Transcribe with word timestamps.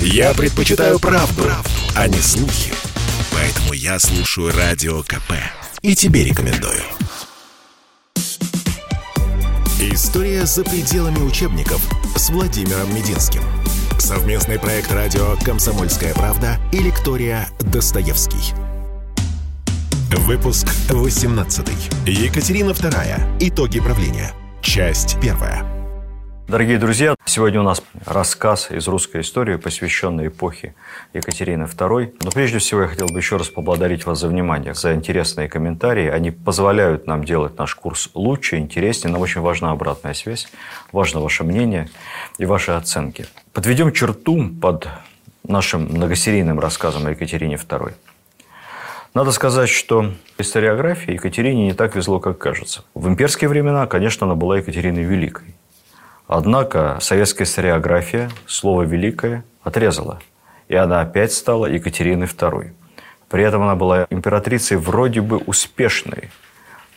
Я 0.00 0.34
предпочитаю 0.34 0.98
правду, 0.98 1.42
правду, 1.42 1.70
а 1.94 2.08
не 2.08 2.18
слухи. 2.18 2.72
Поэтому 3.32 3.72
я 3.72 3.98
слушаю 3.98 4.52
Радио 4.56 5.02
КП. 5.02 5.32
И 5.82 5.94
тебе 5.94 6.24
рекомендую. 6.24 6.82
История 9.78 10.46
за 10.46 10.64
пределами 10.64 11.18
учебников 11.18 11.80
с 12.16 12.30
Владимиром 12.30 12.94
Мединским. 12.94 13.42
Совместный 13.98 14.58
проект 14.58 14.90
радио 14.90 15.36
«Комсомольская 15.44 16.14
правда» 16.14 16.58
и 16.72 16.78
лектория 16.78 17.48
«Достоевский». 17.60 18.54
Выпуск 20.10 20.66
18. 20.88 21.68
Екатерина 22.06 22.70
II. 22.70 23.38
Итоги 23.40 23.80
правления. 23.80 24.32
Часть 24.62 25.18
первая. 25.20 25.75
Дорогие 26.48 26.78
друзья, 26.78 27.16
сегодня 27.24 27.58
у 27.58 27.64
нас 27.64 27.82
рассказ 28.04 28.70
из 28.70 28.86
русской 28.86 29.22
истории, 29.22 29.56
посвященный 29.56 30.28
эпохе 30.28 30.76
Екатерины 31.12 31.64
II. 31.64 32.18
Но 32.22 32.30
прежде 32.30 32.58
всего 32.58 32.82
я 32.82 32.86
хотел 32.86 33.08
бы 33.08 33.18
еще 33.18 33.36
раз 33.36 33.48
поблагодарить 33.48 34.06
вас 34.06 34.20
за 34.20 34.28
внимание, 34.28 34.72
за 34.72 34.94
интересные 34.94 35.48
комментарии. 35.48 36.06
Они 36.06 36.30
позволяют 36.30 37.08
нам 37.08 37.24
делать 37.24 37.58
наш 37.58 37.74
курс 37.74 38.10
лучше, 38.14 38.58
интереснее. 38.58 39.12
Нам 39.12 39.22
очень 39.22 39.40
важна 39.40 39.72
обратная 39.72 40.14
связь, 40.14 40.46
важно 40.92 41.18
ваше 41.18 41.42
мнение 41.42 41.88
и 42.38 42.44
ваши 42.44 42.70
оценки. 42.70 43.26
Подведем 43.52 43.90
черту 43.92 44.48
под 44.62 44.86
нашим 45.42 45.86
многосерийным 45.86 46.60
рассказом 46.60 47.06
о 47.06 47.10
Екатерине 47.10 47.56
II. 47.56 47.92
Надо 49.14 49.32
сказать, 49.32 49.68
что 49.68 50.12
историографии 50.38 51.14
Екатерине 51.14 51.64
не 51.64 51.72
так 51.74 51.96
везло, 51.96 52.20
как 52.20 52.38
кажется. 52.38 52.84
В 52.94 53.08
имперские 53.08 53.48
времена, 53.48 53.88
конечно, 53.88 54.26
она 54.26 54.36
была 54.36 54.58
Екатериной 54.58 55.02
Великой. 55.02 55.56
Однако 56.26 56.98
советская 57.00 57.46
историография 57.46 58.30
слово 58.46 58.82
«великое» 58.82 59.44
отрезала, 59.62 60.20
и 60.68 60.74
она 60.74 61.00
опять 61.00 61.32
стала 61.32 61.66
Екатериной 61.66 62.26
II. 62.26 62.72
При 63.28 63.42
этом 63.42 63.62
она 63.62 63.74
была 63.74 64.06
императрицей 64.10 64.76
вроде 64.76 65.20
бы 65.20 65.38
успешной, 65.38 66.30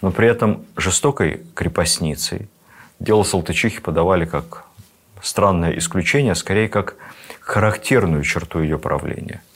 но 0.02 0.12
при 0.12 0.28
этом 0.28 0.66
жестокой 0.78 1.42
крепостницей. 1.54 2.50
Дело 3.00 3.24
Салтычихи 3.24 3.82
подавали 3.82 4.26
как 4.26 4.66
странное 5.22 5.78
исключение, 5.78 6.36
скорее 6.36 6.70
как 6.70 6.96
характерную 7.42 8.24
черту 8.24 8.62
ее 8.62 8.78
правления– 8.78 9.42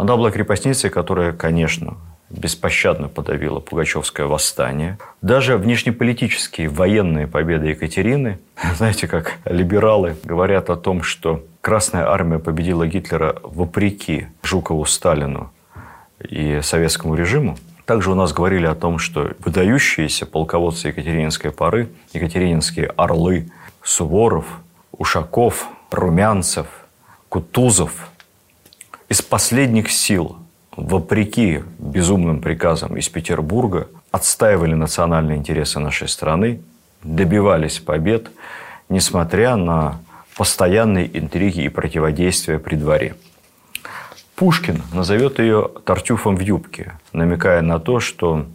она 0.00 0.16
была 0.16 0.30
крепостницей, 0.30 0.88
которая, 0.88 1.34
конечно, 1.34 1.98
беспощадно 2.30 3.08
подавила 3.08 3.60
Пугачевское 3.60 4.26
восстание. 4.26 4.98
Даже 5.20 5.56
внешнеполитические 5.56 6.68
военные 6.68 7.26
победы 7.26 7.68
Екатерины, 7.68 8.38
знаете, 8.76 9.06
как 9.06 9.38
либералы 9.44 10.16
говорят 10.24 10.70
о 10.70 10.76
том, 10.76 11.02
что 11.02 11.44
Красная 11.60 12.06
Армия 12.06 12.38
победила 12.38 12.86
Гитлера 12.86 13.36
вопреки 13.42 14.28
Жукову 14.42 14.84
Сталину 14.86 15.52
и 16.26 16.60
советскому 16.62 17.14
режиму, 17.14 17.58
также 17.84 18.10
у 18.10 18.14
нас 18.14 18.32
говорили 18.32 18.66
о 18.66 18.74
том, 18.74 18.98
что 18.98 19.32
выдающиеся 19.40 20.24
полководцы 20.24 20.88
Екатерининской 20.88 21.50
поры, 21.50 21.88
екатерининские 22.12 22.86
орлы, 22.96 23.50
Суворов, 23.82 24.46
Ушаков, 24.92 25.68
Румянцев, 25.90 26.66
Кутузов– 27.28 28.10
из 29.10 29.20
последних 29.22 29.90
сил, 29.90 30.38
вопреки 30.80 31.62
безумным 31.78 32.40
приказам 32.40 32.96
из 32.96 33.08
Петербурга, 33.08 33.88
отстаивали 34.10 34.74
национальные 34.74 35.38
интересы 35.38 35.78
нашей 35.78 36.08
страны, 36.08 36.62
добивались 37.02 37.78
побед, 37.78 38.30
несмотря 38.88 39.56
на 39.56 40.00
постоянные 40.36 41.18
интриги 41.18 41.62
и 41.62 41.68
противодействия 41.68 42.58
при 42.58 42.76
дворе. 42.76 43.14
Пушкин 44.36 44.82
назовет 44.94 45.38
ее 45.38 45.70
«Тартюфом 45.84 46.36
в 46.36 46.40
юбке», 46.40 46.94
намекая 47.12 47.60
на 47.60 47.78
то, 47.78 48.00
что 48.00 48.46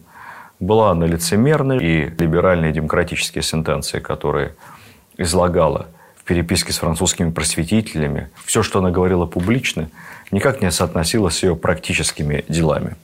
была 0.59 0.91
она 0.91 1.05
лицемерной, 1.05 1.77
и 1.77 2.09
либеральные 2.09 2.71
демократические 2.71 3.43
сентенции, 3.43 3.99
которые 3.99 4.55
излагала 5.17 5.87
в 6.17 6.23
переписке 6.23 6.73
с 6.73 6.79
французскими 6.79 7.29
просветителями, 7.29 8.29
все, 8.45 8.63
что 8.63 8.79
она 8.79 8.89
говорила 8.89 9.27
публично– 9.27 9.89
никак 10.31 10.61
не 10.61 10.71
соотносилось 10.71 11.37
с 11.37 11.43
ее 11.43 11.55
практическими 11.55 12.45
делами. 12.47 12.95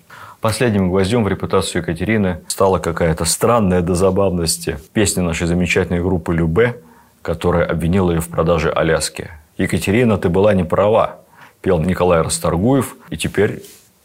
Последним 0.42 0.90
гвоздем 0.90 1.24
в 1.24 1.28
репутацию 1.28 1.82
Екатерины 1.82 2.40
стала 2.48 2.80
какая-то 2.80 3.26
странная 3.26 3.82
до 3.82 3.94
забавности 3.94 4.80
песня 4.94 5.24
нашей 5.24 5.48
замечательной 5.48 6.02
группы 6.02 6.34
«Любе», 6.34 6.82
которая 7.22 7.66
обвинила 7.66 8.12
ее 8.12 8.22
в 8.22 8.28
продаже 8.28 8.72
Аляски. 8.72 9.30
«Екатерина, 9.58 10.18
ты 10.18 10.30
была 10.30 10.54
не 10.56 10.64
права», 10.64 11.22
пел 11.62 11.80
Николай 11.80 12.22
Расторгуев, 12.22 12.96
и 13.09 13.18
теперь 13.18 13.62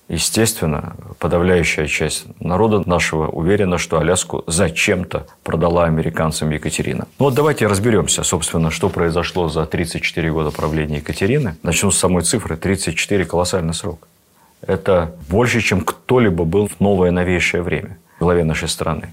Естественно, 0.09 0.95
подавляющая 1.19 1.89
часть 1.89 2.27
народа 2.39 2.89
нашего 2.89 3.27
уверена, 3.27 3.77
что 3.77 3.99
Аляску 3.99 4.45
зачем-то 4.47 5.27
продала 5.43 5.85
американцам 5.87 6.51
Екатерина. 6.51 7.09
Ну 7.19 7.25
вот 7.25 7.35
давайте 7.35 7.67
разберемся, 7.67 8.23
собственно, 8.23 8.71
что 8.71 8.89
произошло 8.89 9.49
за 9.49 9.67
34 9.67 10.31
года 10.31 10.53
правления 10.53 10.99
Екатерины. 10.99 11.57
Начну 11.65 11.91
с 11.91 11.99
самой 11.99 12.23
цифры. 12.23 12.57
34– 12.57 13.25
колоссальный 13.27 13.75
срок. 13.75 14.07
Это 14.65 15.13
больше, 15.29 15.61
чем 15.61 15.81
кто-либо 15.81 16.45
был 16.45 16.69
в 16.69 16.79
новое 16.79 17.11
новейшее 17.11 17.63
время 17.63 17.99
в 18.19 18.21
главе 18.21 18.45
нашей 18.45 18.69
страны. 18.69 19.13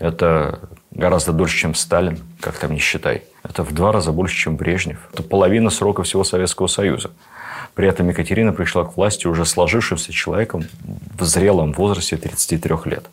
Это 0.00 0.58
гораздо 0.90 1.32
дольше, 1.32 1.56
чем 1.56 1.74
Сталин, 1.74 2.18
как 2.40 2.56
там 2.58 2.72
не 2.72 2.80
считай. 2.80 3.22
Это 3.44 3.62
в 3.62 3.72
два 3.72 3.92
раза 3.92 4.10
больше, 4.10 4.36
чем 4.36 4.56
Брежнев. 4.56 4.98
Это 5.12 5.22
половина 5.22 5.70
срока 5.70 6.02
всего 6.02 6.24
Советского 6.24 6.66
Союза. 6.66 7.10
При 7.74 7.88
этом 7.88 8.08
Екатерина 8.08 8.52
пришла 8.52 8.84
к 8.84 8.96
власти 8.96 9.26
уже 9.26 9.44
сложившимся 9.44 10.12
человеком 10.12 10.64
в 11.18 11.24
зрелом 11.24 11.72
возрасте 11.72 12.16
33 12.16 12.76
лет. 12.86 13.04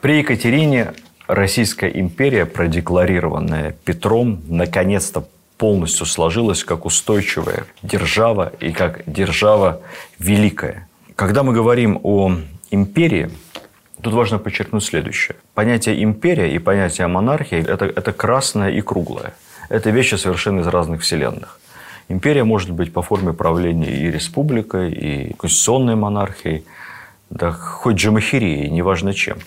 При 0.00 0.18
Екатерине 0.18 0.94
Российская 1.26 1.88
империя, 1.88 2.46
продекларированная 2.46 3.74
Петром, 3.84 4.40
наконец-то 4.48 5.26
полностью 5.58 6.06
сложилась 6.06 6.62
как 6.62 6.84
устойчивая 6.84 7.64
держава 7.82 8.52
и 8.60 8.72
как 8.72 9.02
держава 9.06 9.80
великая. 10.18 10.86
Когда 11.16 11.42
мы 11.42 11.52
говорим 11.52 11.98
о 12.04 12.36
империи, 12.70 13.30
тут 14.02 14.12
важно 14.12 14.38
подчеркнуть 14.38 14.84
следующее. 14.84 15.36
Понятие 15.54 16.02
империя 16.04 16.54
и 16.54 16.58
понятие 16.58 17.08
монархии– 17.08 17.58
это, 17.68 17.86
это 17.86 18.12
красное 18.12 18.70
и 18.70 18.80
круглое. 18.80 19.34
Это 19.68 19.90
вещи 19.90 20.14
совершенно 20.14 20.60
из 20.60 20.66
разных 20.68 21.02
вселенных. 21.02 21.58
Империя 22.08 22.44
может 22.44 22.70
быть 22.70 22.92
по 22.92 23.02
форме 23.02 23.32
правления 23.32 23.90
и 23.90 24.10
республикой, 24.10 24.92
и 24.92 25.32
конституционной 25.34 25.96
монархией, 25.96 26.64
да 27.30 27.50
хоть 27.50 27.96
джамахирией, 27.96 28.70
неважно 28.70 29.12
чем. 29.12 29.38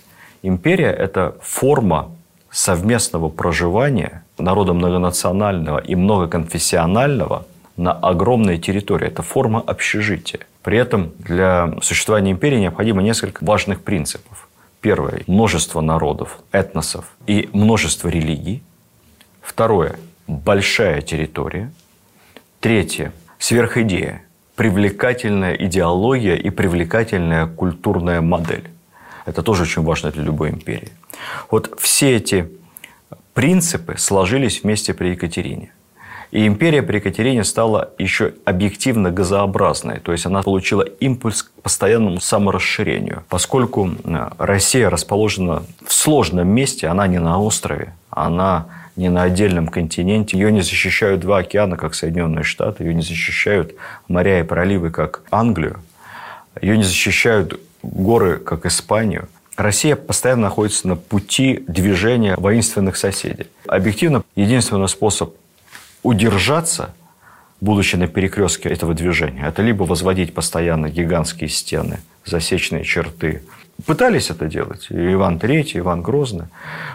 Империя– 0.43 0.91
это 1.05 1.35
форма 1.41 2.11
совместного 2.51 3.29
проживания 3.29 4.23
народа 4.37 4.73
многонационального 4.73 5.79
и 5.79 5.95
многоконфессионального 5.95 7.45
на 7.77 7.93
огромной 7.93 8.57
территории. 8.57 9.07
Это 9.07 9.21
форма 9.21 9.61
общежития. 9.65 10.41
При 10.61 10.77
этом 10.77 11.13
для 11.19 11.73
существования 11.81 12.31
империи 12.31 12.59
необходимо 12.59 13.01
несколько 13.01 13.45
важных 13.45 13.81
принципов. 13.81 14.49
Первое– 14.81 15.23
множество 15.27 15.79
народов, 15.79 16.39
этносов 16.51 17.05
и 17.25 17.49
множество 17.53 18.09
религий. 18.09 18.63
Второе– 19.41 19.95
большая 20.27 21.01
территория– 21.01 21.71
Третье. 22.59 23.13
Сверхидея. 23.37 24.23
Привлекательная 24.55 25.53
идеология 25.53 26.35
и 26.35 26.49
привлекательная 26.49 27.47
культурная 27.47 28.19
модель. 28.19 28.69
Это 29.25 29.43
тоже 29.43 29.63
очень 29.63 29.83
важно 29.83 30.11
для 30.11 30.23
любой 30.23 30.49
империи. 30.49 30.91
Вот 31.49 31.79
все 31.79 32.17
эти 32.17 32.49
принципы 33.33 33.95
сложились 33.97 34.63
вместе 34.63 34.93
при 34.93 35.11
Екатерине. 35.11 35.71
И 36.31 36.45
империя 36.45 36.83
при 36.83 36.97
Екатерине 36.97 37.45
стала 37.45 37.91
еще 37.97 38.33
объективно 38.43 39.09
газообразной, 39.09 40.00
то 40.00 40.12
есть 40.12 40.25
она 40.25 40.44
получила 40.44 40.83
импульс 40.83 41.44
к 41.44 41.51
постоянному 41.62 42.19
саморасширению. 42.19 43.23
Поскольку 43.29 43.89
э, 43.89 44.29
Россия 44.38 44.89
расположена 44.89 45.63
в 45.85 45.94
сложном 45.94 46.50
месте, 46.50 46.88
она 46.88 47.07
не 47.07 47.19
на 47.19 47.39
острове, 47.39 47.95
она 48.09 48.67
не 49.00 49.10
на 49.10 49.24
отдельном 49.24 49.69
континенте. 49.69 50.38
Ее 50.38 50.51
не 50.51 50.62
защищают 50.62 51.22
два 51.22 51.40
океана, 51.40 51.78
как 51.78 51.96
Соединенные 51.96 52.44
Штаты. 52.44 52.84
Ее 52.84 52.94
не 52.94 53.01
защищают 53.01 53.75
моря 54.10 54.42
и 54.42 54.44
проливы, 54.44 54.92
как 54.92 55.22
Англию. 55.31 55.81
Ее 56.62 56.78
не 56.78 56.84
защищают 56.84 57.60
горы, 57.81 58.38
как 58.38 58.66
Испанию. 58.66 59.30
Россия 59.56 59.96
постоянно 59.96 60.44
находится 60.44 60.88
на 60.88 60.98
пути 60.98 61.63
движения 61.68 62.36
воинственных 62.36 62.98
соседей. 62.98 63.48
Объективно, 63.68 64.24
единственный 64.36 64.90
способ 64.90 65.34
удержаться, 66.04 66.94
будучи 67.62 67.96
на 67.96 68.07
перекрестке 68.07 68.68
этого 68.68 68.94
движения, 68.94 69.46
это 69.48 69.62
либо 69.62 69.84
возводить 69.84 70.34
постоянно 70.34 70.90
гигантские 70.90 71.50
стены, 71.50 72.00
засечные 72.25 72.84
черты, 72.84 73.44
Пытались 73.85 74.29
это 74.29 74.45
делать. 74.45 74.87
И 74.89 75.13
Иван 75.13 75.37
III, 75.37 75.79
Иван 75.79 76.01
Грозный. 76.01 76.45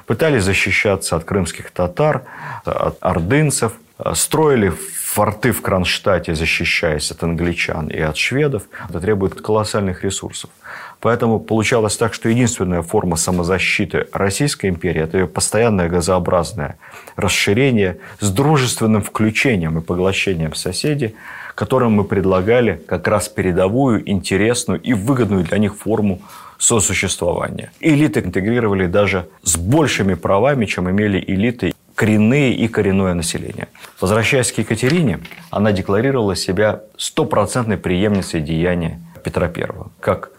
Пытались 0.07 0.43
защищаться 0.45 1.17
от 1.17 1.25
крымских 1.25 1.71
татар, 1.71 2.23
от 2.65 2.99
ордынцев. 3.01 3.73
Строили 4.15 4.73
форты 5.15 5.53
в 5.53 5.63
Кронштадте, 5.63 6.35
защищаясь 6.35 7.13
от 7.13 7.23
англичан 7.23 7.87
и 7.87 8.01
от 8.01 8.17
шведов, 8.17 8.65
это 8.89 9.01
требует 9.01 9.41
колоссальных 9.41 10.03
ресурсов. 10.03 10.51
Поэтому 10.99 11.39
получалось 11.39 11.97
так, 11.97 12.15
что 12.15 12.29
единственная 12.29 12.83
форма 12.83 13.15
самозащиты 13.15 14.09
Российской 14.13 14.71
империи– 14.71 15.01
это 15.05 15.19
ее 15.19 15.29
постоянное 15.29 15.89
газообразное 15.89 16.79
расширение 17.15 17.99
с 18.19 18.29
дружественным 18.33 19.03
включением 19.03 19.79
и 19.79 19.83
поглощением 19.83 20.55
соседей, 20.55 21.15
которым 21.55 21.93
мы 21.93 22.03
предлагали 22.03 22.83
как 22.89 23.07
раз 23.07 23.29
передовую, 23.29 24.11
интересную 24.11 24.81
и 24.81 24.95
выгодную 24.95 25.45
для 25.45 25.59
них 25.59 25.77
форму 25.77 26.23
сосуществования. 26.65 27.73
Элиты 27.81 28.21
интегрировали 28.21 28.87
даже 28.87 29.29
с 29.43 29.57
большими 29.57 30.15
правами, 30.15 30.65
чем 30.65 30.91
имели 30.91 31.23
элиты 31.27 31.75
коренные 31.95 32.55
и 32.55 32.69
коренное 32.69 33.13
население. 33.13 33.69
Возвращаясь 34.01 34.51
к 34.51 34.59
Екатерине, 34.59 35.21
она 35.51 35.73
декларировала 35.73 36.35
себя 36.35 36.81
стопроцентной 36.97 37.77
преемницей 37.77 38.41
деяния 38.41 38.99
Петра 39.23 39.47
I. 39.47 39.69
Как 40.01 40.31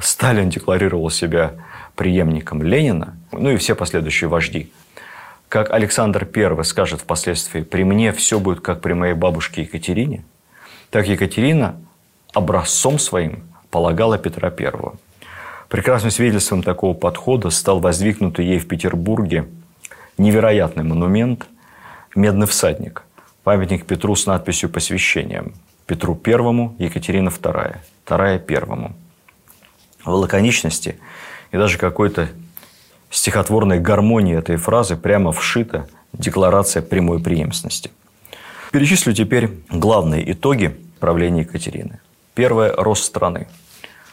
Сталин 0.00 0.50
декларировал 0.50 1.08
себя 1.10 1.52
преемником 1.94 2.60
Ленина, 2.60 3.16
ну 3.30 3.50
и 3.50 3.56
все 3.56 3.76
последующие 3.76 4.28
вожди. 4.28 4.72
Как 5.48 5.70
Александр 5.70 6.28
I 6.34 6.64
скажет 6.64 7.02
впоследствии, 7.02 7.62
при 7.62 7.84
мне 7.84 8.12
все 8.12 8.40
будет 8.40 8.60
как 8.60 8.80
при 8.80 8.92
моей 8.92 9.14
бабушке 9.14 9.62
Екатерине, 9.62 10.24
так 10.90 11.06
Екатерина 11.06 11.76
образцом 12.32 12.98
своим 12.98 13.44
полагала 13.70 14.18
Петра 14.18 14.48
I. 14.48 14.94
Прекрасным 15.68 16.10
свидетельством 16.10 16.62
такого 16.62 16.94
подхода 16.94 17.50
стал 17.50 17.80
воздвигнутый 17.80 18.46
ей 18.46 18.58
в 18.58 18.68
Петербурге 18.68 19.48
невероятный 20.18 20.84
монумент 20.84 21.46
«Медный 22.14 22.46
всадник», 22.46 23.02
памятник 23.42 23.86
Петру 23.86 24.14
с 24.14 24.26
надписью 24.26 24.70
«Посвящением». 24.70 25.54
Петру 25.86 26.14
Первому, 26.14 26.74
Екатерина 26.78 27.28
II, 27.28 27.76
Вторая 28.04 28.38
Первому– 28.38 28.94
в 30.04 30.10
лаконичности 30.10 30.96
и 31.50 31.56
даже 31.56 31.78
какой-то 31.78 32.28
стихотворной 33.10 33.80
гармонии 33.80 34.36
этой 34.36 34.56
фразы 34.56 34.96
прямо 34.96 35.32
вшита 35.32 35.88
декларация 36.12 36.82
прямой 36.82 37.20
преемственности. 37.20 37.90
Перечислю 38.72 39.12
теперь 39.12 39.50
главные 39.70 40.32
итоги 40.32 40.76
правления 41.00 41.42
Екатерины. 41.42 42.00
Первое– 42.34 42.74
рост 42.76 43.04
страны. 43.04 43.46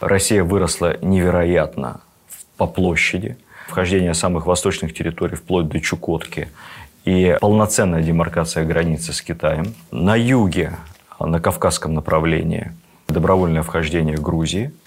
Россия 0.02 0.44
выросла 0.44 0.96
невероятно 1.00 2.00
по 2.56 2.66
площади. 2.66 3.36
Вхождение 3.68 4.14
самых 4.14 4.46
восточных 4.46 4.92
территорий 4.92 5.36
вплоть 5.36 5.68
до 5.68 5.80
Чукотки 5.80 6.48
и 7.04 7.36
полноценная 7.40 8.02
демаркация 8.02 8.64
границы 8.64 9.12
с 9.12 9.22
Китаем. 9.22 9.74
На 9.90 10.14
юге, 10.16 10.74
на 11.18 11.40
Кавказском 11.40 11.94
направлении, 11.94 12.72
добровольное 13.08 13.62
вхождение 13.62 14.16
Грузии– 14.16 14.72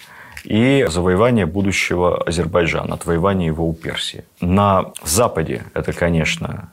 и 0.46 0.86
завоевание 0.88 1.44
будущего 1.44 2.22
Азербайджана, 2.22 2.94
отвоевание 2.94 3.48
его 3.48 3.68
у 3.68 3.74
Персии. 3.74 4.24
На 4.40 4.92
Западе 5.04 5.64
это, 5.74 5.92
конечно, 5.92 6.70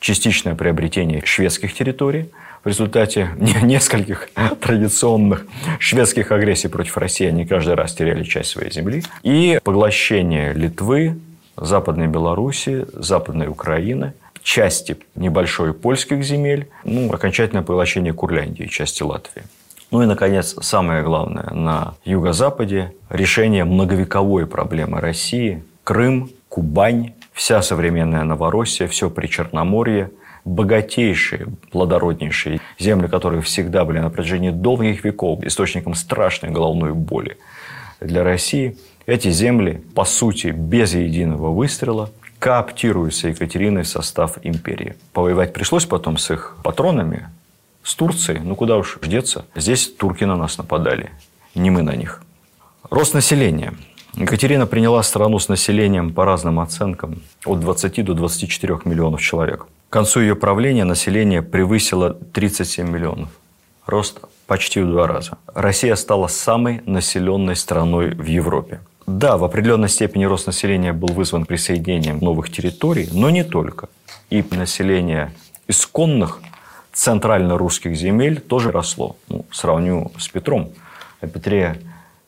частичное 0.00 0.54
приобретение 0.54 1.24
шведских 1.24 1.72
территорий 1.72 2.30
в 2.66 2.68
результате 2.68 3.30
нескольких 3.62 4.28
традиционных 4.60 5.46
шведских 5.78 6.32
агрессий 6.32 6.66
против 6.66 6.96
России. 6.96 7.28
Они 7.28 7.46
каждый 7.46 7.76
раз 7.76 7.94
теряли 7.94 8.24
часть 8.24 8.50
своей 8.50 8.72
земли. 8.72 9.04
И 9.22 9.60
поглощение 9.62 10.52
Литвы, 10.52 11.16
Западной 11.56 12.08
Белоруссии, 12.08 12.84
Западной 12.92 13.46
Украины– 13.46 14.14
части 14.42 14.96
небольшой 15.14 15.74
польских 15.74 16.24
земель, 16.24 16.68
ну, 16.82 17.12
окончательное 17.12 17.62
поглощение 17.62 18.12
Курляндии, 18.12 18.64
части 18.64 19.04
Латвии. 19.04 19.44
Ну 19.92 20.02
и, 20.02 20.06
наконец, 20.06 20.56
самое 20.60 21.04
главное, 21.04 21.50
на 21.52 21.94
юго-западе 22.04 22.92
решение 23.10 23.64
многовековой 23.64 24.44
проблемы 24.44 25.00
России– 25.00 25.62
Крым, 25.84 26.30
Кубань, 26.48 27.12
вся 27.32 27.62
современная 27.62 28.24
Новороссия, 28.24 28.88
все 28.88 29.08
Причерноморье, 29.08 30.10
богатейшие, 30.46 31.48
плодороднейшие 31.72 32.60
земли, 32.78 33.08
которые 33.08 33.42
всегда 33.42 33.84
были 33.84 33.98
на 33.98 34.10
протяжении 34.10 34.50
долгих 34.50 35.04
веков 35.04 35.42
источником 35.42 35.94
страшной 35.94 36.52
головной 36.52 36.94
боли 36.94 37.36
для 38.00 38.22
России. 38.22 38.78
Эти 39.06 39.30
земли, 39.30 39.82
по 39.94 40.04
сути, 40.04 40.48
без 40.48 40.94
единого 40.94 41.50
выстрела, 41.52 42.10
кооптируются 42.38 43.28
Екатериной 43.28 43.82
в 43.82 43.88
состав 43.88 44.38
империи. 44.42 44.94
Повоевать 45.12 45.52
пришлось 45.52 45.84
потом 45.84 46.16
с 46.16 46.30
их 46.30 46.56
патронами, 46.62 47.28
с 47.82 47.94
Турцией, 47.94 48.40
ну 48.40 48.54
куда 48.54 48.76
уж 48.76 48.98
деться, 49.02 49.46
здесь 49.54 49.92
турки 49.92 50.24
на 50.24 50.36
нас 50.36 50.58
нападали, 50.58 51.10
не 51.54 51.70
мы 51.70 51.82
на 51.82 51.96
них. 51.96 52.22
Рост 52.88 53.14
населения. 53.14 53.74
Екатерина 54.14 54.66
приняла 54.66 55.02
страну 55.02 55.38
с 55.38 55.48
населением 55.48 56.14
по 56.14 56.24
разным 56.24 56.60
оценкам 56.60 57.20
от 57.44 57.60
20 57.60 58.04
до 58.04 58.14
24 58.14 58.80
миллионов 58.84 59.20
человек. 59.20 59.66
К 59.88 59.92
концу 59.92 60.20
ее 60.20 60.34
правления 60.34 60.84
население 60.84 61.42
превысило 61.42 62.14
37 62.14 62.88
миллионов. 62.88 63.28
Рост 63.86 64.20
почти 64.46 64.80
в 64.80 64.86
два 64.86 65.06
раза. 65.06 65.38
Россия 65.54 65.94
стала 65.94 66.26
самой 66.26 66.82
населенной 66.86 67.54
страной 67.54 68.10
в 68.10 68.24
Европе. 68.24 68.80
Да, 69.06 69.36
в 69.36 69.44
определенной 69.44 69.88
степени 69.88 70.24
рост 70.24 70.48
населения 70.48 70.92
был 70.92 71.08
вызван 71.14 71.46
присоединением 71.46 72.18
новых 72.18 72.50
территорий, 72.50 73.08
но 73.12 73.30
не 73.30 73.44
только. 73.44 73.88
И 74.28 74.44
население 74.50 75.32
исконных 75.68 76.40
центрально-русских 76.92 77.94
земель 77.94 78.40
тоже 78.40 78.72
росло. 78.72 79.16
Ну, 79.28 79.44
сравню 79.52 80.10
с 80.18 80.28
Петром. 80.28 80.72
О 81.20 81.28
Петре, 81.28 81.78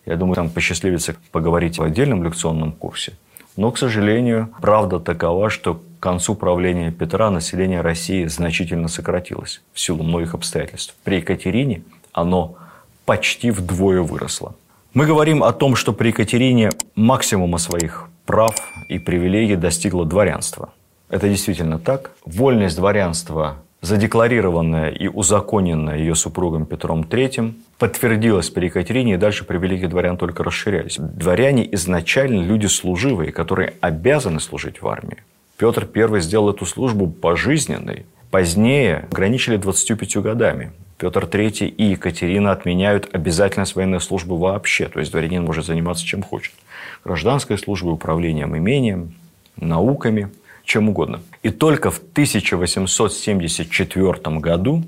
я 0.07 0.15
думаю, 0.15 0.37
там 0.37 0.51
посчастливится 0.51 1.17
поговорить 1.33 1.79
в 1.79 1.83
отдельном 1.83 2.23
лекционном 2.23 2.71
курсе. 2.71 3.15
Но, 3.57 3.73
к 3.73 3.79
сожалению, 3.79 4.51
правда 4.61 5.01
такова, 5.01 5.51
что 5.51 5.83
к 5.99 6.03
концу 6.03 6.35
правления 6.35 6.91
Петра 6.91 7.31
население 7.31 7.81
России 7.81 8.27
значительно 8.27 8.89
сократилось 8.89 9.63
в 9.73 9.81
силу 9.81 10.03
многих 10.03 10.35
обстоятельств. 10.35 10.95
При 11.05 11.17
Екатерине 11.17 11.83
оно 12.13 12.57
почти 13.05 13.51
вдвое 13.51 14.03
выросло. 14.03 14.55
Мы 14.95 15.07
говорим 15.07 15.43
о 15.43 15.53
том, 15.53 15.77
что 15.77 15.93
при 15.93 16.09
Екатерине 16.09 16.71
максимума 16.95 17.59
своих 17.59 18.09
прав 18.27 18.55
и 18.89 18.99
привилегий 18.99 19.57
достигло 19.57 20.05
дворянство. 20.05 20.73
Это 21.09 21.29
действительно 21.29 21.79
так. 21.79 22.13
Вольность 22.25 22.77
дворянства 22.77 23.59
задекларированная 23.81 24.91
и 24.91 25.07
узаконенная 25.07 25.99
ее 25.99 26.15
супругом 26.15 26.67
Петром 26.67 27.03
III, 27.03 27.55
подтвердилась 27.79 28.51
при 28.51 28.67
Екатерине, 28.67 29.15
и 29.15 29.17
дальше 29.17 29.45
привилегии 29.45 29.87
дворян 29.87 30.17
только 30.17 30.43
расширялись. 30.43 30.97
Дворяне 30.99 31.73
изначально 31.75 32.43
люди 32.43 32.67
служивые, 32.67 33.33
которые 33.33 33.75
обязаны 33.81 34.41
служить 34.41 34.83
в 34.83 34.89
армии. 34.89 35.19
Петр 35.59 35.87
I 35.95 36.21
сделал 36.21 36.51
эту 36.51 36.65
службу 36.65 37.07
пожизненной. 37.07 38.07
Позднее 38.31 39.09
ограничили 39.11 39.57
25 39.57 40.17
годами. 40.19 40.73
Петр 40.97 41.25
III 41.25 41.67
и 41.67 41.85
Екатерина 41.91 42.53
отменяют 42.53 43.09
обязательность 43.13 43.77
военной 43.77 44.01
службы 44.01 44.39
вообще. 44.39 44.89
То 44.89 45.01
есть 45.01 45.13
дворянин 45.13 45.45
может 45.45 45.67
заниматься 45.67 46.07
чем 46.07 46.23
хочет. 46.23 46.55
Гражданской 47.05 47.59
службой, 47.59 47.93
управлением 47.93 48.57
имением, 48.57 49.15
науками– 49.57 50.31
чем 50.69 50.89
угодно. 50.91 51.23
И 51.43 51.51
только 51.51 51.91
в 51.91 51.99
1874 51.99 54.39
году 54.39 54.85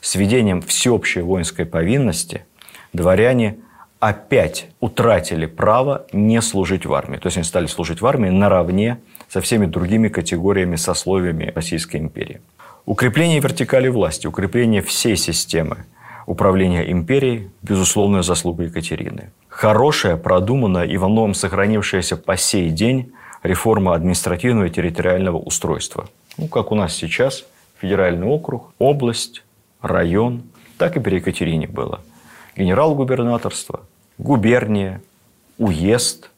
с 0.00 0.14
введением 0.14 0.62
всеобщей 0.62 1.22
воинской 1.22 1.64
повинности 1.64 2.44
дворяне 2.92 3.56
опять 3.98 4.68
утратили 4.78 5.46
право 5.46 6.04
не 6.12 6.42
служить 6.42 6.84
в 6.84 6.92
армии. 6.92 7.16
То 7.16 7.28
есть 7.28 7.38
они 7.38 7.44
стали 7.44 7.64
служить 7.66 8.02
в 8.02 8.06
армии 8.06 8.28
наравне 8.28 8.98
со 9.28 9.40
всеми 9.40 9.66
другими 9.66 10.08
категориями, 10.08 10.76
сословиями 10.76 11.52
Российской 11.54 11.96
империи. 11.96 12.40
Укрепление 12.84 13.40
вертикали 13.40 13.88
власти, 13.88 14.26
укрепление 14.26 14.82
всей 14.82 15.16
системы 15.16 15.86
управления 16.26 16.90
империей– 16.90 17.50
безусловная 17.62 18.22
заслуга 18.22 18.64
Екатерины. 18.64 19.30
Хорошая, 19.48 20.16
продуманная 20.16 20.84
и 20.84 20.96
во 20.96 21.08
многом 21.08 21.34
сохранившаяся 21.34 22.16
по 22.16 22.36
сей 22.36 22.70
день 22.70 23.12
реформа 23.42 23.94
административного 23.94 24.66
и 24.66 24.70
территориального 24.70 25.38
устройства. 25.38 26.08
Ну, 26.36 26.48
как 26.48 26.72
у 26.72 26.74
нас 26.74 26.94
сейчас, 26.94 27.44
федеральный 27.80 28.26
округ, 28.26 28.72
область, 28.78 29.44
район, 29.80 30.42
так 30.78 30.96
и 30.96 31.00
при 31.00 31.16
Екатерине 31.16 31.68
было. 31.68 32.00
Генерал-губернаторство, 32.56 33.80
губерния, 34.18 35.00
уезд, 35.58 36.30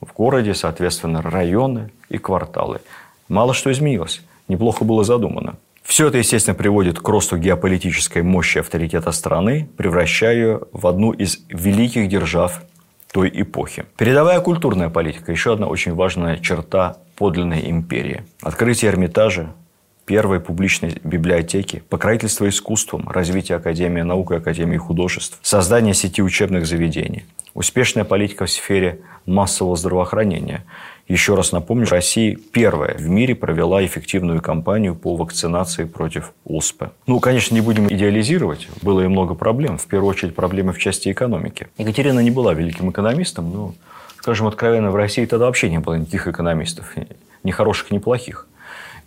в 0.00 0.12
городе, 0.12 0.54
соответственно, 0.54 1.22
районы 1.22 1.90
и 2.08 2.18
кварталы. 2.18 2.80
Мало 3.28 3.54
что 3.54 3.70
изменилось, 3.72 4.22
неплохо 4.48 4.84
было 4.84 5.04
задумано. 5.04 5.56
Все 5.82 6.08
это, 6.08 6.18
естественно, 6.18 6.54
приводит 6.54 6.98
к 6.98 7.08
росту 7.08 7.36
геополитической 7.36 8.22
мощи 8.22 8.58
авторитета 8.58 9.12
страны, 9.12 9.68
превращая 9.76 10.34
ее 10.34 10.60
в 10.72 10.86
одну 10.86 11.12
из 11.12 11.38
великих 11.48 12.08
держав 12.08 12.62
той 13.12 13.30
эпохи. 13.32 13.86
Передовая 13.96 14.40
культурная 14.40 14.88
политика– 14.88 15.30
еще 15.32 15.52
одна 15.52 15.68
очень 15.68 15.94
важная 15.94 16.38
черта 16.38 16.98
подлинной 17.14 17.70
империи. 17.70 18.24
Открытие 18.42 18.90
Эрмитажа, 18.90 19.52
первой 20.06 20.40
публичной 20.40 21.00
библиотеки, 21.02 21.82
покровительство 21.88 22.48
искусством, 22.48 23.08
развитие 23.08 23.56
Академии 23.56 24.02
наук 24.02 24.32
и 24.32 24.36
Академии 24.36 24.76
художеств, 24.76 25.38
создание 25.42 25.94
сети 25.94 26.22
учебных 26.22 26.66
заведений, 26.66 27.24
успешная 27.54 28.04
политика 28.04 28.46
в 28.46 28.50
сфере 28.50 29.00
массового 29.24 29.76
здравоохранения. 29.76 30.64
Еще 31.08 31.36
раз 31.36 31.52
напомню, 31.52 31.86
Россия 31.88 32.36
первая 32.52 32.96
в 32.96 33.08
мире 33.08 33.36
провела 33.36 33.84
эффективную 33.84 34.42
кампанию 34.42 34.96
по 34.96 35.14
вакцинации 35.14 35.84
против 35.84 36.32
ОСП. 36.44 36.84
Ну, 37.06 37.20
конечно, 37.20 37.54
не 37.54 37.60
будем 37.60 37.86
идеализировать, 37.86 38.66
было 38.82 39.02
и 39.02 39.06
много 39.06 39.34
проблем, 39.34 39.78
в 39.78 39.86
первую 39.86 40.10
очередь 40.10 40.34
проблемы 40.34 40.72
в 40.72 40.78
части 40.78 41.12
экономики. 41.12 41.68
Екатерина 41.78 42.18
не 42.18 42.32
была 42.32 42.54
великим 42.54 42.90
экономистом, 42.90 43.52
но, 43.52 43.74
скажем 44.18 44.48
откровенно, 44.48 44.90
в 44.90 44.96
России 44.96 45.26
тогда 45.26 45.46
вообще 45.46 45.70
не 45.70 45.78
было 45.78 45.94
никаких 45.94 46.26
экономистов, 46.26 46.92
ни 47.44 47.50
хороших, 47.52 47.92
ни 47.92 47.98
плохих. 47.98 48.48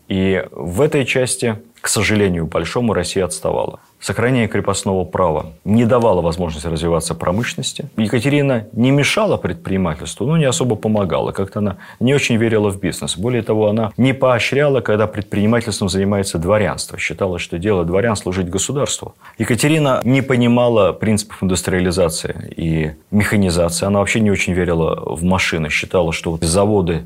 И 0.07 0.45
в 0.51 0.79
этой 0.79 1.05
части, 1.05 1.59
к 1.81 1.89
сожалению, 1.89 2.47
большому 2.47 2.93
Россия 2.93 3.25
отставала. 3.25 3.81
Сохранение 3.99 4.47
крепостного 4.47 5.03
права 5.03 5.47
не 5.65 5.85
давало 5.85 6.21
возможности 6.21 6.67
развиваться 6.67 7.15
промышленности. 7.15 7.89
Екатерина 7.97 8.67
не 8.71 8.91
мешала 8.91 9.35
предпринимательству, 9.35 10.25
но 10.25 10.37
не 10.37 10.45
особо 10.45 10.75
помогала. 10.75 11.33
Как-то 11.33 11.59
она 11.59 11.77
не 11.99 12.13
очень 12.13 12.37
верила 12.37 12.69
в 12.69 12.79
бизнес. 12.79 13.17
Более 13.17 13.41
того, 13.41 13.67
она 13.67 13.91
не 13.97 14.13
поощряла, 14.13 14.79
когда 14.79 15.05
предпринимательством 15.05 15.89
занимается 15.89 16.37
дворянство. 16.37 16.97
Считала, 16.97 17.39
что 17.39 17.57
дело 17.59 17.83
дворян 17.83 18.15
служить 18.15 18.49
государству. 18.49 19.15
Екатерина 19.37 20.01
не 20.05 20.21
понимала 20.21 20.93
принципов 20.93 21.43
индустриализации 21.43 22.53
и 22.55 22.91
механизации. 23.11 23.85
Она 23.85 23.99
вообще 23.99 24.21
не 24.21 24.31
очень 24.31 24.53
верила 24.53 24.95
в 25.13 25.23
машины. 25.23 25.69
Считала, 25.69 26.13
что 26.13 26.31
вот 26.31 26.41
заводы 26.41 27.03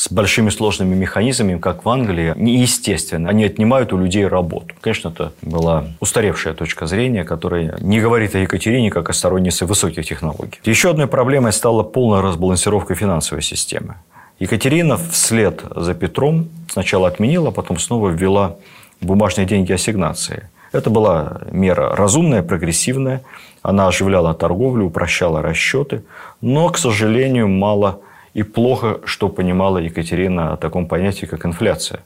с 0.00 0.10
большими 0.10 0.48
сложными 0.48 0.94
механизмами, 0.94 1.58
как 1.58 1.84
в 1.84 1.88
Англии, 1.90 2.32
неестественно. 2.34 3.28
Они 3.28 3.44
отнимают 3.44 3.92
у 3.92 3.98
людей 3.98 4.26
работу. 4.26 4.74
Конечно, 4.80 5.10
это 5.10 5.34
была 5.42 5.88
устаревшая 6.00 6.54
точка 6.54 6.86
зрения, 6.86 7.22
которая 7.22 7.76
не 7.80 8.00
говорит 8.00 8.34
о 8.34 8.38
Екатерине 8.38 8.90
как 8.90 9.10
о 9.10 9.12
стороннице 9.12 9.66
высоких 9.66 10.06
технологий. 10.06 10.58
Еще 10.64 10.88
одной 10.88 11.06
проблемой 11.06 11.52
стала 11.52 11.82
полная 11.82 12.22
разбалансировка 12.22 12.94
финансовой 12.94 13.42
системы. 13.42 13.96
Екатерина 14.38 14.96
вслед 14.96 15.62
за 15.76 15.92
Петром 15.92 16.48
сначала 16.70 17.06
отменила, 17.06 17.48
а 17.48 17.52
потом 17.52 17.78
снова 17.78 18.08
ввела 18.08 18.56
бумажные 19.02 19.46
деньги 19.46 19.72
ассигнации. 19.74 20.48
Это 20.72 20.88
была 20.88 21.42
мера 21.52 21.94
разумная, 21.94 22.42
прогрессивная. 22.42 23.20
Она 23.60 23.88
оживляла 23.88 24.32
торговлю, 24.32 24.86
упрощала 24.86 25.42
расчеты, 25.42 26.04
но, 26.40 26.70
к 26.70 26.78
сожалению, 26.78 27.48
мало 27.48 28.00
и 28.34 28.42
плохо, 28.42 29.00
что 29.04 29.28
понимала 29.28 29.78
Екатерина 29.78 30.52
о 30.52 30.56
таком 30.56 30.86
понятии, 30.86 31.26
как 31.26 31.46
инфляция. 31.46 32.00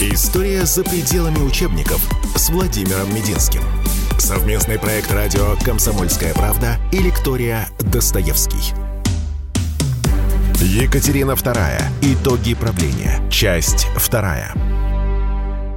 История 0.00 0.64
за 0.64 0.82
пределами 0.82 1.38
учебников 1.38 2.00
с 2.36 2.50
Владимиром 2.50 3.08
Мединским. 3.14 3.62
Совместный 4.18 4.78
проект 4.78 5.12
радио 5.12 5.56
«Комсомольская 5.64 6.34
правда» 6.34 6.76
и 6.92 6.98
лектория 6.98 7.66
«Достоевский». 7.80 8.74
Екатерина 10.60 11.32
II. 11.32 11.82
Итоги 12.02 12.54
правления. 12.54 13.18
Часть 13.30 13.86
вторая. 13.96 14.52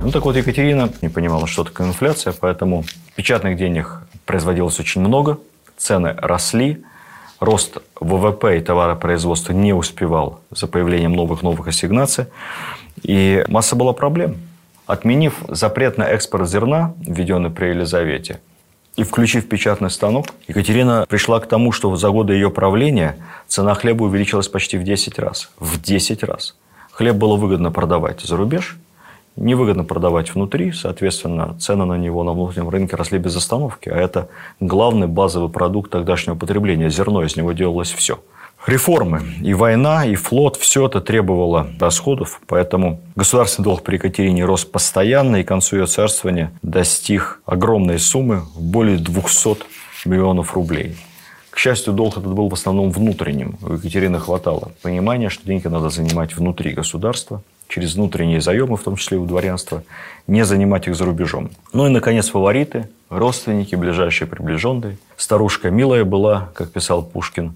Ну 0.01 0.11
так 0.11 0.23
вот, 0.25 0.35
Екатерина 0.35 0.91
не 1.01 1.09
понимала, 1.09 1.47
что 1.47 1.63
такое 1.63 1.87
инфляция, 1.87 2.33
поэтому 2.33 2.83
печатных 3.15 3.57
денег 3.57 4.01
производилось 4.25 4.79
очень 4.79 5.01
много, 5.01 5.39
цены 5.77 6.13
росли– 6.17 6.83
рост 7.39 7.77
ВВП 7.99 8.57
и 8.57 8.61
товаропроизводства 8.61 9.53
не 9.53 9.73
успевал 9.73 10.39
за 10.51 10.67
появлением 10.67 11.13
новых-новых 11.13 11.67
ассигнаций, 11.67 12.25
и 13.03 13.43
масса 13.47 13.75
была 13.75 13.93
проблем. 13.93 14.37
Отменив 14.85 15.43
запрет 15.47 15.97
на 15.97 16.03
экспорт 16.03 16.47
зерна, 16.47 16.93
введенный 16.99 17.49
при 17.49 17.67
Елизавете, 17.67 18.39
и 18.95 19.03
включив 19.03 19.49
печатный 19.49 19.89
станок, 19.89 20.27
Екатерина 20.47 21.05
пришла 21.09 21.39
к 21.39 21.47
тому, 21.47 21.71
что 21.71 21.95
за 21.95 22.09
годы 22.09 22.33
ее 22.33 22.49
правления 22.49 23.17
цена 23.47 23.73
хлеба 23.73 24.03
увеличилась 24.03 24.47
почти 24.47 24.77
в 24.77 24.83
10 24.83 25.19
раз. 25.19 25.49
В 25.59 25.81
10 25.81 26.23
раз. 26.23 26.55
Хлеб 26.91 27.15
было 27.15 27.35
выгодно 27.35 27.71
продавать 27.71 28.21
за 28.21 28.37
рубеж, 28.37 28.77
невыгодно 29.35 29.83
продавать 29.83 30.33
внутри, 30.33 30.71
соответственно, 30.71 31.55
цены 31.59 31.85
на 31.85 31.97
него 31.97 32.23
на 32.23 32.33
внутреннем 32.33 32.69
рынке 32.69 32.95
росли 32.95 33.19
без 33.19 33.35
остановки, 33.35 33.89
а 33.89 33.97
это 33.97 34.29
главный 34.59 35.07
базовый 35.07 35.49
продукт 35.49 35.91
тогдашнего 35.91 36.35
потребления. 36.35 36.89
Зерно, 36.89 37.23
из 37.23 37.35
него 37.35 37.51
делалось 37.51 37.91
все. 37.91 38.19
Реформы. 38.65 39.21
И 39.41 39.53
война, 39.53 40.05
и 40.05 40.15
флот, 40.15 40.55
все 40.55 40.87
это 40.87 40.99
требовало 40.99 41.67
расходов, 41.79 42.41
поэтому 42.47 43.01
государственный 43.15 43.65
долг 43.65 43.83
при 43.83 43.95
Екатерине 43.95 44.43
рос 44.43 44.65
постоянно, 44.65 45.37
и 45.37 45.43
к 45.43 45.47
концу 45.47 45.77
ее 45.77 45.85
царствования 45.85 46.51
достиг 46.63 47.41
огромной 47.45 47.99
суммы 47.99 48.41
более 48.57 48.97
200 48.97 49.57
миллионов 50.05 50.55
рублей. 50.55 50.95
К 51.51 51.57
счастью, 51.57 51.93
долг 51.93 52.17
этот 52.17 52.33
был 52.33 52.49
в 52.49 52.53
основном 52.53 52.89
внутренним. 52.89 53.57
У 53.61 53.73
Екатерины 53.73 54.19
хватало 54.19 54.71
понимания, 54.81 55.29
что 55.29 55.45
деньги 55.45 55.67
надо 55.67 55.89
занимать 55.89 56.35
внутри 56.35 56.71
государства– 56.71 57.43
через 57.67 57.95
внутренние 57.95 58.41
заемы, 58.41 58.77
в 58.77 58.83
том 58.83 58.95
числе 58.95 59.17
у 59.17 59.25
дворянства, 59.25 59.83
не 60.27 60.45
занимать 60.45 60.87
их 60.87 60.95
за 60.95 61.05
рубежом. 61.05 61.51
Ну 61.73 61.87
и, 61.87 61.89
наконец, 61.89 62.29
фавориты, 62.29 62.89
родственники, 63.09 63.75
ближайшие 63.75 64.27
приближенные. 64.27 64.97
Старушка 65.17 65.69
милая 65.69 66.03
была, 66.03 66.49
как 66.53 66.71
писал 66.71 67.03
Пушкин, 67.03 67.53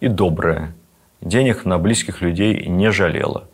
и 0.00 0.08
добрая. 0.08 0.74
Денег 1.20 1.64
на 1.64 1.78
близких 1.78 2.20
людей 2.22 2.66
не 2.66 2.90
жалела. 2.92 3.44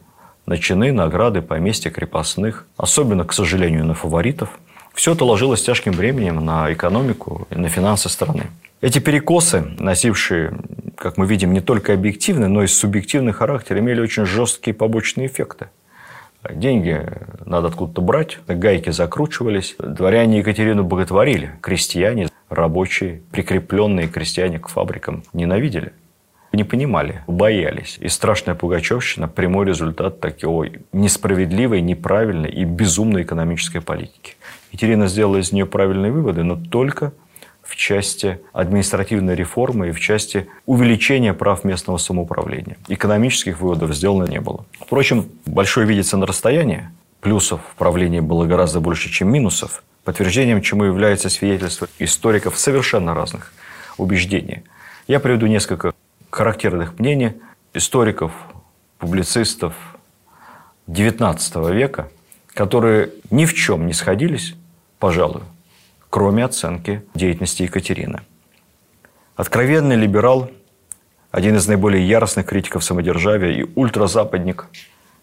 На 0.47 0.59
чины, 0.59 0.93
награды, 0.93 1.41
поместья 1.41 1.91
крепостных, 1.91 2.67
особенно, 2.77 3.25
к 3.25 3.33
сожалению, 3.33 3.87
на 3.87 3.95
фаворитов. 3.95 4.51
Все 4.93 5.13
это 5.13 5.25
ложилось 5.25 5.63
тяжким 5.63 5.93
временем 5.93 6.45
на 6.45 6.73
экономику 6.73 7.49
и 7.51 7.55
на 7.55 7.69
финансы 7.69 8.09
страны. 8.09 8.51
Эти 8.83 8.99
перекосы, 8.99 9.65
носившие, 9.79 10.53
как 10.97 11.17
мы 11.17 11.27
видим, 11.27 11.55
не 11.55 11.61
только 11.61 11.95
объективный, 11.95 12.49
но 12.49 12.63
и 12.63 12.67
субъективный 12.67 13.33
характер, 13.33 13.79
имели 13.79 14.01
очень 14.01 14.27
жесткие 14.27 14.75
побочные 14.75 15.27
эффекты. 15.27 15.69
Деньги 16.53 17.07
надо 17.47 17.69
откуда-то 17.69 18.01
брать, 18.03 18.39
гайки 18.47 18.91
закручивались. 18.91 19.77
Дворяне 19.79 20.39
Екатерину 20.39 20.85
боготворили, 20.85 21.53
крестьяне, 21.61 22.29
рабочие, 22.49 23.23
прикрепленные 23.31 24.09
крестьяне 24.09 24.59
к 24.59 24.69
фабрикам 24.69 25.23
ненавидели. 25.33 25.93
Не 26.53 26.63
понимали, 26.63 27.23
боялись. 27.27 27.99
И 28.01 28.09
страшная 28.09 28.55
пугачевщина– 28.55 29.27
прямой 29.29 29.67
результат 29.67 30.21
такой 30.21 30.83
несправедливой, 30.93 31.81
неправильной 31.81 32.51
и 32.51 32.65
безумной 32.65 33.23
экономической 33.23 33.81
политики. 33.81 34.37
Екатерина 34.71 35.09
сделала 35.09 35.39
из 35.39 35.51
нее 35.51 35.67
правильные 35.67 36.13
выводы, 36.13 36.45
но 36.45 36.57
только 36.57 37.13
в 37.65 37.77
части 37.77 38.41
административной 38.53 39.35
реформы 39.35 39.89
и 39.89 39.93
в 39.93 40.01
части 40.01 40.49
увеличения 40.67 41.35
прав 41.35 41.65
местного 41.65 41.97
самоуправления. 41.99 42.77
Экономических 42.89 43.61
выводов 43.61 43.95
сделано 43.95 44.29
не 44.29 44.41
было. 44.41 44.65
Впрочем, 44.81 45.29
большое 45.47 45.87
видится 45.87 46.17
на 46.17 46.27
расстоянии. 46.27 46.89
Плюсов 47.21 47.61
в 47.73 47.77
правлении 47.77 48.21
было 48.21 48.45
гораздо 48.45 48.81
больше, 48.81 49.11
чем 49.11 49.33
минусов, 49.33 49.83
подтверждением 50.05 50.61
чему 50.61 50.85
является 50.85 51.31
свидетельство 51.31 51.89
историков 51.99 52.59
совершенно 52.59 53.15
разных 53.15 53.53
убеждений. 53.97 54.63
Я 55.07 55.21
приведу 55.21 55.47
несколько 55.47 55.95
характерных 56.31 56.99
мнений 56.99 57.33
историков, 57.73 58.33
публицистов 58.99 59.75
XIX 60.87 61.75
века, 61.75 62.09
которые 62.53 63.11
ни 63.31 63.47
в 63.47 63.55
чем 63.55 63.87
не 63.87 63.93
сходились, 63.93 64.55
пожалуй, 64.99 65.43
кроме 66.15 66.45
оценки 66.45 67.03
деятельности 67.17 67.65
Екатерины. 67.65 68.21
Откровенный 69.35 69.97
либерал, 69.97 70.49
один 71.33 71.57
из 71.57 71.67
наиболее 71.67 72.07
яростных 72.07 72.47
критиков 72.47 72.85
самодержавия 72.85 73.51
и 73.51 73.67
ультразападник 73.75 74.67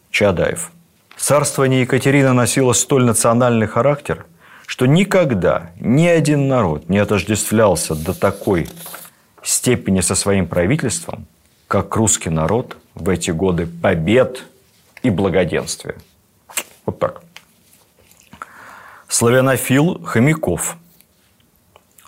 Чадаев. 0.09 0.69
Царствование 1.15 1.79
Екатерины 1.83 2.33
носило 2.33 2.73
столь 2.73 3.05
национальный 3.05 3.67
характер, 3.67 4.25
что 4.67 4.85
никогда 4.85 5.71
ни 5.79 6.07
один 6.07 6.49
народ 6.49 6.89
не 6.89 6.97
отождествлялся 6.97 7.95
до 7.95 8.13
такой 8.13 8.67
степени 9.41 10.01
со 10.01 10.13
своим 10.13 10.45
правительством, 10.45 11.25
как 11.69 11.95
русский 11.95 12.29
народ 12.29 12.75
в 12.95 13.07
эти 13.07 13.31
годы 13.31 13.65
побед 13.65 14.43
и 15.03 15.09
благоденствия. 15.09 15.95
Вот 16.85 16.99
так. 16.99 17.21
Славянофил 19.07 20.03
Хомяков 20.03 20.75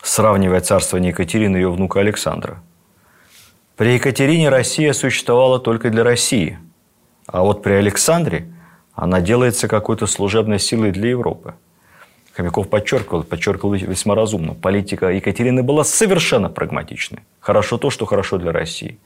сравнивая 0.03 0.61
царствование 0.61 1.09
Екатерины 1.09 1.57
и 1.57 1.61
ее 1.61 1.71
внука 1.71 2.01
Александра. 2.01 2.61
При 3.77 3.95
Екатерине 3.95 4.49
Россия 4.49 4.93
существовала 4.93 5.59
только 5.59 5.89
для 5.89 6.03
России, 6.03 6.59
а 7.25 7.41
вот 7.41 7.63
при 7.63 7.73
Александре 7.73 8.45
она 8.93 9.21
делается 9.21 9.67
какой-то 9.67 10.05
служебной 10.05 10.59
силой 10.59 10.91
для 10.91 11.09
Европы. 11.09 11.55
Хомяков 12.33 12.69
подчеркивал, 12.69 13.23
подчеркивал 13.23 13.73
весьма 13.73 14.15
разумно. 14.15 14.53
Политика 14.53 15.09
Екатерины 15.09 15.63
была 15.63 15.83
совершенно 15.83 16.49
прагматичной. 16.49 17.19
Хорошо 17.39 17.77
то, 17.77 17.89
что 17.89 18.05
хорошо 18.05 18.37
для 18.37 18.51
России. 18.51 18.99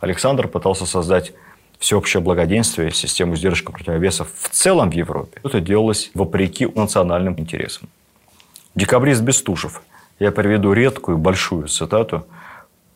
Александр 0.00 0.48
пытался 0.48 0.84
создать 0.84 1.32
всеобщее 1.78 2.20
благоденствие, 2.20 2.92
систему 2.92 3.36
сдержек 3.36 3.72
противовесов 3.72 4.28
в 4.38 4.48
целом 4.50 4.90
в 4.90 4.94
Европе, 4.94 5.40
это 5.42 5.60
делалось 5.60 6.10
вопреки 6.14 6.66
национальным 6.66 7.38
интересам. 7.38 7.88
Декабрист 8.74 9.22
Бестушев. 9.22 9.82
Я 10.18 10.30
приведу 10.30 10.72
редкую 10.72 11.18
большую 11.18 11.68
цитату. 11.68 12.26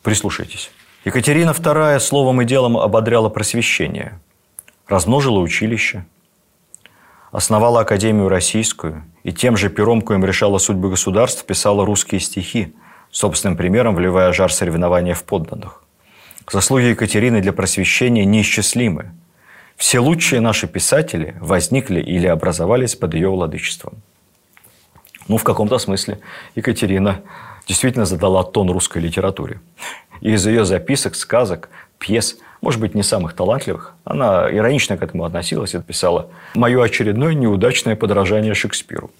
Прислушайтесь. 0.03 0.71
Екатерина 1.05 1.51
II 1.51 1.99
словом 1.99 2.41
и 2.41 2.45
делом 2.45 2.77
ободряла 2.77 3.29
просвещение, 3.29 4.19
размножила 4.87 5.39
училище, 5.39 6.05
основала 7.31 7.81
Академию 7.81 8.29
Российскую 8.29 9.03
и 9.23 9.31
тем 9.31 9.57
же 9.57 9.69
пером, 9.69 10.01
коим 10.01 10.25
решала 10.25 10.57
судьбы 10.57 10.89
государств, 10.89 11.45
писала 11.45 11.85
русские 11.85 12.19
стихи, 12.19 12.73
собственным 13.11 13.57
примером 13.57 13.95
вливая 13.95 14.31
жар 14.33 14.51
соревнования 14.51 15.13
в 15.13 15.23
подданных. 15.23 15.83
Заслуги 16.51 16.85
Екатерины 16.85 17.41
для 17.41 17.53
просвещения 17.53 18.25
неисчислимы. 18.25 19.11
Все 19.77 19.99
лучшие 19.99 20.41
наши 20.41 20.67
писатели 20.67 21.35
возникли 21.39 22.01
или 22.01 22.27
образовались 22.27 22.95
под 22.95 23.13
ее 23.13 23.29
владычеством. 23.29 24.01
Ну, 25.29 25.37
в 25.37 25.43
каком-то 25.43 25.77
смысле 25.77 26.19
Екатерина 26.55 27.21
действительно 27.67 28.05
задала 28.05 28.43
тон 28.43 28.71
русской 28.71 28.97
литературе. 28.97 29.61
И 30.21 30.31
из 30.31 30.45
ее 30.45 30.65
записок, 30.65 31.15
сказок, 31.15 31.69
пьес, 31.99 32.37
может 32.61 32.81
быть, 32.81 32.95
не 32.95 33.03
самых 33.03 33.33
талантливых, 33.33 33.93
она 34.03 34.49
иронично 34.51 34.97
к 34.97 35.03
этому 35.03 35.23
относилась 35.23 35.75
и 35.75 35.79
писала 35.79 36.29
«Мое 36.55 36.83
очередное 36.83 37.35
неудачное 37.35 37.95
подражание 37.95 38.55
Шекспиру». 38.55 39.11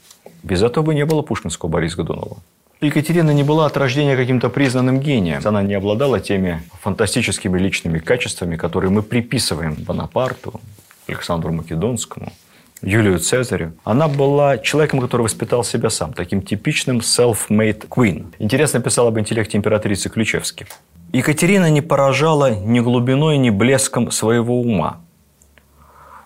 Без 0.41 0.63
этого 0.63 0.83
бы 0.83 0.95
не 0.95 1.05
было 1.05 1.21
пушкинского 1.21 1.69
Бориса 1.69 1.97
Годунова. 1.97 2.37
Екатерина 2.81 3.31
не 3.31 3.43
была 3.43 3.67
от 3.67 3.77
рождения 3.77 4.15
каким-то 4.15 4.49
признанным 4.49 4.99
гением. 4.99 5.41
Она 5.45 5.61
не 5.61 5.75
обладала 5.75 6.19
теми 6.19 6.63
фантастическими 6.81 7.59
личными 7.59 7.99
качествами, 7.99 8.55
которые 8.55 8.89
мы 8.89 9.03
приписываем 9.03 9.75
Бонапарту, 9.75 10.59
Александру 11.07 11.53
Македонскому, 11.53 12.31
Юлию 12.81 13.19
Цезарю. 13.19 13.73
Она 13.83 14.07
была 14.07 14.57
человеком, 14.57 15.01
который 15.01 15.23
воспитал 15.23 15.63
себя 15.63 15.89
сам, 15.89 16.13
таким 16.13 16.41
типичным 16.41 16.99
self-made 16.99 17.87
queen. 17.87 18.33
Интересно 18.39 18.79
писал 18.79 19.07
об 19.07 19.19
интеллекте 19.19 19.57
императрицы 19.57 20.09
Ключевски. 20.09 20.65
Екатерина 21.11 21.69
не 21.69 21.81
поражала 21.81 22.53
ни 22.53 22.79
глубиной, 22.79 23.37
ни 23.37 23.49
блеском 23.49 24.11
своего 24.11 24.61
ума. 24.61 25.01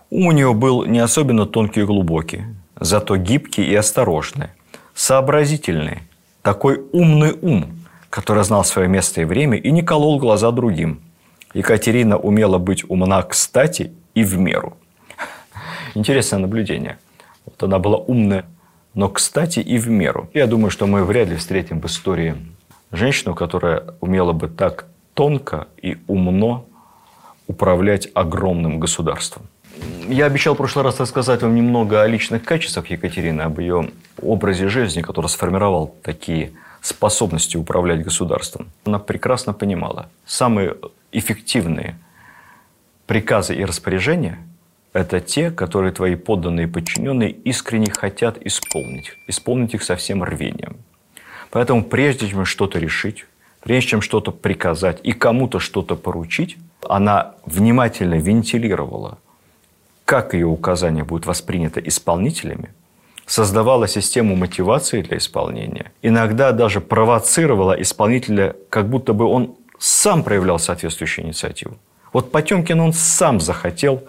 Ум 0.10 0.27
у 0.27 0.31
нее 0.31 0.53
был 0.53 0.86
не 0.86 1.00
особенно 1.00 1.45
тонкий 1.45 1.81
и 1.81 1.86
глубокий, 1.86 2.43
зато 2.79 3.17
гибкий 3.17 3.63
и 3.63 3.75
осторожный, 3.75 4.50
сообразительный– 4.93 6.00
такой 6.43 6.81
умный 6.91 7.36
ум, 7.41 7.79
который 8.10 8.43
знал 8.43 8.63
свое 8.63 8.88
место 8.88 9.22
и 9.22 9.25
время 9.25 9.57
и 9.57 9.72
не 9.72 9.81
колол 9.81 10.19
глаза 10.19 10.51
другим. 10.51 11.01
Екатерина 11.53 12.17
умела 12.17 12.57
быть 12.60 12.83
умна 12.88 13.24
кстати 13.24 13.93
и 14.13 14.24
в 14.24 14.38
меру. 14.38 14.77
Интересное 15.96 16.40
наблюдение. 16.40 16.98
Вот 17.46 17.62
она 17.62 17.78
была 17.78 17.98
умная, 17.98 18.46
но 18.94 19.10
кстати 19.10 19.60
и 19.60 19.78
в 19.78 19.90
меру. 19.90 20.30
Я 20.34 20.48
думаю, 20.48 20.72
что 20.72 20.88
мы 20.88 21.04
вряд 21.04 21.30
ли 21.30 21.36
встретим 21.36 21.82
в 21.82 21.86
истории 21.86 22.36
женщину, 22.92 23.36
которая 23.36 23.84
умела 24.02 24.34
бы 24.34 24.48
так 24.48 24.86
тонко 25.14 25.68
и 25.82 25.98
умно 26.08 26.66
управлять 27.48 28.10
огромным 28.14 28.80
государством. 28.80 29.48
Я 30.08 30.26
обещал 30.26 30.54
в 30.54 30.58
прошлый 30.58 30.84
раз 30.84 31.00
рассказать 31.00 31.42
вам 31.42 31.56
немного 31.56 32.02
о 32.02 32.08
личных 32.08 32.44
качествах 32.44 32.90
Екатерины, 32.90 33.42
об 33.42 33.60
ее 33.60 33.90
образе 34.22 34.70
жизни, 34.70 35.02
который 35.02 35.28
сформировал 35.28 35.96
такие 36.04 36.54
способности 36.82 37.58
управлять 37.58 38.04
государством. 38.04 38.70
Она 38.86 39.00
прекрасно 39.00 39.54
понимала, 39.54 40.10
самые 40.26 40.76
эффективные 41.12 41.98
приказы 43.06 43.56
и 43.56 43.64
распоряжения– 43.64 44.40
это 44.94 45.20
те, 45.20 45.52
которые 45.52 45.92
твои 45.92 46.16
подданные 46.16 46.68
и 46.68 46.70
подчиненные 46.70 47.32
искренне 47.32 47.92
хотят 47.92 48.38
исполнить. 48.46 49.18
Исполнить 49.28 49.74
их 49.74 49.84
со 49.84 49.96
всем 49.96 50.24
рвением. 50.24 50.78
Поэтому 51.52 51.84
прежде 51.84 52.30
чем 52.30 52.46
что-то 52.46 52.80
решить, 52.80 53.26
прежде 53.62 53.90
чем 53.90 54.02
что-то 54.02 54.32
приказать 54.32 55.00
и 55.04 55.12
кому-то 55.14 55.60
что-то 55.60 55.96
поручить, 55.96 56.58
она 56.88 57.36
внимательно 57.46 58.16
вентилировала 58.16 59.18
как 60.06 60.34
ее 60.34 60.48
указание 60.48 61.03
будет 61.03 61.25
воспринято 61.25 61.79
исполнителями, 61.79 62.70
создавала 63.25 63.88
систему 63.88 64.36
мотивации 64.36 65.01
для 65.01 65.18
исполнения, 65.18 65.92
иногда 66.01 66.51
даже 66.51 66.82
провоцировала 66.82 67.74
исполнителя, 67.82 68.56
как 68.70 68.90
будто 68.90 69.14
бы 69.14 69.25
он 69.25 69.56
сам 69.79 70.24
проявлял 70.24 70.60
соответствующую 70.60 71.25
инициативу. 71.25 71.77
Вот 72.12 72.32
Потемкин 72.32 72.79
он 72.79 72.94
сам 72.94 73.40
захотел 73.40 74.03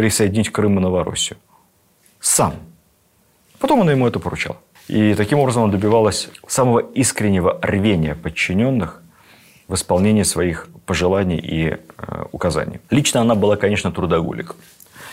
присоединить 0.00 0.48
Крым 0.48 0.78
и 0.78 0.80
Новороссию. 0.80 1.36
Сам. 2.20 2.54
Потом 3.58 3.80
он 3.80 3.90
ему 3.90 4.06
это 4.06 4.18
поручал. 4.18 4.56
И 4.88 5.12
таким 5.14 5.40
образом 5.40 5.64
он 5.64 5.70
добивалась 5.70 6.30
самого 6.46 6.78
искреннего 6.78 7.58
рвения 7.60 8.14
подчиненных 8.14 9.02
в 9.68 9.74
исполнении 9.74 10.22
своих 10.22 10.68
пожеланий 10.86 11.36
и 11.36 11.68
э, 11.68 12.24
указаний. 12.32 12.80
Лично 12.88 13.20
она 13.20 13.34
была, 13.34 13.56
конечно, 13.56 13.92
трудоголик. 13.92 14.56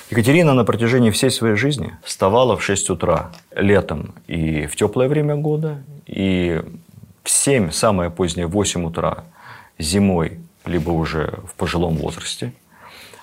Екатерина 0.09 0.53
на 0.53 0.63
протяжении 0.63 1.11
всей 1.11 1.31
своей 1.31 1.57
жизни 1.57 1.97
вставала 2.01 2.55
в 2.55 2.63
6 2.63 2.89
утра 2.89 3.33
летом 3.53 4.13
и 4.27 4.67
в 4.67 4.77
теплое 4.77 5.09
время 5.09 5.35
года, 5.35 5.83
и 6.05 6.61
в 7.23 7.29
7, 7.29 7.71
самое 7.71 8.09
позднее, 8.09 8.47
в 8.47 8.51
8 8.51 8.85
утра 8.85 9.25
зимой, 9.77 10.39
либо 10.65 10.91
уже 10.91 11.39
в 11.45 11.55
пожилом 11.55 11.97
возрасте. 11.97 12.53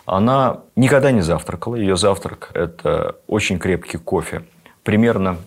Она 0.06 0.60
никогда 0.76 1.10
не 1.12 1.22
завтракала. 1.22 1.76
Ее 1.76 1.96
завтрак– 1.96 2.50
это 2.54 3.16
очень 3.26 3.58
крепкий 3.58 3.98
кофе, 3.98 4.44
примерно 4.82 5.38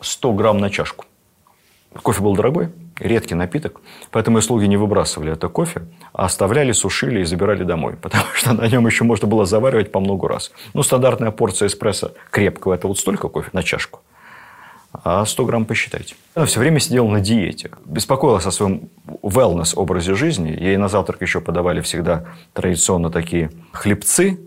100 0.00 0.32
грамм 0.32 0.58
на 0.58 0.70
чашку. 0.70 1.06
Кофе 2.02 2.22
был 2.22 2.34
дорогой, 2.34 2.70
редкий 2.98 3.34
напиток, 3.34 3.80
поэтому 4.10 4.38
и 4.38 4.40
слуги 4.40 4.66
не 4.66 4.76
выбрасывали 4.76 5.32
это 5.32 5.48
кофе, 5.48 5.86
а 6.12 6.26
оставляли, 6.26 6.72
сушили 6.72 7.20
и 7.20 7.24
забирали 7.24 7.64
домой, 7.64 7.96
потому 8.00 8.26
что 8.34 8.52
на 8.52 8.68
нем 8.68 8.86
еще 8.86 9.04
можно 9.04 9.28
было 9.28 9.44
заваривать 9.44 9.92
по 9.92 10.00
много 10.00 10.28
раз. 10.28 10.52
Ну, 10.72 10.82
стандартная 10.82 11.30
порция 11.30 11.68
эспрессо 11.68 12.12
крепкого– 12.30 12.74
это 12.74 12.88
вот 12.88 12.98
столько 12.98 13.28
кофе 13.28 13.50
на 13.52 13.62
чашку, 13.62 14.00
а 15.02 15.24
100 15.24 15.44
грамм 15.44 15.64
посчитайте. 15.64 16.14
Она 16.34 16.46
все 16.46 16.60
время 16.60 16.78
сидела 16.78 17.08
на 17.08 17.20
диете, 17.20 17.70
беспокоилась 17.84 18.46
о 18.46 18.50
своем 18.50 18.88
wellness 19.22 19.74
образе 19.74 20.14
жизни. 20.14 20.50
Ей 20.50 20.76
на 20.76 20.88
завтрак 20.88 21.22
еще 21.22 21.40
подавали 21.40 21.80
всегда 21.80 22.26
традиционно 22.52 23.10
такие 23.10 23.50
хлебцы, 23.72 24.38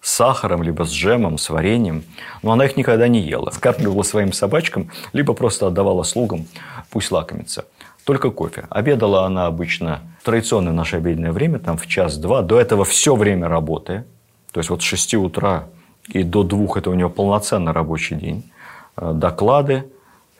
с 0.00 0.12
сахаром, 0.12 0.62
либо 0.62 0.84
с 0.84 0.92
джемом, 0.92 1.38
с 1.38 1.50
вареньем. 1.50 2.04
Но 2.42 2.52
она 2.52 2.66
их 2.66 2.76
никогда 2.76 3.08
не 3.08 3.20
ела. 3.20 3.50
Скармливала 3.50 4.02
своим 4.02 4.32
собачкам, 4.32 4.90
либо 5.12 5.34
просто 5.34 5.66
отдавала 5.66 6.04
слугам, 6.04 6.46
пусть 6.90 7.10
лакомится. 7.10 7.64
Только 8.04 8.30
кофе. 8.30 8.66
Обедала 8.70 9.24
она 9.24 9.46
обычно 9.46 10.02
в 10.20 10.24
традиционное 10.24 10.72
наше 10.72 10.96
обеденное 10.96 11.32
время, 11.32 11.58
там 11.58 11.76
в 11.76 11.88
час-два. 11.88 12.42
До 12.42 12.60
этого 12.60 12.84
все 12.84 13.16
время 13.16 13.48
работая. 13.48 14.06
То 14.52 14.60
есть 14.60 14.70
вот 14.70 14.80
с 14.80 14.84
6 14.84 15.14
утра 15.14 15.64
и 16.08 16.22
до 16.22 16.44
двух 16.44 16.76
это 16.76 16.90
у 16.90 16.94
нее 16.94 17.10
полноценный 17.10 17.72
рабочий 17.72 18.14
день. 18.14 18.44
Э, 18.96 19.12
доклады, 19.14 19.84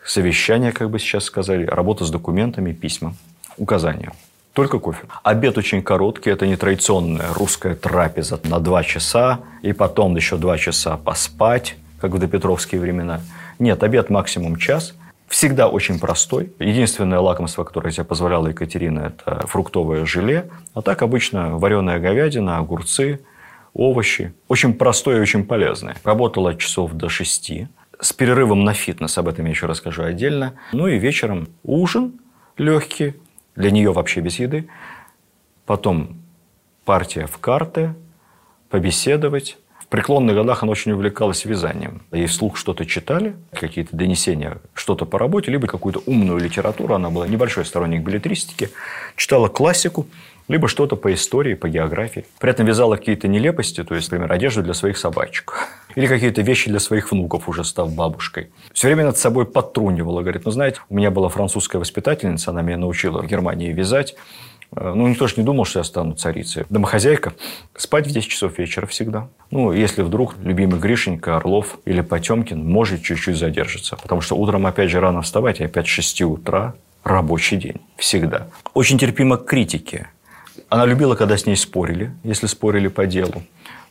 совещания, 0.05 0.71
как 0.71 0.89
бы 0.89 0.99
сейчас 0.99 1.25
сказали, 1.25 1.65
работа 1.65 2.05
с 2.05 2.09
документами, 2.09 2.73
письма, 2.73 3.13
указания. 3.57 4.11
Только 4.53 4.79
кофе. 4.79 5.05
Обед 5.23 5.57
очень 5.57 5.83
короткий, 5.83 6.31
это 6.31 6.47
не 6.47 6.55
традиционная 6.55 7.31
русская 7.33 7.75
трапеза 7.75 8.39
на 8.43 8.59
два 8.59 8.83
часа, 8.83 9.41
и 9.61 9.73
потом 9.73 10.15
еще 10.15 10.37
два 10.37 10.57
часа 10.57 10.97
поспать, 10.97 11.75
как 12.01 12.11
в 12.11 12.19
допетровские 12.19 12.81
времена. 12.81 13.21
Нет, 13.59 13.83
обед 13.83 14.09
максимум 14.09 14.55
час– 14.55 14.93
Всегда 15.27 15.67
очень 15.67 15.99
простой. 15.99 16.53
Единственное 16.57 17.19
лакомство, 17.19 17.65
которое 17.65 17.91
себе 17.91 18.05
позволяла 18.05 18.47
Екатерина, 18.47 19.11
это 19.11 19.45
фруктовое 19.45 20.05
желе. 20.05 20.49
А 20.73 20.81
так 20.81 21.01
обычно 21.01 21.57
вареная 21.57 21.99
говядина, 21.99 22.57
огурцы, 22.57 23.19
овощи. 23.73 24.33
Очень 24.47 24.73
простое 24.73 25.17
и 25.17 25.21
очень 25.21 25.43
полезное. 25.43 25.97
Работала 26.03 26.55
часов 26.55 26.93
до 26.93 27.09
шести. 27.09 27.67
С 27.99 28.13
перерывом 28.13 28.63
на 28.63 28.73
фитнес, 28.73 29.17
об 29.17 29.27
этом 29.27 29.45
я 29.45 29.51
еще 29.51 29.65
расскажу 29.65 30.03
отдельно. 30.03 30.53
Ну 30.71 30.87
и 30.87 30.99
вечером 30.99 31.47
ужин 31.63 32.19
легкий, 32.57 33.15
для 33.55 33.71
нее 33.71 33.91
вообще 33.91 34.21
без 34.21 34.37
еды. 34.37 34.67
Потом 35.65 36.17
партия 36.85 37.25
в 37.25 37.37
карты, 37.39 37.95
побеседовать. 38.69 39.57
В 39.79 39.87
преклонных 39.87 40.35
годах 40.35 40.63
она 40.63 40.73
очень 40.73 40.91
увлекалась 40.91 41.45
вязанием. 41.45 42.01
Ей 42.11 42.27
вслух 42.27 42.57
что-то 42.57 42.85
читали, 42.85 43.35
какие-то 43.51 43.95
донесения, 43.95 44.57
что-то 44.73 45.05
по 45.05 45.17
работе, 45.17 45.49
либо 45.49 45.65
какую-то 45.65 46.03
умную 46.05 46.39
литературу. 46.39 46.93
Она 46.93 47.09
была 47.09 47.27
небольшой 47.27 47.65
сторонник 47.65 48.03
билетристики. 48.03 48.69
Читала 49.15 49.47
классику, 49.47 50.07
либо 50.47 50.67
что-то 50.67 50.97
по 50.97 51.13
истории, 51.13 51.55
по 51.55 51.67
географии. 51.67 52.25
При 52.39 52.51
этом 52.51 52.65
вязала 52.65 52.97
какие-то 52.97 53.27
нелепости, 53.27 53.83
то 53.83 53.95
есть, 53.95 54.11
например, 54.11 54.31
одежду 54.31 54.61
для 54.61 54.73
своих 54.73 54.97
собачек. 54.97 55.67
Или 55.97 56.05
какие-то 56.05 56.43
вещи 56.43 56.69
для 56.69 56.79
своих 56.79 57.11
внуков, 57.11 57.49
уже 57.49 57.63
став 57.63 57.91
бабушкой. 57.91 58.51
Все 58.71 58.87
время 58.87 59.05
над 59.05 59.17
собой 59.17 59.47
подтрунивала. 59.47 60.21
Говорит, 60.21 60.45
ну, 60.45 60.51
знаете, 60.51 60.79
у 60.89 60.95
меня 60.95 61.09
была 61.09 61.27
французская 61.27 61.79
воспитательница, 61.79 62.51
она 62.51 62.61
меня 62.61 62.77
научила 62.77 63.19
в 63.19 63.25
Германии 63.25 63.73
вязать. 63.73 64.13
Э, 64.75 64.93
ну, 64.95 65.07
никто 65.07 65.25
же 65.25 65.33
не 65.37 65.43
думал, 65.43 65.65
что 65.65 65.79
я 65.79 65.83
стану 65.83 66.13
царицей. 66.13 66.65
Домохозяйка. 66.69 67.33
Спать 67.75 68.05
в 68.05 68.11
10 68.11 68.29
часов 68.29 68.59
вечера 68.59 68.85
всегда. 68.85 69.29
Ну, 69.49 69.71
если 69.71 70.03
вдруг 70.03 70.35
любимый 70.43 70.79
Гришенька, 70.79 71.37
Орлов 71.37 71.79
или 71.85 72.01
Потемкин 72.01 72.63
может 72.63 73.01
чуть-чуть 73.01 73.35
задержаться. 73.35 73.95
Потому 73.95 74.21
что 74.21 74.35
утром 74.35 74.67
опять 74.67 74.91
же 74.91 74.99
рано 74.99 75.23
вставать, 75.23 75.61
и 75.61 75.63
опять 75.63 75.87
6 75.87 76.21
утра 76.21 76.75
рабочий 77.03 77.57
день. 77.57 77.81
Всегда. 77.95 78.49
Очень 78.75 78.99
терпимо 78.99 79.37
к 79.37 79.45
критике. 79.45 80.09
Она 80.69 80.85
любила, 80.85 81.15
когда 81.15 81.37
с 81.37 81.47
ней 81.47 81.55
спорили, 81.55 82.11
если 82.23 82.45
спорили 82.45 82.87
по 82.87 83.07
делу. 83.07 83.41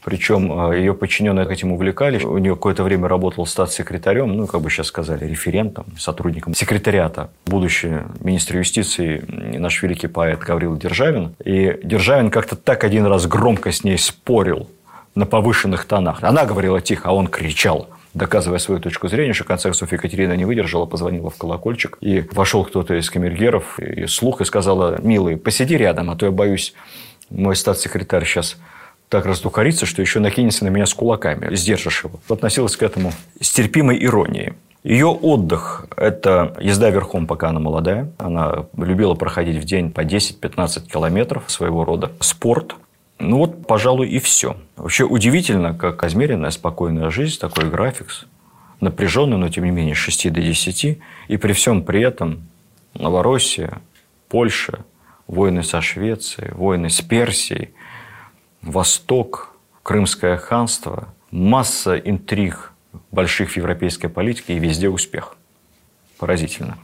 Причем 0.06 0.70
э, 0.70 0.78
ее 0.78 0.94
подчиненные 0.94 1.52
этим 1.52 1.72
увлекались. 1.72 2.22
У 2.22 2.38
нее 2.38 2.54
какое-то 2.54 2.84
время 2.84 3.08
работал 3.08 3.44
статс-секретарем, 3.44 4.36
ну, 4.36 4.46
как 4.46 4.60
бы 4.60 4.70
сейчас 4.70 4.86
сказали, 4.86 5.24
референтом, 5.24 5.86
сотрудником 5.98 6.54
секретариата. 6.54 7.28
Будущий 7.44 7.92
министр 8.20 8.58
юстиции, 8.58 9.24
наш 9.58 9.82
великий 9.82 10.06
поэт 10.06 10.38
Гаврил 10.38 10.76
Державин. 10.76 11.34
И 11.44 11.80
Державин 11.82 12.30
как-то 12.30 12.54
так 12.54 12.84
один 12.84 13.04
раз 13.06 13.26
громко 13.26 13.72
с 13.72 13.82
ней 13.82 13.98
спорил 13.98 14.70
на 15.16 15.26
повышенных 15.26 15.86
тонах. 15.86 16.22
Она 16.22 16.44
говорила 16.44 16.80
тихо, 16.80 17.08
а 17.08 17.12
он 17.12 17.26
кричал 17.26 17.88
доказывая 18.14 18.58
свою 18.60 18.80
точку 18.80 19.08
зрения, 19.08 19.34
что 19.34 19.44
в 19.44 19.48
конце 19.48 19.64
концов 19.64 19.92
Екатерина 19.92 20.34
не 20.36 20.46
выдержала, 20.46 20.86
позвонила 20.86 21.28
в 21.28 21.36
колокольчик, 21.36 21.98
и 22.00 22.24
вошел 22.32 22.64
кто-то 22.64 22.94
из 22.94 23.10
камергеров, 23.10 23.78
и 23.78 24.06
слух, 24.06 24.40
и 24.40 24.44
сказала, 24.46 24.98
милый, 25.02 25.36
посиди 25.36 25.76
рядом, 25.76 26.10
а 26.10 26.16
то 26.16 26.24
я 26.24 26.32
боюсь, 26.32 26.72
мой 27.28 27.56
статс-секретарь 27.56 28.24
сейчас 28.24 28.56
так 29.08 29.26
раздухарится, 29.26 29.86
что 29.86 30.02
еще 30.02 30.20
накинется 30.20 30.64
на 30.64 30.68
меня 30.68 30.86
с 30.86 30.94
кулаками. 30.94 31.54
Сдержишь 31.54 32.04
его. 32.04 32.18
Относилась 32.28 32.76
к 32.76 32.82
этому 32.82 33.12
с 33.40 33.50
терпимой 33.50 34.02
иронией. 34.04 34.54
Ее 34.82 35.06
отдых– 35.06 35.86
это 35.96 36.56
езда 36.60 36.90
верхом, 36.90 37.26
пока 37.26 37.48
она 37.48 37.60
молодая. 37.60 38.12
Она 38.18 38.66
любила 38.76 39.14
проходить 39.14 39.56
в 39.56 39.64
день 39.64 39.90
по 39.90 40.04
10-15 40.04 40.86
километров 40.86 41.50
своего 41.50 41.84
рода. 41.84 42.12
Спорт. 42.20 42.76
Ну 43.18 43.38
вот, 43.38 43.66
пожалуй, 43.66 44.08
и 44.08 44.18
все. 44.18 44.56
Вообще 44.76 45.04
удивительно, 45.04 45.74
как 45.74 46.02
размеренная, 46.02 46.50
спокойная 46.50 47.10
жизнь, 47.10 47.38
такой 47.40 47.68
график, 47.68 48.08
напряженный, 48.80 49.38
но 49.38 49.48
тем 49.48 49.64
не 49.64 49.70
менее 49.70 49.94
с 49.94 49.98
6 49.98 50.32
до 50.32 50.40
10. 50.40 50.98
И 51.28 51.36
при 51.36 51.52
всем 51.52 51.82
при 51.82 52.02
этом 52.02 52.42
Новороссия, 52.94 53.80
Польша, 54.28 54.84
войны 55.26 55.62
со 55.62 55.80
Швецией, 55.80 56.52
войны 56.52 56.90
с 56.90 57.00
Персией– 57.00 57.70
Восток, 58.66 59.52
Крымское 59.82 60.36
ханство, 60.36 61.14
масса 61.30 61.96
интриг 61.96 62.72
больших 63.12 63.52
в 63.52 63.56
европейской 63.56 64.08
политике 64.08 64.56
и 64.56 64.58
везде 64.58 64.88
успех. 64.88 65.36
Поразительно. 66.18 66.76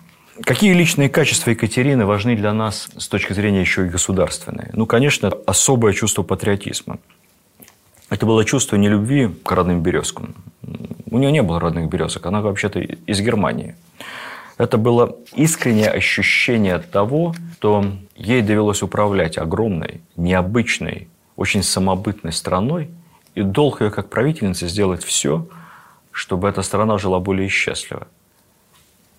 Какие 0.44 0.72
личные 0.74 1.08
качества 1.08 1.50
Екатерины 1.50 2.06
важны 2.06 2.36
для 2.36 2.52
нас 2.52 2.88
с 2.96 3.08
точки 3.08 3.32
зрения 3.32 3.60
еще 3.60 3.86
и 3.86 3.88
государственной? 3.88 4.70
Ну, 4.72 4.86
конечно, 4.86 5.32
особое 5.46 5.92
чувство 5.92 6.22
патриотизма. 6.22 6.98
Это 8.08 8.26
было 8.26 8.44
чувство 8.44 8.76
не 8.76 8.88
любви 8.88 9.28
к 9.42 9.50
родным 9.50 9.82
березкам. 9.82 10.36
У 11.10 11.18
нее 11.18 11.32
не 11.32 11.42
было 11.42 11.58
родных 11.58 11.88
березок, 11.88 12.24
она 12.26 12.40
вообще-то 12.40 12.78
из 12.78 13.20
Германии. 13.20 13.74
Это 14.56 14.78
было 14.78 15.16
искреннее 15.34 15.90
ощущение 15.90 16.78
того, 16.78 17.34
что 17.54 17.84
ей 18.14 18.42
довелось 18.42 18.82
управлять 18.82 19.36
огромной, 19.36 20.00
необычной, 20.16 21.08
очень 21.42 21.64
самобытной 21.64 22.32
страной, 22.32 22.88
и 23.34 23.42
долг 23.42 23.80
ее 23.80 23.90
как 23.90 24.08
правительницы 24.08 24.68
сделать 24.68 25.02
все, 25.02 25.48
чтобы 26.12 26.48
эта 26.48 26.62
страна 26.62 26.98
жила 26.98 27.18
более 27.18 27.48
счастливо. 27.48 28.06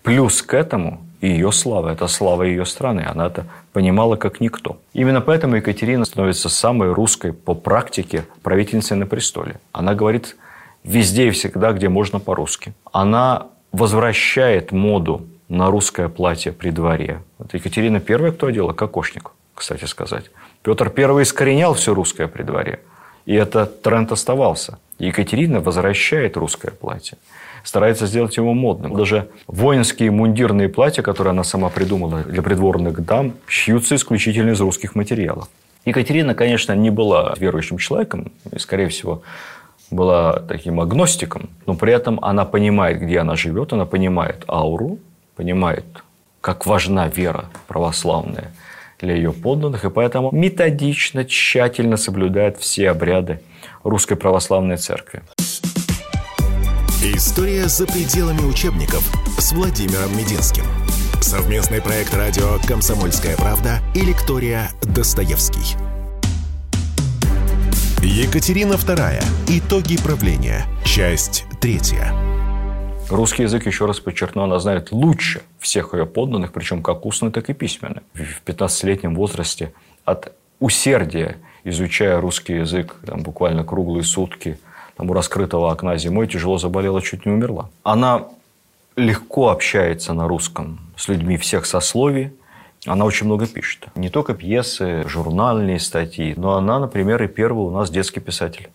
Плюс 0.02 0.40
к 0.42 0.54
этому 0.54 1.04
ее 1.20 1.52
слава, 1.52 1.90
это 1.90 2.06
слава 2.08 2.44
ее 2.44 2.64
страны, 2.64 3.04
она 3.06 3.26
это 3.26 3.44
понимала 3.74 4.16
как 4.16 4.40
никто. 4.40 4.78
Именно 4.94 5.20
поэтому 5.20 5.56
Екатерина 5.56 6.04
становится 6.06 6.48
самой 6.48 6.92
русской 6.92 7.32
по 7.32 7.54
практике 7.54 8.24
правительницей 8.42 8.96
на 8.96 9.06
престоле. 9.06 9.60
Она 9.72 9.94
говорит 9.94 10.36
везде 10.82 11.28
и 11.28 11.30
всегда, 11.30 11.72
где 11.72 11.88
можно 11.90 12.20
по-русски. 12.20 12.72
Она 12.92 13.48
возвращает 13.72 14.72
моду 14.72 15.26
на 15.48 15.70
русское 15.70 16.08
платье 16.08 16.52
при 16.52 16.70
дворе. 16.70 17.20
Вот 17.38 17.52
Екатерина 17.52 18.00
первая, 18.00 18.32
кто 18.32 18.46
одела 18.46 18.72
кокошник, 18.72 19.30
кстати 19.54 19.84
сказать. 19.84 20.30
Петр 20.64 20.90
I 20.96 21.22
искоренял 21.22 21.74
все 21.74 21.92
русское 21.92 22.26
при 22.26 22.42
дворе. 22.42 22.80
И 23.26 23.34
этот 23.34 23.82
тренд 23.82 24.10
оставался. 24.12 24.78
Екатерина 24.98 25.60
возвращает 25.60 26.38
русское 26.38 26.70
платье. 26.70 27.18
Старается 27.64 28.06
сделать 28.06 28.38
его 28.38 28.54
модным. 28.54 28.96
Даже 28.96 29.28
воинские 29.46 30.10
мундирные 30.10 30.70
платья, 30.70 31.02
которые 31.02 31.32
она 31.32 31.44
сама 31.44 31.68
придумала 31.68 32.22
для 32.22 32.40
придворных 32.42 33.04
дам, 33.04 33.34
шьются 33.46 33.94
исключительно 33.94 34.52
из 34.52 34.60
русских 34.60 34.94
материалов. 34.94 35.48
Екатерина, 35.84 36.34
конечно, 36.34 36.72
не 36.72 36.90
была 36.90 37.34
верующим 37.38 37.76
человеком, 37.76 38.32
и, 38.50 38.58
скорее 38.58 38.88
всего, 38.88 39.22
была 39.90 40.40
таким 40.40 40.80
агностиком, 40.80 41.50
но 41.66 41.74
при 41.74 41.92
этом 41.92 42.18
она 42.22 42.46
понимает, 42.46 43.00
где 43.00 43.18
она 43.18 43.36
живет, 43.36 43.74
она 43.74 43.84
понимает 43.84 44.44
ауру, 44.48 44.98
понимает, 45.36 45.84
как 46.40 46.64
важна 46.64 47.08
вера 47.08 47.50
православная– 47.68 48.50
для 49.04 49.14
ее 49.14 49.32
подданных, 49.32 49.84
и 49.84 49.90
поэтому 49.90 50.30
методично, 50.32 51.24
тщательно 51.24 51.96
соблюдает 51.96 52.58
все 52.58 52.90
обряды 52.90 53.40
Русской 53.82 54.16
Православной 54.16 54.76
Церкви. 54.76 55.22
История 57.02 57.68
за 57.68 57.86
пределами 57.86 58.40
учебников 58.40 59.04
с 59.38 59.52
Владимиром 59.52 60.16
Мединским. 60.16 60.64
Совместный 61.20 61.80
проект 61.80 62.14
радио 62.14 62.58
«Комсомольская 62.66 63.36
правда» 63.36 63.80
и 63.94 64.00
лектория 64.00 64.70
«Достоевский». 64.82 65.76
Екатерина 68.02 68.74
II. 68.74 69.22
Итоги 69.48 69.96
правления. 70.02 70.66
Часть 70.84 71.44
третья. 71.60 72.33
Русский 73.14 73.44
язык, 73.44 73.64
еще 73.66 73.86
раз 73.86 74.00
подчеркну, 74.00 74.42
она 74.42 74.58
знает 74.58 74.90
лучше 74.90 75.42
всех 75.60 75.94
ее 75.94 76.04
подданных, 76.04 76.52
причем 76.52 76.82
как 76.82 77.06
устный, 77.06 77.30
так 77.30 77.48
и 77.48 77.52
письменный. 77.54 78.02
В 78.12 78.42
15-летнем 78.44 79.14
возрасте 79.14 79.72
от 80.04 80.32
усердия, 80.58 81.36
изучая 81.62 82.20
русский 82.20 82.54
язык 82.54 82.96
там, 83.06 83.22
буквально 83.22 83.62
круглые 83.62 84.02
сутки, 84.02 84.58
там, 84.96 85.10
у 85.10 85.12
раскрытого 85.12 85.70
окна 85.70 85.96
зимой, 85.96 86.26
тяжело 86.26 86.58
заболела, 86.58 87.00
чуть 87.00 87.24
не 87.24 87.30
умерла. 87.30 87.70
Она 87.84 88.26
легко 88.96 89.50
общается 89.50 90.12
на 90.12 90.26
русском 90.26 90.80
с 90.96 91.06
людьми 91.06 91.36
всех 91.36 91.66
сословий, 91.66 92.32
она 92.84 93.04
очень 93.04 93.26
много 93.26 93.46
пишет. 93.46 93.86
Не 93.94 94.08
только 94.08 94.34
пьесы, 94.34 95.04
журнальные 95.06 95.78
статьи, 95.78 96.34
но 96.36 96.54
она, 96.56 96.80
например, 96.80 97.22
и 97.22 97.28
первый 97.28 97.64
у 97.64 97.70
нас 97.70 97.90
детский 97.90 98.18
писатель 98.18 98.70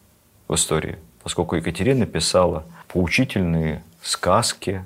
в 0.48 0.56
истории. 0.56 0.98
Поскольку 1.24 1.58
Екатерина 1.58 2.06
писала 2.06 2.64
поучительные 2.88 3.84
сказки, 4.02 4.86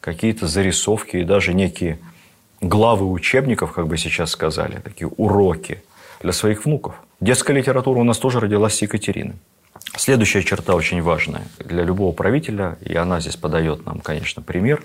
какие-то 0.00 0.46
зарисовки 0.46 1.16
и 1.16 1.24
даже 1.24 1.52
некие 1.54 1.98
главы 2.60 3.10
учебников, 3.10 3.72
как 3.72 3.86
бы 3.86 3.98
сейчас 3.98 4.30
сказали, 4.30 4.78
такие 4.78 5.08
уроки 5.08 5.82
для 6.20 6.32
своих 6.32 6.64
внуков. 6.64 6.94
Детская 7.20 7.54
литература 7.54 7.98
у 7.98 8.04
нас 8.04 8.18
тоже 8.18 8.40
родилась 8.40 8.76
с 8.76 8.82
Екатерины. 8.82 9.34
Следующая 9.96 10.42
черта 10.42 10.74
очень 10.74 11.02
важная 11.02 11.42
для 11.58 11.82
любого 11.82 12.12
правителя, 12.12 12.78
и 12.82 12.94
она 12.94 13.20
здесь 13.20 13.36
подает 13.36 13.84
нам, 13.86 14.00
конечно, 14.00 14.42
пример, 14.42 14.82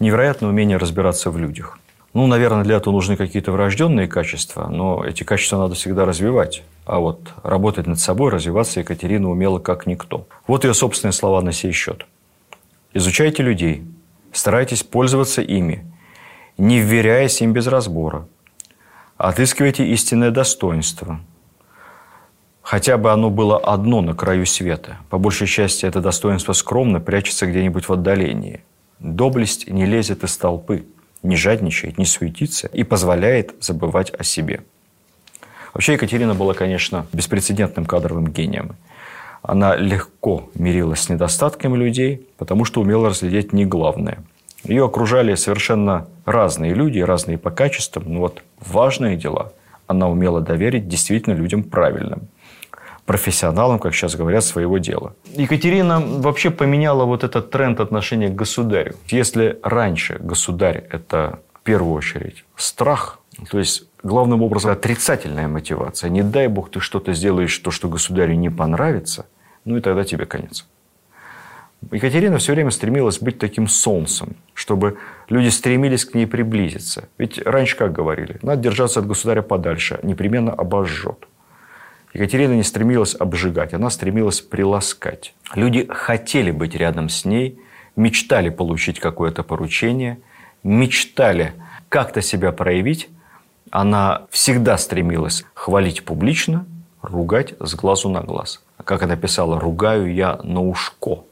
невероятное 0.00 0.50
умение 0.50 0.76
разбираться 0.76 1.30
в 1.30 1.38
людях. 1.38 1.78
Ну, 2.14 2.26
наверное, 2.26 2.64
для 2.64 2.76
этого 2.76 2.94
нужны 2.94 3.16
какие-то 3.16 3.52
врожденные 3.52 4.08
качества, 4.08 4.68
но 4.68 5.04
эти 5.04 5.24
качества 5.24 5.58
надо 5.58 5.74
всегда 5.74 6.04
развивать. 6.04 6.62
А 6.86 7.00
вот 7.00 7.20
работать 7.42 7.86
над 7.86 8.00
собой, 8.00 8.30
развиваться 8.30 8.80
Екатерина 8.80 9.30
умела 9.30 9.58
как 9.58 9.86
никто. 9.86 10.26
Вот 10.46 10.64
ее 10.64 10.72
собственные 10.72 11.12
слова 11.12 11.42
на 11.42 11.52
сей 11.52 11.72
счет– 11.72 12.06
Изучайте 12.94 13.42
людей, 13.42 13.84
старайтесь 14.32 14.82
пользоваться 14.82 15.42
ими, 15.42 15.84
не 16.56 16.80
вверяясь 16.80 17.42
им 17.42 17.52
без 17.52 17.66
разбора. 17.66 18.26
Отыскивайте 19.18 19.86
истинное 19.88 20.30
достоинство. 20.30 21.20
Хотя 22.62 22.96
бы 22.96 23.12
оно 23.12 23.30
было 23.30 23.58
одно 23.58 24.00
на 24.00 24.14
краю 24.14 24.46
света. 24.46 24.98
По 25.10 25.18
большей 25.18 25.46
части 25.46 25.84
это 25.84 26.00
достоинство 26.00 26.52
скромно 26.54 27.00
прячется 27.00 27.46
где-нибудь 27.46 27.88
в 27.88 27.92
отдалении. 27.92 28.62
Доблесть 29.00 29.68
не 29.68 29.84
лезет 29.84 30.24
из 30.24 30.36
толпы, 30.36 30.86
не 31.22 31.36
жадничает, 31.36 31.98
не 31.98 32.06
суетится 32.06 32.68
и 32.68 32.84
позволяет 32.84 33.54
забывать 33.60 34.12
о 34.18 34.24
себе. 34.24 34.62
Вообще 35.74 35.94
Екатерина 35.94 36.34
была, 36.34 36.54
конечно, 36.54 37.06
беспрецедентным 37.12 37.84
кадровым 37.84 38.28
гением– 38.28 38.76
она 39.42 39.76
легко 39.76 40.48
мирилась 40.54 41.00
с 41.00 41.08
недостатками 41.08 41.76
людей, 41.76 42.26
потому 42.36 42.64
что 42.64 42.80
умела 42.80 43.08
разглядеть 43.08 43.52
не 43.52 43.64
главное. 43.64 44.18
Ее 44.64 44.84
окружали 44.84 45.34
совершенно 45.34 46.08
разные 46.24 46.74
люди, 46.74 46.98
разные 46.98 47.38
по 47.38 47.50
качествам, 47.50 48.04
но 48.06 48.20
вот 48.20 48.42
важные 48.60 49.16
дела 49.16 49.52
она 49.86 50.08
умела 50.08 50.40
доверить 50.40 50.88
действительно 50.88 51.34
людям 51.34 51.62
правильным 51.62 52.28
профессионалам, 53.08 53.78
как 53.78 53.94
сейчас 53.94 54.16
говорят, 54.16 54.44
своего 54.44 54.76
дела. 54.76 55.14
Екатерина 55.34 55.98
вообще 55.98 56.50
поменяла 56.50 57.06
вот 57.06 57.24
этот 57.24 57.50
тренд 57.50 57.80
отношения 57.80 58.28
к 58.28 58.34
государю. 58.34 58.96
Если 59.06 59.58
раньше 59.62 60.18
государь– 60.20 60.84
это 60.90 61.38
в 61.54 61.62
первую 61.62 61.94
очередь 61.94 62.44
страх, 62.54 63.18
то 63.50 63.58
есть 63.58 63.87
главным 64.02 64.42
образом 64.42 64.72
отрицательная 64.72 65.48
мотивация. 65.48 66.10
Не 66.10 66.22
дай 66.22 66.48
бог 66.48 66.70
ты 66.70 66.80
что-то 66.80 67.12
сделаешь, 67.12 67.56
то, 67.58 67.70
что 67.70 67.88
государю 67.88 68.36
не 68.36 68.50
понравится, 68.50 69.26
ну 69.64 69.76
и 69.76 69.80
тогда 69.80 70.04
тебе 70.04 70.26
конец. 70.26 70.66
Екатерина 71.92 72.38
все 72.38 72.54
время 72.54 72.70
стремилась 72.70 73.20
быть 73.20 73.38
таким 73.38 73.68
солнцем, 73.68 74.36
чтобы 74.52 74.98
люди 75.28 75.48
стремились 75.48 76.04
к 76.04 76.14
ней 76.14 76.26
приблизиться. 76.26 77.08
Ведь 77.18 77.38
раньше 77.38 77.76
как 77.76 77.92
говорили, 77.92 78.38
надо 78.42 78.62
держаться 78.62 79.00
от 79.00 79.06
государя 79.06 79.42
подальше, 79.42 80.00
непременно 80.02 80.52
обожжет. 80.52 81.28
Екатерина 82.12 82.54
не 82.54 82.64
стремилась 82.64 83.14
обжигать, 83.14 83.74
она 83.74 83.90
стремилась 83.90 84.40
приласкать. 84.40 85.34
Люди 85.54 85.86
хотели 85.88 86.50
быть 86.50 86.74
рядом 86.74 87.08
с 87.08 87.24
ней, 87.24 87.60
мечтали 87.96 88.48
получить 88.48 88.98
какое-то 88.98 89.42
поручение, 89.42 90.18
мечтали 90.64 91.52
как-то 91.88 92.22
себя 92.22 92.50
проявить. 92.50 93.08
Она 93.70 94.22
всегда 94.30 94.78
стремилась 94.78 95.44
хвалить 95.54 96.04
публично, 96.04 96.66
ругать 97.02 97.54
с 97.60 97.74
глазу 97.74 98.08
на 98.08 98.20
глаз. 98.20 98.62
Как 98.84 99.02
она 99.02 99.16
писала, 99.16 99.58
ругаю 99.60 100.12
я 100.12 100.38
на 100.42 100.60
ушко 100.60 101.24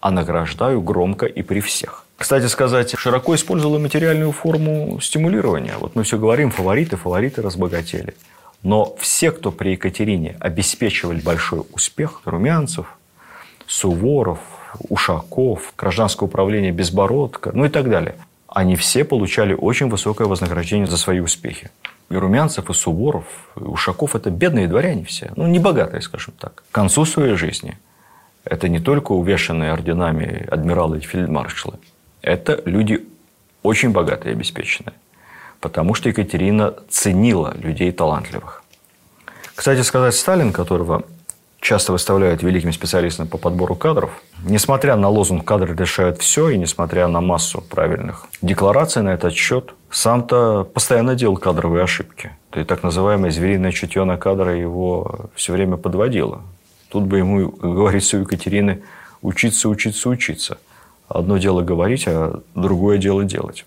а 0.00 0.10
награждаю 0.10 0.80
громко 0.80 1.26
и 1.26 1.42
при 1.42 1.60
всех. 1.60 2.04
Кстати 2.16 2.46
сказать, 2.46 2.94
широко 2.98 3.34
использовала 3.34 3.78
материальную 3.78 4.32
форму 4.32 4.98
стимулирования. 5.00 5.74
Вот 5.78 5.94
мы 5.94 6.02
все 6.02 6.18
говорим, 6.18 6.50
фавориты, 6.50 6.96
фавориты 6.96 7.42
разбогатели. 7.42 8.14
Но 8.62 8.94
все, 8.98 9.30
кто 9.30 9.52
при 9.52 9.70
Екатерине 9.70 10.36
обеспечивали 10.38 11.20
большой 11.20 11.62
успех, 11.72 12.22
Румянцев, 12.24 12.98
Суворов, 13.66 14.40
Ушаков, 14.88 15.72
гражданское 15.78 16.26
управление 16.26 16.72
Безбородко, 16.72 17.52
ну 17.54 17.64
и 17.64 17.68
так 17.68 17.88
далее, 17.88 18.16
они 18.50 18.76
все 18.76 19.04
получали 19.04 19.54
очень 19.54 19.88
высокое 19.88 20.26
вознаграждение 20.26 20.86
за 20.86 20.96
свои 20.96 21.20
успехи. 21.20 21.70
И 22.10 22.16
Румянцев, 22.16 22.68
и 22.68 22.74
Суворов, 22.74 23.24
и 23.56 23.60
Ушаков– 23.60 24.14
это 24.16 24.30
бедные 24.30 24.66
дворяне 24.66 25.04
все, 25.04 25.32
ну, 25.36 25.46
не 25.46 25.60
богатые, 25.60 26.02
скажем 26.02 26.34
так. 26.38 26.64
К 26.70 26.74
концу 26.74 27.04
своей 27.04 27.36
жизни– 27.36 27.78
это 28.44 28.68
не 28.68 28.80
только 28.80 29.12
увешанные 29.12 29.72
орденами 29.72 30.46
адмиралы 30.50 30.98
и 30.98 31.00
фельдмаршалы. 31.00 31.78
Это 32.22 32.60
люди 32.64 33.06
очень 33.62 33.90
богатые 33.90 34.32
и 34.32 34.36
обеспеченные. 34.36 34.94
Потому 35.60 35.94
что 35.94 36.08
Екатерина 36.08 36.74
ценила 36.88 37.54
людей 37.56 37.92
талантливых. 37.92 38.64
Кстати 39.54 39.82
сказать, 39.82 40.14
Сталин, 40.14 40.52
которого 40.52 41.04
часто 41.60 41.92
выставляют 41.92 42.42
великим 42.42 42.72
специалистом 42.72 43.28
по 43.28 43.38
подбору 43.38 43.74
кадров, 43.74 44.10
несмотря 44.44 44.96
на 44.96 45.08
лозунг 45.08 45.44
«кадры 45.44 45.74
решают 45.76 46.18
все» 46.20 46.48
и 46.48 46.58
несмотря 46.58 47.06
на 47.06 47.20
массу 47.20 47.60
правильных 47.60 48.26
деклараций 48.42 49.02
на 49.02 49.10
этот 49.10 49.34
счет, 49.34 49.74
сам-то 49.90 50.64
постоянно 50.64 51.14
делал 51.14 51.36
кадровые 51.36 51.84
ошибки. 51.84 52.30
И 52.54 52.64
так 52.64 52.82
называемое 52.82 53.30
звериное 53.30 53.72
чутье 53.72 54.04
на 54.04 54.16
кадры 54.16 54.56
его 54.56 55.30
все 55.34 55.52
время 55.52 55.76
подводило. 55.76 56.42
Тут 56.88 57.04
бы 57.04 57.18
ему, 57.18 57.50
как 57.50 57.74
говорится 57.74 58.16
у 58.16 58.20
Екатерины, 58.20 58.82
учиться, 59.22 59.68
учиться, 59.68 60.08
учиться. 60.08 60.58
Одно 61.08 61.38
дело 61.38 61.62
говорить, 61.62 62.04
а 62.06 62.40
другое 62.54 62.98
дело 62.98 63.24
делать. 63.24 63.64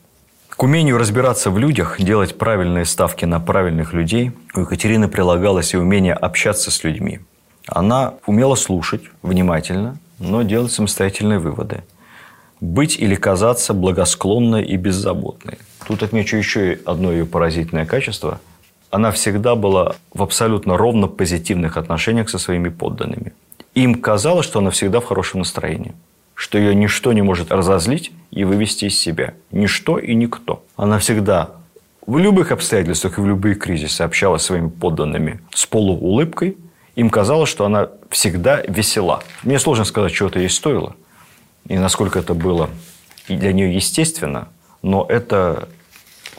К 0.50 0.64
умению 0.64 0.98
разбираться 0.98 1.50
в 1.52 1.58
людях, 1.58 2.00
делать 2.00 2.38
правильные 2.38 2.86
ставки 2.86 3.26
на 3.26 3.40
правильных 3.40 3.94
людей, 3.94 4.32
у 4.56 4.62
Екатерины 4.62 5.08
прилагалось 5.08 5.74
и 5.74 5.78
умение 5.78 6.14
общаться 6.14 6.72
с 6.72 6.84
людьми. 6.84 7.20
Она 7.68 8.16
умела 8.26 8.56
слушать 8.56 9.04
внимательно, 9.22 9.98
но 10.20 10.42
делать 10.44 10.72
самостоятельные 10.72 11.40
выводы. 11.40 11.84
Быть 12.60 12.98
или 12.98 13.16
казаться 13.16 13.74
благосклонной 13.74 14.64
и 14.64 14.78
беззаботной. 14.78 15.58
Тут 15.88 16.04
отмечу 16.04 16.38
еще 16.38 16.80
одно 16.86 17.12
ее 17.12 17.26
поразительное 17.26 17.86
качество– 17.86 18.40
она 18.94 19.10
всегда 19.10 19.56
была 19.56 19.96
в 20.14 20.22
абсолютно 20.22 20.78
ровно 20.78 21.08
позитивных 21.08 21.78
отношениях 21.78 22.30
со 22.30 22.38
своими 22.38 22.70
подданными. 22.70 23.34
Им 23.74 23.96
казалось, 23.96 24.46
что 24.46 24.60
она 24.60 24.70
всегда 24.70 25.00
в 25.00 25.06
хорошем 25.06 25.40
настроении, 25.40 25.96
что 26.36 26.60
ее 26.60 26.76
ничто 26.76 27.12
не 27.12 27.24
может 27.24 27.52
разозлить 27.52 28.12
и 28.30 28.44
вывести 28.44 28.86
из 28.86 29.00
себя. 29.00 29.34
Ничто 29.50 29.98
и 29.98 30.14
никто. 30.14 30.64
Она 30.76 31.00
всегда 31.00 31.50
в 32.06 32.20
любых 32.20 32.52
обстоятельствах 32.52 33.18
и 33.18 33.22
в 33.22 33.26
любые 33.26 33.56
кризисы 33.56 34.04
общалась 34.04 34.44
с 34.44 34.46
своими 34.46 34.70
подданными 34.70 35.42
с 35.56 35.66
полуулыбкой. 35.66 36.56
Им 36.96 37.10
казалось, 37.10 37.50
что 37.50 37.66
она 37.66 37.90
всегда 38.10 38.62
весела. 38.62 39.24
Мне 39.44 39.60
сложно 39.60 39.86
сказать, 39.86 40.14
что 40.14 40.28
это 40.28 40.40
ей 40.40 40.50
стоило. 40.50 40.96
И 41.68 41.78
насколько 41.78 42.20
это 42.20 42.34
было 42.34 42.70
для 43.28 43.54
нее 43.54 43.74
естественно. 43.74 44.50
Но 44.82 45.06
это 45.08 45.70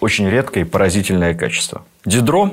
очень 0.01 0.29
редкое 0.29 0.61
и 0.61 0.65
поразительное 0.65 1.35
качество. 1.35 1.85
Дидро, 2.05 2.53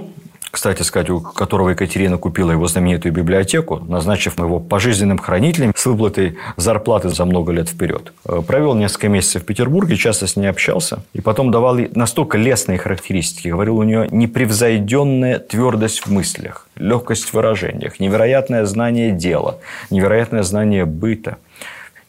кстати 0.52 0.84
сказать, 0.84 1.10
у 1.10 1.22
которого 1.22 1.70
Екатерина 1.70 2.18
купила 2.18 2.52
его 2.52 2.68
знаменитую 2.68 3.14
библиотеку, 3.14 3.78
назначив 3.78 4.38
его 4.38 4.60
пожизненным 4.60 5.18
хранителем 5.18 5.74
с 5.76 5.86
выплатой 5.86 6.38
зарплаты 6.58 7.10
за 7.10 7.26
много 7.26 7.54
лет 7.54 7.70
вперед. 7.70 8.14
Э, 8.26 8.42
провел 8.46 8.76
несколько 8.76 9.08
месяцев 9.08 9.44
в 9.44 9.46
Петербурге, 9.46 9.96
часто 9.96 10.28
с 10.28 10.36
ней 10.36 10.48
общался. 10.48 11.04
И 11.14 11.22
потом 11.22 11.52
давал 11.52 11.78
настолько 11.96 12.38
лестные 12.38 12.78
характеристики. 12.78 13.48
Говорил, 13.48 13.78
у 13.78 13.84
нее 13.84 14.08
непревзойденная 14.12 15.40
твердость 15.40 16.06
в 16.06 16.12
мыслях, 16.12 16.68
легкость 16.76 17.26
в 17.26 17.34
выражениях, 17.34 18.00
невероятное 18.00 18.66
знание 18.66 19.12
дела, 19.12 19.60
невероятное 19.90 20.44
знание 20.44 20.86
быта– 20.86 21.38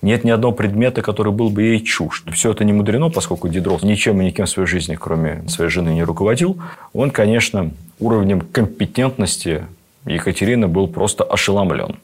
нет 0.02 0.24
ни 0.24 0.30
одного 0.30 0.52
предмета, 0.52 1.00
который 1.00 1.32
был 1.32 1.48
бы 1.48 1.62
ей 1.62 1.80
чужд. 1.80 2.24
Все 2.32 2.50
это 2.50 2.64
не 2.64 2.72
мудрено, 2.72 3.08
поскольку 3.08 3.48
Дидров 3.48 3.82
ничем 3.84 4.20
и 4.20 4.26
никем 4.26 4.46
в 4.46 4.50
своей 4.50 4.68
жизни, 4.68 4.96
кроме 5.00 5.44
своей 5.48 5.70
жены, 5.70 5.90
не 5.90 6.02
руководил. 6.02 6.58
Он, 6.92 7.10
конечно, 7.10 7.70
уровнем 8.00 8.40
компетентности 8.40 9.64
Екатерины 10.04 10.66
был 10.66 10.88
просто 10.88 11.22
ошеломлен. 11.22 11.96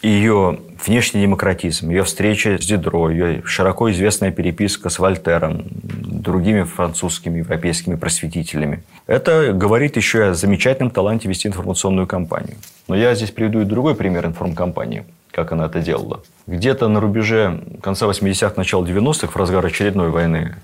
Ее 0.00 0.60
внешний 0.84 1.22
демократизм, 1.22 1.88
ее 1.88 2.04
встреча 2.04 2.58
с 2.60 2.66
Дидро, 2.66 3.08
ее 3.08 3.42
широко 3.46 3.90
известная 3.90 4.30
переписка 4.30 4.90
с 4.90 4.98
Вольтером, 4.98 5.64
другими 5.72 6.62
французскими, 6.62 7.38
европейскими 7.38 7.94
просветителями. 7.96 8.82
Это 9.06 9.52
говорит 9.54 9.96
еще 9.96 10.26
о 10.26 10.34
замечательном 10.34 10.90
таланте 10.90 11.26
вести 11.26 11.48
информационную 11.48 12.06
кампанию. 12.06 12.56
Но 12.86 12.94
я 12.94 13.14
здесь 13.14 13.30
приведу 13.30 13.62
и 13.62 13.64
другой 13.64 13.94
пример 13.94 14.26
информкомпании– 14.26 15.04
как 15.34 15.52
она 15.52 15.66
это 15.66 15.80
делала. 15.80 16.22
Где-то 16.46 16.88
на 16.88 17.00
рубеже 17.00 17.62
конца 17.82 18.06
80-х, 18.06 18.54
начала 18.56 18.84
90-х, 18.84 19.28
в 19.28 19.36
разгар 19.36 19.64
очередной 19.66 20.10
войны 20.10 20.56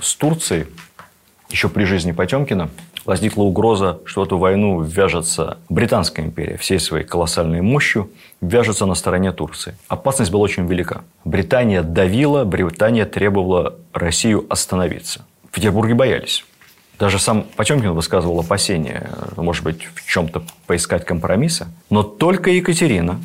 с 0.00 0.14
Турцией, 0.14 0.66
еще 1.50 1.68
при 1.68 1.84
жизни 1.84 2.12
Потемкина, 2.12 2.68
возникла 3.06 3.44
угроза, 3.44 4.00
что 4.04 4.20
в 4.20 4.24
эту 4.24 4.36
войну 4.36 4.82
вяжется 4.82 5.56
Британская 5.70 6.22
империя 6.22 6.58
всей 6.58 6.78
своей 6.78 7.04
колоссальной 7.04 7.62
мощью, 7.62 8.10
вяжется 8.42 8.84
на 8.84 8.94
стороне 8.94 9.32
Турции. 9.32 9.74
Опасность 9.88 10.30
была 10.30 10.42
очень 10.42 10.66
велика. 10.66 11.02
Британия 11.24 11.82
давила, 11.82 12.44
Британия 12.44 13.06
требовала 13.06 13.76
Россию 13.94 14.44
остановиться. 14.50 15.24
В 15.50 15.54
Петербурге 15.54 15.94
боялись. 15.94 16.44
Даже 16.98 17.18
сам 17.18 17.44
Потемкин 17.56 17.92
высказывал 17.92 18.40
опасения, 18.40 19.08
может 19.36 19.64
быть, 19.64 19.84
в 19.94 20.04
чем-то 20.06 20.42
поискать 20.66 21.06
компромисса. 21.06 21.68
Но 21.88 22.02
только 22.02 22.50
Екатерина 22.50 23.20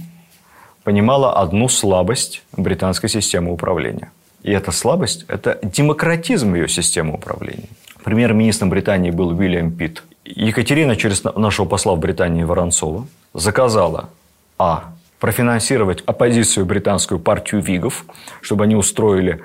понимала 0.83 1.33
одну 1.33 1.69
слабость 1.69 2.43
британской 2.55 3.09
системы 3.09 3.51
управления. 3.51 4.11
И 4.43 4.51
эта 4.51 4.71
слабость– 4.71 5.25
это 5.27 5.57
демократизм 5.63 6.53
ее 6.55 6.67
системы 6.67 7.13
управления. 7.13 7.69
Премьер-министром 8.03 8.69
Британии 8.69 9.11
был 9.11 9.29
Уильям 9.29 9.71
Питт. 9.71 10.03
Екатерина 10.25 10.95
через 10.95 11.23
нашего 11.23 11.65
посла 11.65 11.95
в 11.95 11.99
Британии 11.99 12.43
Воронцова 12.43 13.07
заказала 13.33 14.09
а. 14.59 14.93
профинансировать 15.19 16.01
оппозицию 16.05 16.65
британскую 16.65 17.19
партию 17.19 17.61
Вигов, 17.61 18.05
чтобы 18.41 18.65
они 18.65 18.75
устроили 18.75 19.41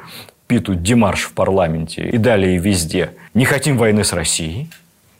Питу 0.48 0.74
демарш 0.74 1.24
в 1.24 1.32
парламенте 1.34 2.08
и 2.08 2.18
далее 2.18 2.58
везде 2.58 3.12
«Не 3.34 3.44
хотим 3.44 3.76
войны 3.76 4.02
с 4.02 4.12
Россией», 4.12 4.68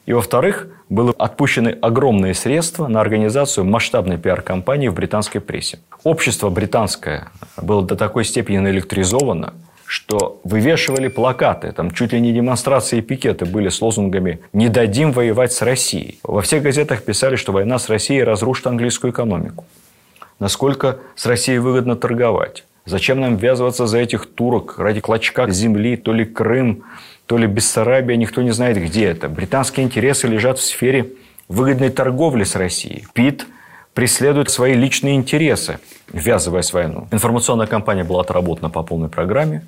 и, 0.08 0.12
во-вторых, 0.14 0.68
было 0.88 1.14
отпущены 1.18 1.76
огромные 1.82 2.32
средства 2.32 2.88
на 2.88 3.02
организацию 3.02 3.66
масштабной 3.66 4.16
пиар-компании 4.16 4.88
в 4.88 4.94
британской 4.94 5.38
прессе. 5.38 5.80
Общество 6.02 6.48
британское 6.48 7.28
было 7.58 7.82
до 7.82 7.94
такой 7.94 8.24
степени 8.24 8.56
наэлектризовано, 8.56 9.52
что 9.84 10.40
вывешивали 10.44 11.08
плакаты, 11.08 11.72
там 11.72 11.90
чуть 11.90 12.14
ли 12.14 12.22
не 12.22 12.32
демонстрации 12.32 13.00
и 13.00 13.02
пикеты 13.02 13.44
были 13.44 13.68
с 13.68 13.82
лозунгами 13.82 14.40
«Не 14.54 14.70
дадим 14.70 15.12
воевать 15.12 15.52
с 15.52 15.60
Россией». 15.60 16.20
Во 16.22 16.40
всех 16.40 16.62
газетах 16.62 17.02
писали, 17.02 17.36
что 17.36 17.52
война 17.52 17.78
с 17.78 17.90
Россией 17.90 18.22
разрушит 18.22 18.66
английскую 18.66 19.12
экономику. 19.12 19.66
Насколько 20.38 21.00
с 21.16 21.26
Россией 21.26 21.58
выгодно 21.58 21.96
торговать. 21.96 22.64
Зачем 22.86 23.20
нам 23.20 23.36
ввязываться 23.36 23.86
за 23.86 23.98
этих 23.98 24.24
турок 24.24 24.78
ради 24.78 25.00
клочка 25.00 25.50
земли, 25.50 25.98
то 25.98 26.14
ли 26.14 26.24
Крым, 26.24 26.84
то 27.28 27.36
ли 27.36 27.46
Бессарабия, 27.46 28.16
никто 28.16 28.40
не 28.40 28.52
знает, 28.52 28.78
где 28.78 29.04
это. 29.04 29.28
Британские 29.28 29.84
интересы 29.84 30.26
лежат 30.26 30.58
в 30.58 30.64
сфере 30.64 31.12
выгодной 31.46 31.90
торговли 31.90 32.42
с 32.44 32.56
Россией. 32.56 33.06
Пит 33.12 33.46
преследует 33.92 34.48
свои 34.48 34.72
личные 34.72 35.14
интересы, 35.14 35.78
ввязываясь 36.10 36.70
в 36.70 36.72
войну. 36.72 37.06
Информационная 37.10 37.66
кампания 37.66 38.02
была 38.02 38.22
отработана 38.22 38.70
по 38.70 38.82
полной 38.82 39.10
программе. 39.10 39.62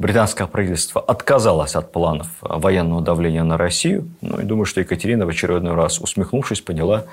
британское 0.00 0.48
правительство 0.48 1.00
отказалось 1.00 1.76
от 1.76 1.92
планов 1.92 2.26
военного 2.40 3.00
давления 3.00 3.44
на 3.44 3.56
Россию. 3.56 4.08
Ну, 4.20 4.40
и 4.40 4.42
думаю, 4.42 4.64
что 4.64 4.80
Екатерина 4.80 5.24
в 5.24 5.28
очередной 5.28 5.74
раз, 5.74 6.00
усмехнувшись, 6.00 6.62
поняла, 6.62 7.04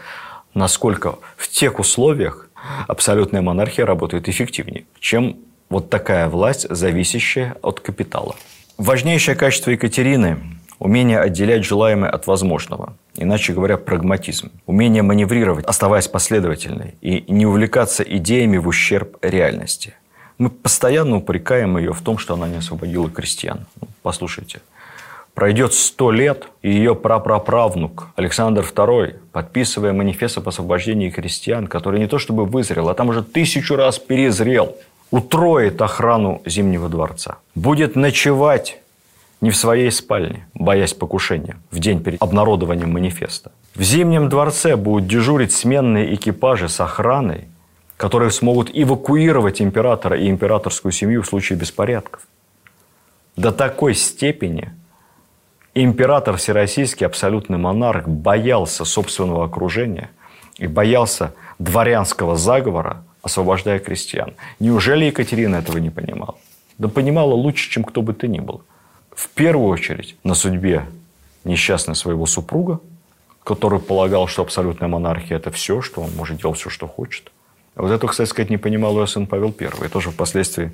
насколько 0.56 1.20
в 1.38 1.48
тех 1.48 1.78
условиях 1.78 2.50
абсолютная 2.88 3.44
монархия 3.44 3.86
работает 3.86 4.28
эффективнее, 4.28 4.86
чем 5.00 5.38
вот 5.70 5.92
такая 5.92 6.28
власть, 6.28 6.66
зависящая 6.72 7.56
от 7.62 7.82
капитала. 7.82 8.36
Важнейшее 8.78 9.36
качество 9.36 9.72
Екатерины– 9.72 10.38
умение 10.80 11.20
отделять 11.20 11.64
желаемое 11.64 12.10
от 12.10 12.26
возможного. 12.26 12.96
Иначе 13.16 13.54
говоря, 13.54 13.78
прагматизм. 13.78 14.52
Умение 14.66 15.04
маневрировать, 15.04 15.66
оставаясь 15.66 16.08
последовательной, 16.08 16.96
и 17.02 17.24
не 17.28 17.46
увлекаться 17.46 18.04
идеями 18.04 18.58
в 18.58 18.68
ущерб 18.68 19.18
реальности. 19.22 19.94
Мы 20.40 20.50
постоянно 20.50 21.18
упрекаем 21.18 21.78
ее 21.78 21.94
в 21.94 22.02
том, 22.02 22.18
что 22.18 22.34
она 22.34 22.48
не 22.48 22.58
освободила 22.58 23.10
крестьян. 23.10 23.68
Ну, 23.80 23.88
послушайте, 24.02 24.62
Пройдет 25.34 25.74
сто 25.74 26.12
лет, 26.12 26.48
и 26.62 26.70
ее 26.70 26.94
прапраправнук 26.94 28.10
Александр 28.16 28.64
II, 28.64 29.16
подписывая 29.32 29.94
манифест 29.94 30.38
об 30.38 30.50
освобождении 30.50 31.10
крестьян, 31.10 31.68
который 31.68 32.02
не 32.02 32.08
то 32.08 32.20
чтобы 32.20 32.46
вызрел, 32.46 32.90
а 32.90 32.94
там 32.94 33.10
уже 33.10 33.24
тысячу 33.24 33.78
раз 33.78 33.98
перезрел, 33.98 34.76
утроит 35.12 35.82
охрану 35.82 36.42
Зимнего 36.46 36.90
дворца. 36.90 37.38
Будет 37.54 37.96
ночевать 37.96 38.82
не 39.42 39.50
в 39.50 39.56
своей 39.56 39.92
спальне, 39.92 40.48
боясь 40.54 40.94
покушения, 40.94 41.58
в 41.72 41.80
день 41.80 42.02
перед 42.02 42.22
обнародованием 42.22 42.92
манифеста. 42.92 43.52
В 43.76 43.82
Зимнем 43.82 44.30
дворце 44.30 44.76
будут 44.76 45.08
дежурить 45.08 45.52
сменные 45.52 46.16
экипажи 46.16 46.70
с 46.70 46.80
охраной, 46.80 47.48
которые 47.98 48.32
смогут 48.32 48.70
эвакуировать 48.74 49.62
императора 49.62 50.18
и 50.18 50.30
императорскую 50.30 50.92
семью 50.92 51.22
в 51.22 51.28
случае 51.28 51.60
беспорядков. 51.60 52.22
До 53.36 53.52
такой 53.52 53.96
степени 53.96 54.72
император 55.74 56.38
всероссийский, 56.38 57.06
абсолютный 57.06 57.58
монарх, 57.58 58.08
боялся 58.08 58.86
собственного 58.86 59.46
окружения 59.46 60.10
и 60.58 60.68
боялся 60.68 61.34
дворянского 61.60 62.36
заговора, 62.36 63.04
освобождая 63.22 63.80
крестьян. 63.80 64.34
Неужели 64.60 65.06
Екатерина 65.06 65.58
этого 65.58 65.78
не 65.78 65.90
понимала? 65.90 66.36
Да 66.78 66.88
понимала 66.88 67.34
лучше, 67.34 67.70
чем 67.70 67.84
кто 67.84 68.02
бы 68.02 68.14
то 68.14 68.28
ни 68.28 68.40
был. 68.40 68.64
В 69.16 69.30
первую 69.30 69.70
очередь 69.70 70.16
на 70.24 70.34
судьбе 70.34 70.86
несчастной 71.44 71.96
своего 71.96 72.26
супруга, 72.26 72.80
который 73.44 73.80
полагал, 73.80 74.28
что 74.28 74.42
абсолютная 74.42 74.88
монархия– 74.88 75.38
это 75.38 75.52
все, 75.52 75.82
что 75.82 76.02
он 76.02 76.12
может 76.16 76.42
делать 76.42 76.58
все, 76.58 76.70
что 76.70 76.88
хочет. 76.88 77.32
А 77.76 77.84
вот 77.84 77.92
это, 77.92 78.08
кстати 78.08 78.30
сказать, 78.30 78.50
не 78.50 78.58
понимал 78.58 79.00
ее 79.00 79.08
сын 79.08 79.28
Павел 79.28 79.54
I. 79.60 79.68
И 79.86 79.90
тоже 79.90 80.12
впоследствии 80.12 80.72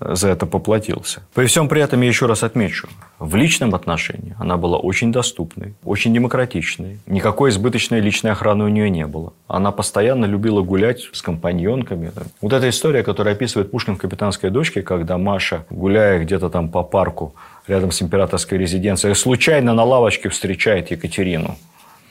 за 0.00 0.28
это 0.28 0.46
поплатился. 0.46 1.22
При 1.34 1.46
всем 1.46 1.68
при 1.68 1.82
этом 1.82 2.00
я 2.02 2.08
еще 2.08 2.26
раз 2.26 2.42
отмечу, 2.42 2.88
в 3.18 3.34
личном 3.36 3.74
отношении 3.74 4.34
она 4.38 4.56
была 4.56 4.78
очень 4.78 5.12
доступной, 5.12 5.74
очень 5.84 6.12
демократичной. 6.14 7.00
Никакой 7.06 7.50
избыточной 7.50 8.00
личной 8.00 8.32
охраны 8.32 8.64
у 8.64 8.68
нее 8.68 8.90
не 8.90 9.06
было. 9.06 9.32
Она 9.48 9.72
постоянно 9.72 10.26
любила 10.26 10.62
гулять 10.62 11.08
с 11.12 11.22
компаньонками. 11.22 12.12
Вот 12.40 12.52
эта 12.52 12.68
история, 12.68 13.02
которая 13.02 13.34
описывает 13.34 13.70
Пушкин 13.70 13.96
в 13.96 13.98
«Капитанской 13.98 14.50
дочке», 14.50 14.82
когда 14.82 15.18
Маша, 15.18 15.64
гуляя 15.70 16.18
где-то 16.18 16.50
там 16.50 16.68
по 16.68 16.82
парку 16.82 17.34
рядом 17.66 17.90
с 17.90 18.02
императорской 18.02 18.58
резиденцией, 18.58 19.14
случайно 19.14 19.74
на 19.74 19.84
лавочке 19.84 20.28
встречает 20.28 20.90
Екатерину. 20.90 21.56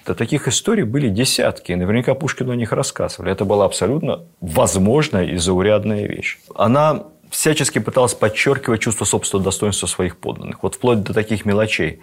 Да 0.06 0.14
таких 0.14 0.48
историй 0.48 0.84
были 0.84 1.10
десятки, 1.10 1.72
и 1.72 1.76
наверняка 1.76 2.14
Пушкину 2.14 2.52
о 2.52 2.56
них 2.56 2.72
рассказывали. 2.72 3.32
Это 3.32 3.44
была 3.44 3.66
абсолютно 3.66 4.26
возможная 4.40 5.26
и 5.26 5.38
заурядная 5.38 6.08
вещь. 6.08 6.38
Она 6.54 7.06
всячески 7.36 7.80
пыталась 7.80 8.14
подчеркивать 8.14 8.82
чувство 8.82 9.06
собственного 9.06 9.46
достоинства 9.46 9.88
своих 9.88 10.18
подданных. 10.18 10.64
Вот 10.64 10.76
вплоть 10.76 11.04
до 11.04 11.14
таких 11.14 11.46
мелочей, 11.46 12.00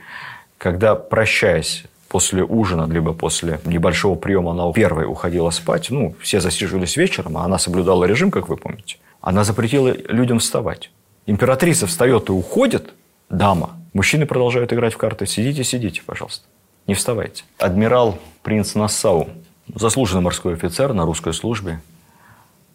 когда, 0.58 0.94
прощаясь 0.94 1.84
после 2.08 2.44
ужина, 2.44 2.86
либо 2.86 3.14
после 3.14 3.58
небольшого 3.64 4.14
приема 4.14 4.50
она 4.50 4.70
первой 4.72 5.06
уходила 5.06 5.48
спать, 5.50 5.88
ну, 5.90 6.14
все 6.20 6.40
засиживались 6.40 6.96
вечером, 6.96 7.38
а 7.38 7.44
она 7.44 7.58
соблюдала 7.58 8.04
режим, 8.04 8.30
как 8.30 8.50
вы 8.50 8.58
помните, 8.58 8.98
она 9.22 9.44
запретила 9.44 9.96
людям 10.08 10.38
вставать. 10.38 10.90
Императрица 11.26 11.86
встает 11.86 12.28
и 12.28 12.32
уходит, 12.32 12.92
дама. 13.30 13.70
Мужчины 13.94 14.26
продолжают 14.26 14.72
играть 14.72 14.92
в 14.94 14.98
карты. 14.98 15.26
Сидите, 15.26 15.64
сидите, 15.64 16.02
пожалуйста. 16.04 16.44
Не 16.86 16.94
вставайте. 16.94 17.44
Адмирал 17.58 18.18
принц 18.42 18.74
Нассау, 18.74 19.30
заслуженный 19.74 20.22
морской 20.22 20.54
офицер 20.54 20.92
на 20.92 21.04
русской 21.04 21.32
службе, 21.32 21.80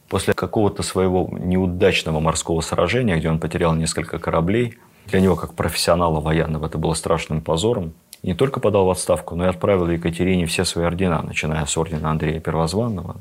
После 0.09 0.33
какого-то 0.33 0.83
своего 0.83 1.29
неудачного 1.31 2.19
морского 2.19 2.61
сражения, 2.61 3.17
где 3.17 3.29
он 3.29 3.39
потерял 3.39 3.75
несколько 3.75 4.19
кораблей, 4.19 4.77
для 5.07 5.21
него, 5.21 5.35
как 5.35 5.53
профессионала 5.53 6.19
военного, 6.19 6.65
это 6.65 6.77
было 6.77 6.93
страшным 6.93 7.41
позором. 7.41 7.93
Не 8.23 8.33
только 8.33 8.59
подал 8.59 8.85
в 8.85 8.89
отставку, 8.89 9.35
но 9.35 9.45
и 9.45 9.49
отправил 9.49 9.89
Екатерине 9.89 10.45
все 10.45 10.65
свои 10.65 10.85
ордена, 10.85 11.21
начиная 11.21 11.65
с 11.65 11.77
ордена 11.77 12.09
Андрея 12.09 12.39
Первозванного, 12.39 13.15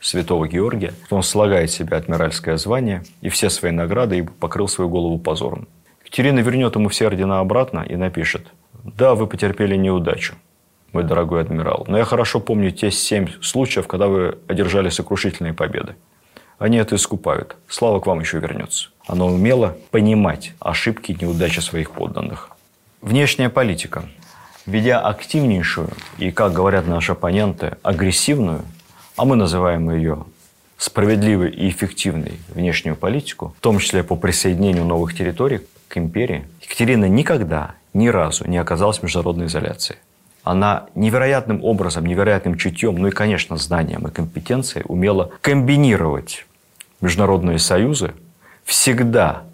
святого 0.00 0.48
Георгия. 0.48 0.94
Он 1.10 1.22
слагает 1.22 1.70
себе 1.70 1.96
адмиральское 1.96 2.56
звание 2.56 3.02
и 3.20 3.28
все 3.28 3.50
свои 3.50 3.72
награды 3.72 4.18
и 4.18 4.22
покрыл 4.22 4.68
свою 4.68 4.90
голову 4.90 5.18
позором. 5.18 5.66
Екатерина 6.04 6.40
вернет 6.40 6.74
ему 6.76 6.88
все 6.88 7.06
ордена 7.06 7.40
обратно 7.40 7.80
и 7.80 7.96
напишет 7.96 8.52
«Да, 8.84 9.14
вы 9.14 9.26
потерпели 9.26 9.76
неудачу, 9.76 10.34
мой 10.92 11.04
дорогой 11.04 11.42
адмирал. 11.42 11.84
Но 11.88 11.98
я 11.98 12.04
хорошо 12.04 12.40
помню 12.40 12.70
те 12.70 12.90
семь 12.90 13.28
случаев, 13.40 13.86
когда 13.86 14.08
вы 14.08 14.38
одержали 14.46 14.88
сокрушительные 14.88 15.54
победы. 15.54 15.96
Они 16.58 16.76
это 16.76 16.96
искупают. 16.96 17.56
Слава 17.68 18.00
к 18.00 18.06
вам 18.06 18.20
еще 18.20 18.38
вернется. 18.38 18.90
Она 19.06 19.24
умела 19.24 19.76
понимать 19.90 20.52
ошибки 20.60 21.12
и 21.12 21.24
неудачи 21.24 21.60
своих 21.60 21.90
подданных. 21.90 22.50
Внешняя 23.00 23.48
политика. 23.48 24.04
Ведя 24.64 25.00
активнейшую 25.00 25.88
и, 26.18 26.30
как 26.30 26.52
говорят 26.52 26.86
наши 26.86 27.12
оппоненты, 27.12 27.78
агрессивную, 27.82 28.62
а 29.16 29.24
мы 29.24 29.34
называем 29.34 29.90
ее 29.90 30.24
справедливой 30.78 31.50
и 31.50 31.68
эффективной 31.68 32.38
внешнюю 32.48 32.94
политику, 32.94 33.54
в 33.58 33.60
том 33.60 33.80
числе 33.80 34.04
по 34.04 34.14
присоединению 34.14 34.84
новых 34.84 35.16
территорий 35.16 35.62
к 35.88 35.96
империи, 35.96 36.46
Екатерина 36.60 37.06
никогда, 37.06 37.74
ни 37.92 38.06
разу 38.06 38.48
не 38.48 38.56
оказалась 38.56 38.98
в 38.98 39.02
международной 39.02 39.46
изоляции 39.46 39.96
она 40.44 40.86
невероятным 40.94 41.62
образом, 41.64 42.04
невероятным 42.06 42.56
чутьем, 42.56 42.96
ну 42.96 43.08
и, 43.08 43.10
конечно, 43.10 43.56
знанием 43.56 44.06
и 44.06 44.10
компетенцией 44.10 44.84
умела 44.88 45.30
комбинировать 45.40 46.46
международные 47.00 47.58
союзы 47.58 48.12
всегда, 48.64 49.44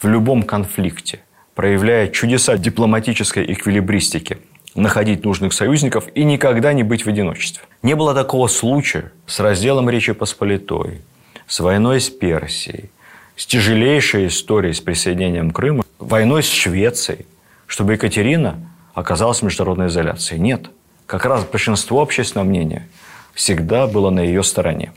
в 0.00 0.08
любом 0.08 0.42
конфликте, 0.42 1.20
проявляя 1.54 2.08
чудеса 2.08 2.58
дипломатической 2.58 3.52
эквилибристики, 3.52 4.38
находить 4.74 5.24
нужных 5.24 5.52
союзников 5.52 6.06
и 6.14 6.24
никогда 6.24 6.72
не 6.72 6.82
быть 6.82 7.04
в 7.04 7.08
одиночестве. 7.08 7.62
Не 7.82 7.94
было 7.94 8.14
такого 8.14 8.48
случая 8.48 9.12
с 9.26 9.38
разделом 9.38 9.88
Речи 9.88 10.12
Посполитой, 10.12 11.02
с 11.46 11.60
войной 11.60 12.00
с 12.00 12.08
Персией, 12.10 12.90
с 13.36 13.46
тяжелейшей 13.46 14.26
историей 14.26 14.72
с 14.72 14.80
присоединением 14.80 15.50
Крыма, 15.50 15.84
войной 15.98 16.42
с 16.42 16.50
Швецией, 16.50 17.26
чтобы 17.66 17.92
Екатерина 17.92 18.56
оказалась 18.94 19.40
в 19.40 19.42
международной 19.42 19.88
изоляции. 19.88 20.38
Нет. 20.38 20.70
Как 21.06 21.24
раз 21.24 21.44
большинство 21.44 22.02
общественного 22.02 22.48
мнения 22.48 22.88
всегда 23.34 23.86
было 23.86 24.10
на 24.10 24.20
ее 24.20 24.42
стороне. 24.42 24.92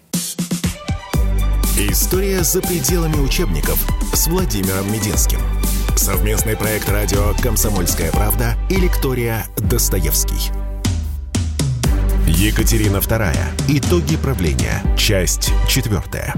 История 1.78 2.42
за 2.44 2.62
пределами 2.62 3.18
учебников 3.18 3.78
с 4.14 4.28
Владимиром 4.28 4.92
Мединским. 4.92 5.40
Совместный 5.96 6.56
проект 6.56 6.90
радио 6.90 7.34
«Комсомольская 7.42 8.12
правда» 8.12 8.56
и 8.70 8.76
лектория 8.76 9.46
«Достоевский». 9.58 10.52
Екатерина 12.28 12.98
II. 12.98 13.36
Итоги 13.70 14.18
правления. 14.18 14.82
Часть 14.98 15.52
четвертая. 15.68 16.34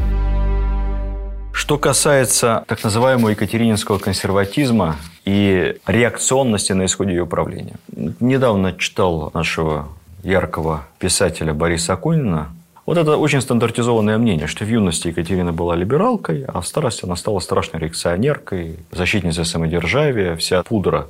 Что 1.54 1.78
касается 1.78 2.63
так 2.67 2.84
называемого 2.84 3.30
екатерининского 3.30 3.98
консерватизма 3.98 4.98
и 5.28 5.76
реакционности 5.86 6.72
на 6.72 6.86
исходе 6.86 7.12
ее 7.12 7.26
правления. 7.26 7.76
Недавно 8.22 8.72
читал 8.72 9.30
нашего 9.34 9.90
яркого 10.24 10.86
писателя 11.00 11.54
Бориса 11.54 11.94
Акунина. 11.94 12.48
Вот 12.86 12.98
это 12.98 13.18
очень 13.18 13.42
стандартизованное 13.42 14.18
мнение, 14.18 14.48
что 14.48 14.63
в 14.63 14.70
юности 14.70 15.10
Екатерина 15.10 15.52
была 15.52 15.76
либералкой, 15.76 16.46
а 16.48 16.62
в 16.62 16.65
старости 16.65 17.04
она 17.04 17.17
стала 17.17 17.40
страшной 17.40 17.82
реакционеркой, 17.82 18.78
защитницей 18.94 19.44
самодержавия, 19.44 20.38
вся 20.38 20.63
пудра 20.63 21.08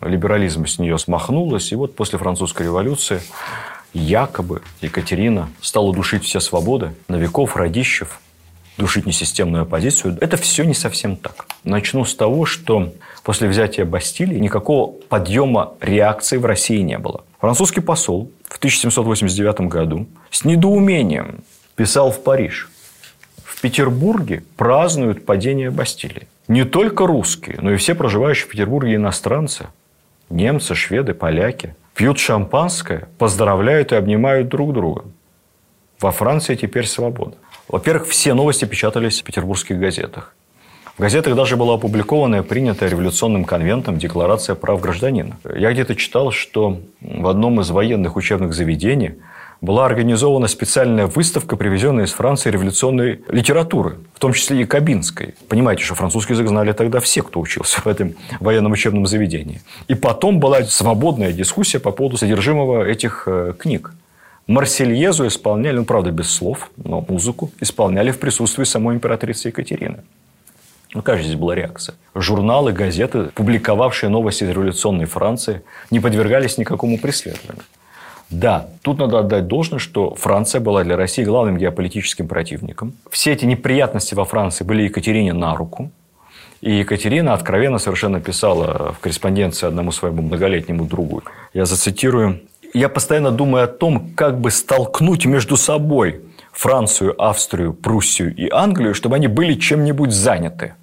либерализма 0.00 0.68
с 0.68 0.78
нее 0.78 0.96
смахнулась. 0.96 1.72
И 1.72 1.74
вот 1.74 1.96
после 1.96 2.20
французской 2.20 2.66
революции 2.66 3.20
якобы 3.92 4.62
Екатерина 4.80 5.48
стала 5.60 5.92
душить 5.92 6.22
все 6.22 6.38
свободы, 6.38 6.92
новиков, 7.08 7.56
радищев, 7.56 8.20
душить 8.80 9.06
несистемную 9.06 9.62
оппозицию. 9.62 10.16
Это 10.20 10.36
все 10.36 10.64
не 10.64 10.74
совсем 10.74 11.16
так. 11.16 11.46
Начну 11.64 12.04
с 12.04 12.14
того, 12.14 12.46
что 12.46 12.92
после 13.22 13.48
взятия 13.48 13.84
Бастилии 13.84 14.38
никакого 14.38 14.92
подъема 15.08 15.74
реакции 15.80 16.38
в 16.38 16.46
России 16.46 16.80
не 16.80 16.98
было. 16.98 17.24
Французский 17.40 17.80
посол 17.80 18.30
в 18.48 18.56
1789 18.56 19.60
году 19.68 20.06
с 20.30 20.44
недоумением 20.44 21.44
писал 21.76 22.10
в 22.10 22.22
Париж. 22.22 22.70
В 23.44 23.60
Петербурге 23.60 24.42
празднуют 24.56 25.26
падение 25.26 25.70
Бастилии. 25.70 26.26
не 26.48 26.64
только 26.64 27.06
русские, 27.06 27.58
но 27.60 27.72
и 27.72 27.76
все 27.76 27.94
проживающие 27.94 28.46
в 28.46 28.50
Петербурге 28.50 28.96
иностранцы, 28.96 29.66
немцы, 30.30 30.74
шведы, 30.74 31.14
поляки, 31.14 31.76
пьют 31.94 32.18
шампанское, 32.18 33.08
поздравляют 33.18 33.92
и 33.92 33.96
обнимают 33.96 34.48
друг 34.48 34.72
друга. 34.72 35.04
Во 36.00 36.10
Франции 36.10 36.54
теперь 36.56 36.86
свобода. 36.86 37.36
Во-первых, 37.70 38.08
все 38.08 38.34
новости 38.34 38.64
печатались 38.64 39.20
в 39.20 39.24
петербургских 39.24 39.78
газетах. 39.78 40.34
В 40.98 41.00
газетах 41.00 41.36
даже 41.36 41.56
была 41.56 41.74
опубликована 41.74 42.36
и 42.36 42.42
принятая 42.42 42.90
революционным 42.90 43.44
конвентом 43.44 43.96
Декларация 43.96 44.56
прав 44.56 44.80
гражданина. 44.80 45.38
Я 45.54 45.72
где-то 45.72 45.94
читал, 45.94 46.32
что 46.32 46.80
в 47.00 47.28
одном 47.28 47.60
из 47.60 47.70
военных 47.70 48.16
учебных 48.16 48.54
заведений 48.54 49.14
была 49.60 49.86
организована 49.86 50.48
специальная 50.48 51.06
выставка, 51.06 51.56
привезенная 51.56 52.06
из 52.06 52.12
Франции 52.12 52.50
революционной 52.50 53.20
литературы, 53.28 53.98
в 54.14 54.18
том 54.18 54.32
числе 54.32 54.62
и 54.62 54.64
кабинской. 54.64 55.34
Понимаете, 55.48 55.84
что 55.84 55.94
французский 55.94 56.32
язык 56.32 56.48
знали 56.48 56.72
тогда 56.72 56.98
все, 56.98 57.22
кто 57.22 57.38
учился 57.38 57.80
в 57.82 57.86
этом 57.86 58.14
военном 58.40 58.72
учебном 58.72 59.06
заведении. 59.06 59.62
И 59.86 59.94
потом 59.94 60.40
была 60.40 60.64
свободная 60.64 61.32
дискуссия 61.32 61.78
по 61.78 61.92
поводу 61.92 62.16
содержимого 62.16 62.84
этих 62.84 63.24
э, 63.26 63.54
книг. 63.56 63.92
Марсельезу 64.50 65.28
исполняли, 65.28 65.76
ну, 65.76 65.84
правда, 65.84 66.10
без 66.10 66.28
слов, 66.28 66.72
но 66.76 67.04
музыку 67.08 67.52
исполняли 67.60 68.10
в 68.10 68.18
присутствии 68.18 68.64
самой 68.64 68.96
императрицы 68.96 69.46
Екатерины. 69.48 69.98
Ну, 70.92 71.02
какая 71.02 71.18
же 71.18 71.22
здесь 71.22 71.36
была 71.36 71.54
реакция? 71.54 71.94
Журналы, 72.16 72.72
газеты, 72.72 73.26
публиковавшие 73.26 74.10
новости 74.10 74.42
из 74.42 74.50
революционной 74.50 75.04
Франции, 75.04 75.62
не 75.92 76.00
подвергались 76.00 76.58
никакому 76.58 76.98
преследованию. 76.98 77.62
Да, 78.28 78.66
тут 78.82 78.98
надо 78.98 79.20
отдать 79.20 79.46
должное, 79.46 79.78
что 79.78 80.16
Франция 80.16 80.60
была 80.60 80.82
для 80.82 80.96
России 80.96 81.22
главным 81.22 81.56
геополитическим 81.56 82.26
противником. 82.26 82.94
Все 83.08 83.30
эти 83.30 83.44
неприятности 83.44 84.16
во 84.16 84.24
Франции 84.24 84.64
были 84.64 84.82
Екатерине 84.82 85.32
на 85.32 85.54
руку. 85.54 85.92
И 86.60 86.72
Екатерина 86.72 87.34
откровенно 87.34 87.78
совершенно 87.78 88.20
писала 88.20 88.94
в 88.94 88.98
корреспонденции 88.98 89.68
одному 89.68 89.92
своему 89.92 90.22
многолетнему 90.22 90.86
другу. 90.86 91.22
Я 91.54 91.66
зацитирую. 91.66 92.40
«Я 92.72 92.88
постоянно 92.88 93.30
думаю 93.30 93.64
о 93.64 93.68
том, 93.68 94.10
как 94.14 94.40
бы 94.40 94.50
столкнуть 94.50 95.26
между 95.26 95.56
собой 95.56 96.20
Францию, 96.52 97.20
Австрию, 97.22 97.72
Пруссию 97.72 98.34
и 98.34 98.48
Англию, 98.50 98.94
чтобы 98.94 99.16
они 99.16 99.28
были 99.28 99.54
чем-нибудь 99.54 100.12
заняты. 100.12 100.74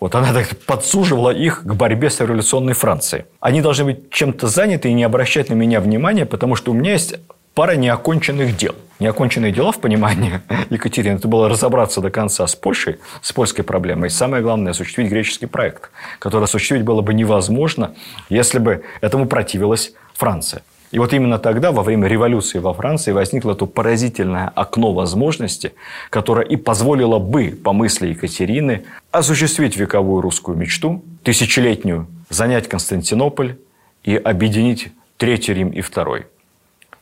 Вот 0.00 0.14
она 0.16 0.32
так 0.32 0.56
подсуживала 0.66 1.30
их 1.30 1.62
к 1.62 1.74
борьбе 1.74 2.10
с 2.10 2.18
революционной 2.18 2.72
Францией. 2.72 3.26
Они 3.38 3.60
должны 3.60 3.84
быть 3.84 4.10
чем-то 4.10 4.48
заняты 4.48 4.88
и 4.88 4.92
не 4.94 5.04
обращать 5.04 5.48
на 5.48 5.54
меня 5.54 5.80
внимания, 5.80 6.26
потому 6.26 6.56
что 6.56 6.72
у 6.72 6.74
меня 6.74 6.92
есть 6.92 7.14
пара 7.54 7.76
неоконченных 7.76 8.56
дел. 8.56 8.74
Неоконченные 8.98 9.52
дела 9.52 9.70
в 9.70 9.78
понимании 9.78 10.40
Екатерины– 10.70 11.16
это 11.18 11.28
было 11.28 11.48
разобраться 11.48 12.00
до 12.00 12.10
конца 12.10 12.46
с 12.46 12.56
Польшей, 12.56 12.98
с 13.20 13.32
польской 13.32 13.64
проблемой. 13.64 14.08
И 14.08 14.10
самое 14.10 14.42
главное– 14.42 14.70
осуществить 14.72 15.08
греческий 15.08 15.46
проект, 15.46 15.90
который 16.18 16.44
осуществить 16.44 16.82
было 16.82 17.00
бы 17.00 17.14
невозможно, 17.14 17.94
если 18.28 18.58
бы 18.58 18.82
этому 19.00 19.26
противилась 19.26 19.92
Франция. 20.14 20.62
И 20.92 20.98
вот 20.98 21.14
именно 21.14 21.38
тогда, 21.38 21.72
во 21.72 21.82
время 21.82 22.06
революции 22.06 22.58
во 22.58 22.74
Франции, 22.74 23.12
возникло 23.12 23.54
то 23.54 23.66
поразительное 23.66 24.48
окно 24.54 24.92
возможности, 24.92 25.72
которое 26.10 26.46
и 26.46 26.56
позволило 26.56 27.18
бы, 27.18 27.58
по 27.64 27.72
мысли 27.72 28.08
Екатерины, 28.08 28.84
осуществить 29.10 29.76
вековую 29.76 30.20
русскую 30.20 30.56
мечту, 30.56 31.02
тысячелетнюю, 31.22 32.06
занять 32.28 32.68
Константинополь 32.68 33.56
и 34.04 34.16
объединить 34.16 34.92
Третий 35.16 35.54
Рим 35.54 35.70
и 35.70 35.80
Второй. 35.80 36.26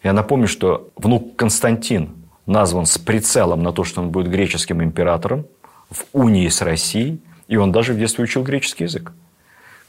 Я 0.05 0.13
напомню, 0.13 0.47
что 0.47 0.89
внук 0.97 1.35
Константин 1.35 2.11
назван 2.47 2.87
с 2.87 2.97
прицелом 2.97 3.65
на 3.65 3.73
то, 3.73 3.83
что 3.83 4.03
он 4.03 4.11
будет 4.11 4.31
греческим 4.31 4.83
императором 4.85 5.47
в 5.91 6.05
унии 6.13 6.49
с 6.49 6.63
Россией, 6.63 7.21
и 7.49 7.57
он 7.57 7.73
даже 7.73 7.93
в 7.93 7.99
детстве 7.99 8.23
учил 8.23 8.45
греческий 8.45 8.85
язык. 8.85 9.13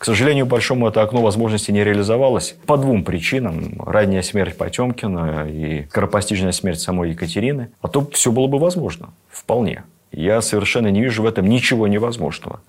К 0.02 0.06
сожалению, 0.06 0.47
большому 0.47 0.88
это 0.88 1.04
окно 1.04 1.22
возможности 1.22 1.70
не 1.70 1.84
реализовалось 1.84 2.56
по 2.66 2.76
двум 2.76 3.04
причинам. 3.04 3.80
Ранняя 3.86 4.24
смерть 4.24 4.58
Потемкина 4.58 5.47
и 5.47 5.86
скоропостижная 5.89 6.54
смерть 6.54 6.80
самой 6.80 7.12
Екатерины. 7.12 7.70
А 7.84 7.88
то 7.88 8.10
все 8.12 8.32
было 8.32 8.47
бы 8.47 8.58
возможно. 8.58 9.10
Вполне. 9.30 9.84
Я 10.12 10.41
совершенно 10.41 10.88
не 10.88 11.04
вижу 11.04 11.22
в 11.22 11.28
этом 11.28 11.45
ничего 11.45 11.88
невозможного. 11.88 12.62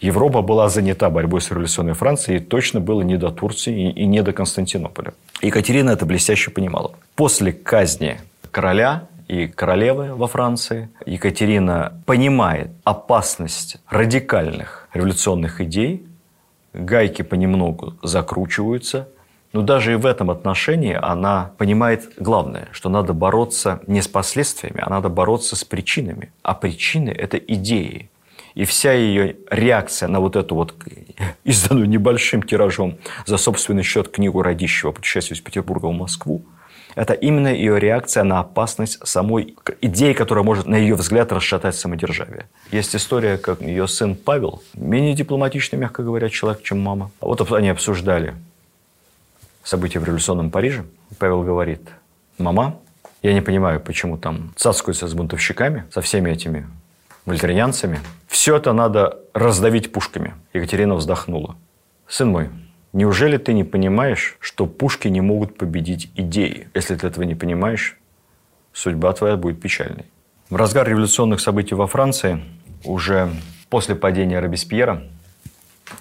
Европа 0.00 0.42
была 0.42 0.68
занята 0.68 1.10
борьбой 1.10 1.42
с 1.42 1.52
революционной 1.52 1.92
Францией, 1.92 2.40
и 2.40 2.42
точно 2.42 2.80
было 2.80 3.02
не 3.02 3.16
до 3.16 3.30
Турции 3.30 3.92
и 3.92 4.04
не 4.04 4.24
до 4.24 4.32
Константинополя. 4.32 5.12
Екатерина 5.42 5.90
это 5.90 6.06
блестяще 6.06 6.50
понимала. 6.50 6.90
После 7.14 7.52
казни 7.52 8.18
короля 8.50 9.06
и 9.28 9.46
королевы 9.46 10.16
во 10.16 10.26
Франции 10.26 10.88
Екатерина 11.06 12.02
понимает 12.04 12.72
опасность 12.82 13.76
радикальных 13.88 14.88
революционных 14.92 15.60
идей, 15.60 16.04
гайки 16.72 17.22
понемногу 17.22 17.94
закручиваются, 18.02 19.08
но 19.52 19.62
даже 19.62 19.92
и 19.92 19.96
в 19.96 20.06
этом 20.06 20.30
отношении 20.30 20.94
она 20.94 21.52
понимает 21.58 22.12
главное, 22.18 22.68
что 22.72 22.88
надо 22.88 23.12
бороться 23.12 23.80
не 23.86 24.00
с 24.00 24.08
последствиями, 24.08 24.80
а 24.80 24.90
надо 24.90 25.08
бороться 25.08 25.56
с 25.56 25.64
причинами. 25.64 26.32
А 26.42 26.54
причины– 26.54 27.10
это 27.18 27.36
идеи. 27.36 28.10
И 28.54 28.64
вся 28.64 28.92
ее 28.92 29.36
реакция 29.50 30.08
на 30.08 30.20
вот 30.20 30.36
эту 30.36 30.54
вот 30.54 30.74
изданную 31.44 31.88
небольшим 31.88 32.42
тиражом 32.42 32.98
за 33.26 33.36
собственный 33.36 33.82
счет 33.82 34.08
книгу 34.08 34.42
Радищева 34.42 34.92
«Путешествие 34.92 35.36
из 35.36 35.40
Петербурга 35.40 35.86
в 35.86 35.92
Москву» 35.92 36.44
Это 36.94 37.14
именно 37.14 37.48
ее 37.48 37.78
реакция 37.78 38.24
на 38.24 38.40
опасность 38.40 39.06
самой 39.06 39.56
идеи, 39.80 40.12
которая 40.12 40.44
может, 40.44 40.66
на 40.66 40.76
ее 40.76 40.94
взгляд, 40.94 41.32
расшатать 41.32 41.76
самодержавие. 41.76 42.46
Есть 42.72 42.94
история, 42.96 43.36
как 43.38 43.60
ее 43.60 43.86
сын 43.88 44.14
Павел, 44.14 44.62
менее 44.74 45.14
дипломатичный, 45.14 45.78
мягко 45.78 46.02
говоря, 46.02 46.28
человек, 46.28 46.62
чем 46.62 46.80
мама. 46.80 47.10
А 47.20 47.26
вот 47.26 47.52
они 47.52 47.68
обсуждали 47.68 48.34
события 49.62 50.00
в 50.00 50.04
революционном 50.04 50.50
Париже. 50.50 50.84
Павел 51.18 51.42
говорит, 51.42 51.82
мама, 52.38 52.78
я 53.22 53.34
не 53.34 53.40
понимаю, 53.40 53.80
почему 53.80 54.16
там 54.16 54.52
цацкаются 54.56 55.06
с 55.06 55.14
бунтовщиками, 55.14 55.84
со 55.92 56.00
всеми 56.00 56.30
этими 56.30 56.66
вольтерианцами. 57.26 58.00
Все 58.28 58.56
это 58.56 58.72
надо 58.72 59.18
раздавить 59.34 59.92
пушками. 59.92 60.34
Екатерина 60.54 60.94
вздохнула. 60.94 61.56
Сын 62.08 62.28
мой, 62.28 62.48
Неужели 62.92 63.36
ты 63.36 63.52
не 63.52 63.62
понимаешь, 63.62 64.36
что 64.40 64.66
пушки 64.66 65.06
не 65.06 65.20
могут 65.20 65.56
победить 65.56 66.10
идеи? 66.16 66.68
Если 66.74 66.96
ты 66.96 67.06
этого 67.06 67.22
не 67.22 67.36
понимаешь, 67.36 67.96
судьба 68.72 69.12
твоя 69.12 69.36
будет 69.36 69.60
печальной. 69.60 70.06
В 70.48 70.56
разгар 70.56 70.88
революционных 70.88 71.40
событий 71.40 71.76
во 71.76 71.86
Франции, 71.86 72.42
уже 72.84 73.30
после 73.68 73.94
падения 73.94 74.40
Робеспьера 74.40 75.04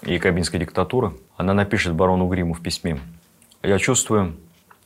и 0.01 0.17
кабинской 0.17 0.57
диктатуры, 0.57 1.13
она 1.37 1.53
напишет 1.53 1.93
барону 1.93 2.27
Гриму 2.27 2.55
в 2.55 2.61
письме. 2.61 2.99
«Я 3.61 3.77
чувствую, 3.77 4.35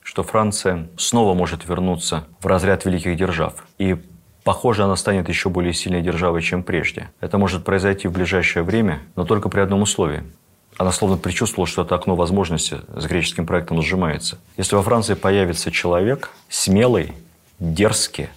что 0.01 0.23
Франция 0.23 0.89
снова 0.97 1.33
может 1.33 1.65
вернуться 1.65 2.27
в 2.41 2.47
разряд 2.47 2.83
великих 2.83 3.15
держав. 3.15 3.65
И, 3.77 3.95
похоже, 4.43 4.83
она 4.83 4.97
станет 4.97 5.29
еще 5.29 5.47
более 5.47 5.71
сильной 5.71 6.01
державой, 6.01 6.41
чем 6.41 6.63
прежде. 6.63 7.11
Это 7.21 7.37
может 7.37 7.63
произойти 7.63 8.09
в 8.09 8.11
ближайшее 8.11 8.63
время, 8.63 8.99
но 9.15 9.23
только 9.23 9.47
при 9.47 9.61
одном 9.61 9.83
условии– 9.83 10.23
она 10.77 10.91
словно 10.91 11.17
предчувствовала, 11.17 11.67
что 11.67 11.83
это 11.83 11.95
окно 11.95 12.15
возможности 12.15 12.79
с 12.95 13.05
греческим 13.05 13.45
проектом 13.45 13.81
сжимается. 13.81 14.37
Если 14.57 14.75
во 14.75 14.81
Франции 14.81 15.13
появится 15.13 15.71
человек 15.71 16.31
смелый, 16.49 17.13
дерзкий, 17.59 18.29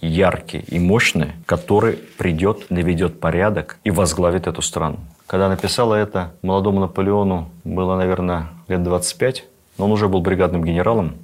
яркий 0.00 0.60
и 0.60 0.78
мощный, 0.78 1.32
который 1.46 1.94
придет, 1.94 2.70
наведет 2.70 3.20
порядок 3.20 3.78
и 3.84 3.90
возглавит 3.90 4.46
эту 4.46 4.62
страну. 4.62 4.98
Когда 5.26 5.48
написала 5.48 5.94
это, 5.94 6.32
молодому 6.42 6.80
Наполеону 6.80 7.50
было, 7.64 7.96
наверное, 7.96 8.48
лет 8.68 8.82
25, 8.82 9.44
но 9.76 9.84
он 9.86 9.92
уже 9.92 10.08
был 10.08 10.20
бригадным 10.20 10.64
генералом, 10.64 11.16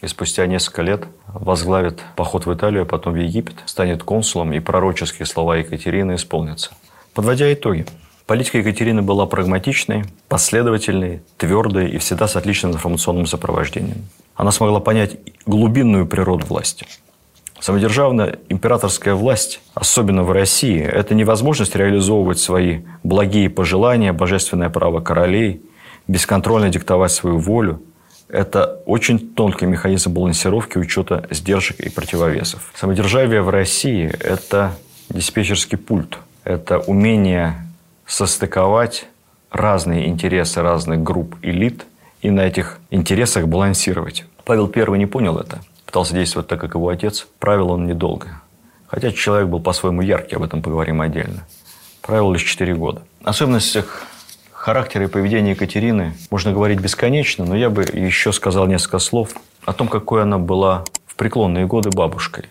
и 0.00 0.06
спустя 0.08 0.46
несколько 0.46 0.82
лет 0.82 1.04
возглавит 1.28 2.00
поход 2.16 2.46
в 2.46 2.52
Италию, 2.52 2.82
а 2.82 2.86
потом 2.86 3.14
в 3.14 3.16
Египет, 3.16 3.56
станет 3.66 4.02
консулом, 4.02 4.52
и 4.52 4.58
пророческие 4.58 5.26
слова 5.26 5.56
Екатерины 5.56 6.16
исполнятся. 6.16 6.72
Подводя 7.14 7.52
итоги, 7.52 7.86
Политика 8.32 8.56
Екатерины 8.56 9.02
была 9.02 9.26
прагматичной, 9.26 10.04
последовательной, 10.26 11.20
твердой 11.36 11.90
и 11.90 11.98
всегда 11.98 12.26
с 12.26 12.34
отличным 12.34 12.72
информационным 12.72 13.26
сопровождением. 13.26 14.08
Она 14.34 14.52
смогла 14.52 14.80
понять 14.80 15.18
глубинную 15.44 16.06
природу 16.06 16.46
власти. 16.46 16.86
Самодержавная 17.60 18.38
императорская 18.48 19.14
власть, 19.14 19.60
особенно 19.74 20.22
в 20.22 20.32
России, 20.32 20.80
это 20.80 21.14
невозможность 21.14 21.76
реализовывать 21.76 22.38
свои 22.38 22.84
благие 23.02 23.50
пожелания, 23.50 24.14
божественное 24.14 24.70
право 24.70 25.00
королей, 25.00 25.60
бесконтрольно 26.08 26.70
диктовать 26.70 27.12
свою 27.12 27.36
волю. 27.36 27.82
Это 28.30 28.80
очень 28.86 29.34
тонкий 29.34 29.66
механизм 29.66 30.10
балансировки, 30.10 30.78
учета 30.78 31.26
сдержек 31.30 31.80
и 31.80 31.90
противовесов. 31.90 32.72
Самодержавие 32.76 33.42
в 33.42 33.50
России– 33.50 34.10
это 34.20 34.72
диспетчерский 35.10 35.76
пульт. 35.76 36.16
Это 36.44 36.78
умение 36.78 37.56
состыковать 38.12 39.06
разные 39.50 40.06
интересы 40.06 40.60
разных 40.60 41.02
групп 41.02 41.34
элит 41.40 41.86
и 42.20 42.30
на 42.30 42.42
этих 42.42 42.78
интересах 42.90 43.48
балансировать. 43.48 44.26
Павел 44.44 44.70
I 44.74 44.98
не 44.98 45.06
понял 45.06 45.38
это. 45.38 45.60
Пытался 45.86 46.12
действовать 46.12 46.46
так, 46.46 46.60
как 46.60 46.74
его 46.74 46.90
отец. 46.90 47.26
Правил 47.38 47.70
он 47.70 47.86
недолго. 47.86 48.42
Хотя 48.86 49.12
человек 49.12 49.48
был 49.48 49.60
по-своему 49.60 50.02
яркий, 50.02 50.36
об 50.36 50.42
этом 50.42 50.60
поговорим 50.60 51.00
отдельно. 51.00 51.46
правил 52.02 52.32
лишь 52.32 52.42
4 52.42 52.74
года. 52.74 53.02
Особенностях 53.24 54.02
характера 54.52 55.04
и 55.04 55.08
поведения 55.08 55.52
Екатерины 55.52 56.14
можно 56.30 56.52
говорить 56.52 56.80
бесконечно, 56.80 57.46
но 57.46 57.56
я 57.56 57.70
бы 57.70 57.82
еще 57.84 58.32
сказал 58.32 58.66
несколько 58.66 58.98
слов 58.98 59.30
о 59.64 59.72
том, 59.72 59.88
какой 59.88 60.22
она 60.22 60.36
была 60.36 60.84
в 61.06 61.14
преклонные 61.14 61.66
годы 61.66 61.88
бабушкой. 61.88 62.44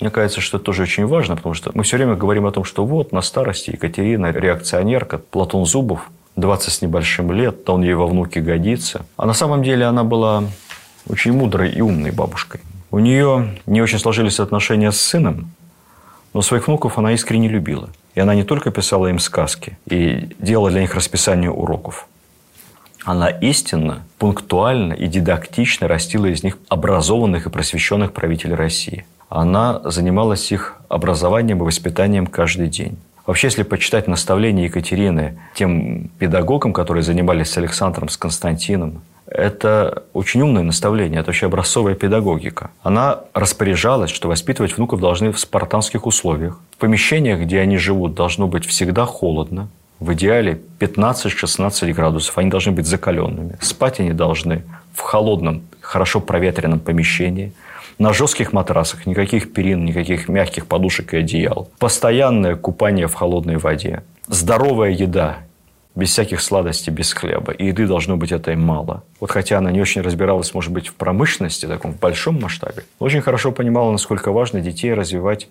Мне 0.00 0.10
кажется, 0.10 0.40
что 0.40 0.58
это 0.58 0.66
тоже 0.66 0.82
очень 0.82 1.06
важно, 1.06 1.36
потому 1.36 1.54
что 1.54 1.72
мы 1.74 1.82
все 1.82 1.96
время 1.96 2.14
говорим 2.14 2.46
о 2.46 2.52
том, 2.52 2.64
что 2.64 2.86
вот 2.86 3.12
на 3.12 3.20
старости 3.20 3.70
Екатерина 3.70 4.30
реакционерка, 4.30 5.18
Платон 5.18 5.66
Зубов, 5.66 6.10
20 6.36 6.72
с 6.72 6.82
небольшим 6.82 7.32
лет, 7.32 7.64
то 7.64 7.74
он 7.74 7.82
ей 7.82 7.94
во 7.94 8.06
внуке 8.06 8.40
годится. 8.40 9.04
А 9.16 9.26
на 9.26 9.32
самом 9.32 9.64
деле 9.64 9.86
она 9.86 10.04
была 10.04 10.44
очень 11.08 11.32
мудрой 11.32 11.70
и 11.70 11.80
умной 11.80 12.12
бабушкой. 12.12 12.60
У 12.90 13.00
нее 13.00 13.58
не 13.66 13.82
очень 13.82 13.98
сложились 13.98 14.38
отношения 14.38 14.92
с 14.92 15.00
сыном, 15.00 15.50
но 16.32 16.42
своих 16.42 16.68
внуков 16.68 16.98
она 16.98 17.12
искренне 17.12 17.48
любила. 17.48 17.90
И 18.14 18.20
она 18.20 18.34
не 18.34 18.44
только 18.44 18.70
писала 18.70 19.08
им 19.08 19.18
сказки 19.18 19.78
и 19.86 20.28
делала 20.38 20.70
для 20.70 20.80
них 20.80 20.94
расписание 20.94 21.50
уроков. 21.50 22.08
Она 23.04 23.28
истинно, 23.30 24.02
пунктуально 24.18 24.92
и 24.92 25.06
дидактично 25.06 25.88
растила 25.88 26.26
из 26.26 26.42
них 26.42 26.58
образованных 26.68 27.46
и 27.46 27.50
просвещенных 27.50 28.12
правителей 28.12 28.54
России. 28.54 29.06
Она 29.28 29.80
занималась 29.84 30.50
их 30.52 30.76
образованием 30.88 31.58
и 31.58 31.64
воспитанием 31.64 32.26
каждый 32.26 32.68
день. 32.68 32.98
Вообще, 33.26 33.48
если 33.48 33.62
почитать 33.62 34.08
наставления 34.08 34.64
Екатерины 34.64 35.38
тем 35.54 36.08
педагогам, 36.18 36.72
которые 36.72 37.02
занимались 37.02 37.50
с 37.50 37.58
Александром, 37.58 38.08
с 38.08 38.16
Константином, 38.16 39.02
это 39.26 40.04
очень 40.14 40.40
умное 40.40 40.62
наставление, 40.62 41.20
это 41.20 41.26
вообще 41.26 41.44
образцовая 41.44 41.94
педагогика. 41.94 42.70
Она 42.82 43.20
распоряжалась, 43.34 44.10
что 44.10 44.28
воспитывать 44.28 44.74
внуков 44.74 45.00
должны 45.00 45.30
в 45.30 45.38
спартанских 45.38 46.06
условиях. 46.06 46.58
В 46.70 46.78
помещениях, 46.78 47.40
где 47.40 47.60
они 47.60 47.76
живут, 47.76 48.14
должно 48.14 48.48
быть 48.48 48.64
всегда 48.64 49.04
холодно. 49.04 49.68
В 50.00 50.14
идеале 50.14 50.62
15-16 50.80 51.92
градусов. 51.92 52.38
Они 52.38 52.48
должны 52.48 52.72
быть 52.72 52.86
закаленными. 52.86 53.58
Спать 53.60 54.00
они 54.00 54.14
должны 54.14 54.62
в 54.94 55.00
холодном, 55.00 55.62
хорошо 55.82 56.20
проветренном 56.20 56.80
помещении– 56.80 57.52
на 57.98 58.12
жестких 58.12 58.52
матрасах, 58.52 59.06
никаких 59.06 59.52
перин, 59.52 59.84
никаких 59.84 60.28
мягких 60.28 60.66
подушек 60.66 61.14
и 61.14 61.18
одеял. 61.18 61.70
Постоянное 61.78 62.54
купание 62.54 63.08
в 63.08 63.14
холодной 63.14 63.58
воде. 63.58 64.04
Здоровая 64.28 64.90
еда, 64.90 65.38
без 65.94 66.10
всяких 66.10 66.40
сладостей, 66.40 66.92
без 66.92 67.12
хлеба. 67.12 67.52
И 67.52 67.66
еды 67.66 67.86
должно 67.86 68.16
быть 68.16 68.30
этой 68.30 68.54
мало. 68.54 69.02
Вот 69.18 69.32
хотя 69.32 69.58
она 69.58 69.72
не 69.72 69.80
очень 69.80 70.02
разбиралась, 70.02 70.54
может 70.54 70.72
быть, 70.72 70.88
в 70.88 70.94
промышленности, 70.94 71.66
таком 71.66 71.92
в 71.92 71.98
большом 71.98 72.40
масштабе, 72.40 72.84
очень 73.00 73.20
хорошо 73.20 73.50
понимала, 73.50 73.90
насколько 73.90 74.30
важно 74.30 74.60
детей 74.60 74.94
развивать 74.94 75.48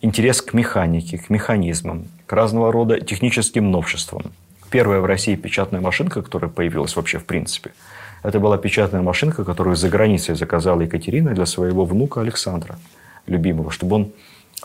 интерес 0.00 0.42
к 0.42 0.54
механике, 0.54 1.18
к 1.18 1.28
механизмам, 1.28 2.06
к 2.26 2.32
разного 2.32 2.70
рода 2.70 3.00
техническим 3.00 3.70
новшествам. 3.70 4.32
Первая 4.70 5.00
в 5.00 5.04
России 5.04 5.34
печатная 5.34 5.80
машинка, 5.80 6.22
которая 6.22 6.50
появилась 6.50 6.94
вообще 6.94 7.18
в 7.18 7.24
принципе– 7.24 7.72
это 8.22 8.40
была 8.40 8.58
печатная 8.58 9.02
машинка, 9.02 9.44
которую 9.44 9.76
за 9.76 9.88
границей 9.88 10.34
заказала 10.34 10.80
Екатерина 10.82 11.32
для 11.32 11.46
своего 11.46 11.84
внука 11.84 12.20
Александра, 12.20 12.78
любимого, 13.26 13.70
чтобы 13.70 13.96
он 13.96 14.12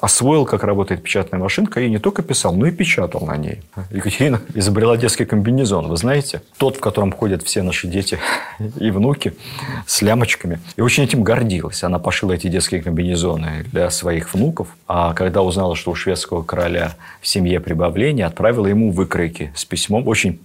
освоил, 0.01 0.45
как 0.45 0.63
работает 0.63 1.01
печатная 1.01 1.39
машинка, 1.39 1.79
и 1.81 1.89
не 1.89 1.99
только 1.99 2.21
писал, 2.21 2.53
но 2.53 2.65
и 2.67 2.71
печатал 2.71 3.25
на 3.25 3.37
ней. 3.37 3.61
Екатерина 3.91 4.41
изобрела 4.53 4.97
детский 4.97 5.25
комбинезон, 5.25 5.87
вы 5.87 5.97
знаете? 5.97 6.41
Тот, 6.57 6.77
в 6.77 6.79
котором 6.79 7.11
ходят 7.11 7.43
все 7.43 7.63
наши 7.63 7.87
дети 7.87 8.19
и 8.79 8.91
внуки 8.91 9.33
с 9.85 10.01
лямочками. 10.01 10.59
И 10.75 10.81
очень 10.81 11.03
этим 11.03 11.23
гордилась. 11.23 11.83
Она 11.83 11.99
пошила 11.99 12.33
эти 12.33 12.47
детские 12.47 12.81
комбинезоны 12.81 13.65
для 13.71 13.89
своих 13.89 14.33
внуков, 14.33 14.67
а 14.87 15.13
когда 15.13 15.41
узнала, 15.41 15.75
что 15.75 15.91
у 15.91 15.95
шведского 15.95 16.43
короля 16.43 16.95
в 17.21 17.27
семье 17.27 17.59
прибавление, 17.59 18.25
отправила 18.25 18.67
ему 18.67 18.91
выкройки 18.91 19.53
с 19.55 19.63
письмом, 19.65 20.07
очень 20.07 20.39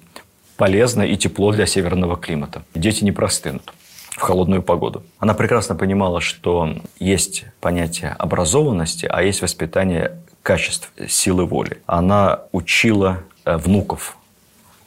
полезно 0.60 1.00
и 1.00 1.16
тепло 1.16 1.52
для 1.52 1.64
северного 1.64 2.18
климата. 2.18 2.62
Дети 2.74 3.02
не 3.02 3.12
простынут 3.12 3.72
в 4.10 4.20
холодную 4.20 4.62
погоду. 4.62 5.02
Она 5.18 5.32
прекрасно 5.32 5.74
понимала, 5.74 6.20
что 6.20 6.76
есть 6.98 7.46
понятие 7.62 8.14
образованности, 8.18 9.08
а 9.10 9.22
есть 9.22 9.40
воспитание 9.40 10.18
качеств, 10.42 10.92
силы 11.08 11.46
воли. 11.46 11.78
Она 11.86 12.40
учила 12.52 13.20
э, 13.46 13.56
внуков 13.56 14.18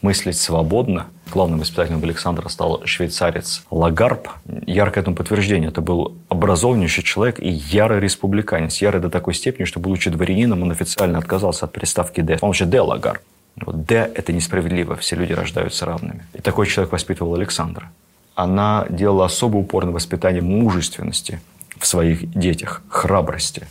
мыслить 0.03 0.37
свободно. 0.37 1.07
Главным 1.33 1.59
воспитателем 1.59 2.03
Александра 2.03 2.49
стал 2.49 2.85
швейцарец 2.85 3.63
Лагарб. 3.71 4.29
Яркое 4.67 5.01
этому 5.01 5.15
подтверждение. 5.15 5.69
Это 5.69 5.81
был 5.81 6.15
образованнейший 6.29 7.03
человек 7.03 7.39
и 7.39 7.49
ярый 7.49 7.99
республиканец. 7.99 8.79
Ярый 8.79 9.01
до 9.01 9.09
такой 9.09 9.33
степени, 9.33 9.65
что, 9.65 9.79
будучи 9.79 10.11
дворянином, 10.11 10.61
он 10.61 10.69
официально 10.69 11.17
отказался 11.17 11.65
от 11.65 11.71
приставки 11.71 12.21
«де». 12.21 12.37
Он 12.41 12.49
вообще 12.49 12.65
«де 12.65 12.79
Лагарб». 12.79 13.23
Вот 13.55 13.85
«Д»– 13.85 14.11
это 14.15 14.33
несправедливо, 14.33 14.95
все 14.95 15.15
люди 15.15 15.33
рождаются 15.33 15.85
равными. 15.85 16.25
И 16.33 16.41
такой 16.41 16.67
человек 16.67 16.91
воспитывал 16.91 17.35
Александра. 17.35 17.91
Она 18.35 18.87
делала 18.89 19.25
особый 19.25 19.61
упор 19.61 19.85
на 19.85 19.91
воспитание 19.91 20.41
мужественности 20.41 21.39
в 21.77 21.85
своих 21.85 22.31
детях, 22.31 22.81
храбрости. 22.89 23.67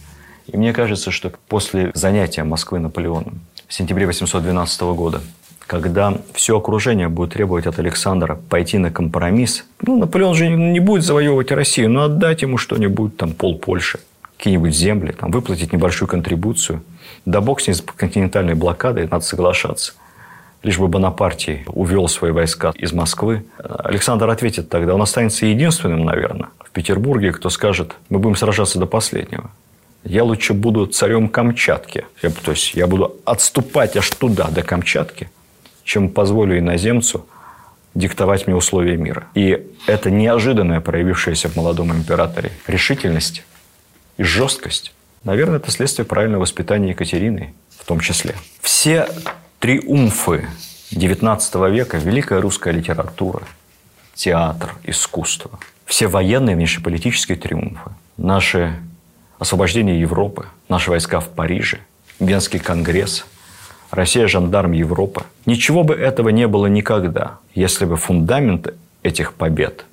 И 0.47 0.57
мне 0.57 0.73
кажется, 0.73 1.11
что 1.11 1.33
после 1.49 1.91
занятия 1.95 2.45
Москвы 2.45 2.79
Наполеоном 2.79 3.41
в 3.67 3.75
сентябре 3.75 4.07
812 4.07 4.81
года, 4.83 5.21
когда 5.67 6.19
все 6.35 6.59
окружение 6.59 7.09
будет 7.09 7.33
требовать 7.33 7.67
от 7.67 7.79
Александра 7.79 8.39
пойти 8.49 8.79
на 8.79 8.91
компромисс, 8.91 9.65
ну, 9.81 9.99
Наполеон 9.99 10.35
же 10.35 10.49
не 10.49 10.81
будет 10.81 11.05
завоевывать 11.05 11.51
Россию, 11.51 11.91
но 11.91 12.05
отдать 12.05 12.43
ему 12.43 12.59
что-нибудь, 12.59 13.17
там, 13.17 13.33
пол 13.33 13.59
Польши, 13.59 13.99
какие-нибудь 14.43 14.75
земли, 14.75 15.13
там, 15.13 15.31
выплатить 15.31 15.73
небольшую 15.73 16.09
контрибуцию– 16.09 16.83
да 17.25 17.41
бог 17.41 17.61
с 17.61 17.67
ней, 17.67 17.75
с 17.75 17.83
континентальной 17.83 18.55
блокадой, 18.55 19.07
надо 19.09 19.25
соглашаться. 19.25 19.95
Лишь 20.63 20.79
бы 20.79 20.89
Бонапартий 20.89 21.65
увел 21.67 22.09
свои 22.09 22.31
войска 22.31 22.73
из 22.77 22.93
Москвы. 22.93 23.45
Александр 23.59 24.29
ответит 24.31 24.69
тогда, 24.69 24.95
он 24.95 25.03
останется 25.03 25.47
единственным, 25.47 26.05
наверное, 26.05 26.51
в 26.65 26.71
Петербурге, 26.71 27.33
кто 27.33 27.51
скажет, 27.51 27.95
мы 28.09 28.19
будем 28.19 28.37
сражаться 28.37 28.79
до 28.79 28.87
последнего. 28.87 29.51
Я 30.05 30.25
лучше 30.25 30.53
буду 30.53 30.87
царем 30.87 31.29
Камчатки. 31.29 32.07
Я, 32.23 32.31
то 32.31 32.53
есть 32.53 32.75
я 32.75 32.87
буду 32.87 33.17
отступать 33.25 33.97
аж 33.97 34.11
туда, 34.11 34.49
до 34.49 34.63
Камчатки, 34.63 35.31
чем 35.85 36.09
позволю 36.09 36.59
иноземцу 36.59 37.27
диктовать 37.95 38.47
мне 38.47 38.57
условия 38.57 38.97
мира. 38.97 39.27
И 39.35 39.67
это 39.87 40.11
неожиданная 40.11 40.81
проявившаяся 40.81 41.49
в 41.49 41.57
молодом 41.57 41.93
императоре 41.93 42.51
решительность 42.67 43.45
и 44.17 44.23
жесткость 44.23 44.93
Наверное, 45.25 45.59
это 45.59 45.71
следствие 45.71 46.05
правильного 46.05 46.43
воспитания 46.43 46.91
Екатерины 46.91 47.55
в 47.79 47.87
том 47.87 48.01
числе. 48.01 48.35
Все 48.61 49.09
триумфы 49.61 50.47
XIX 50.91 51.71
века, 51.71 51.99
великая 51.99 52.41
русская 52.41 52.73
литература, 52.73 53.43
театр, 54.15 54.75
искусство, 54.83 55.59
все 55.87 56.09
военные 56.09 56.57
внешнеполитические 56.57 57.39
триумфы, 57.39 57.91
наши 58.17 58.75
освобождение 59.39 60.01
Европы, 60.01 60.47
наши 60.69 60.91
войска 60.91 61.21
в 61.21 61.29
Париже, 61.29 61.79
Венский 62.19 62.59
конгресс, 62.59 63.25
Россия– 63.91 64.27
жандарм 64.29 64.73
Европы. 64.73 65.23
Ничего 65.47 65.85
бы 65.85 65.95
этого 65.95 66.31
не 66.31 66.49
было 66.49 66.67
никогда, 66.67 67.39
если 67.55 67.85
бы 67.85 67.97
фундамент 67.97 68.75
этих 69.03 69.35
побед 69.35 69.85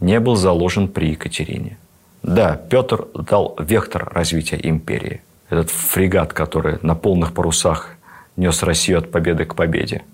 не 0.00 0.20
был 0.20 0.36
заложен 0.36 0.88
при 0.88 1.10
Екатерине. 1.10 1.78
Да, 2.24 2.58
Петр 2.70 3.06
дал 3.14 3.54
вектор 3.58 4.10
развития 4.10 4.58
империи. 4.62 5.20
Этот 5.50 5.68
фрегат, 5.68 6.32
который 6.32 6.78
на 6.80 6.94
полных 6.94 7.34
парусах 7.34 7.90
нес 8.36 8.62
Россию 8.62 8.98
от 8.98 9.10
победы 9.10 9.44
к 9.44 9.54
победе. 9.54 10.04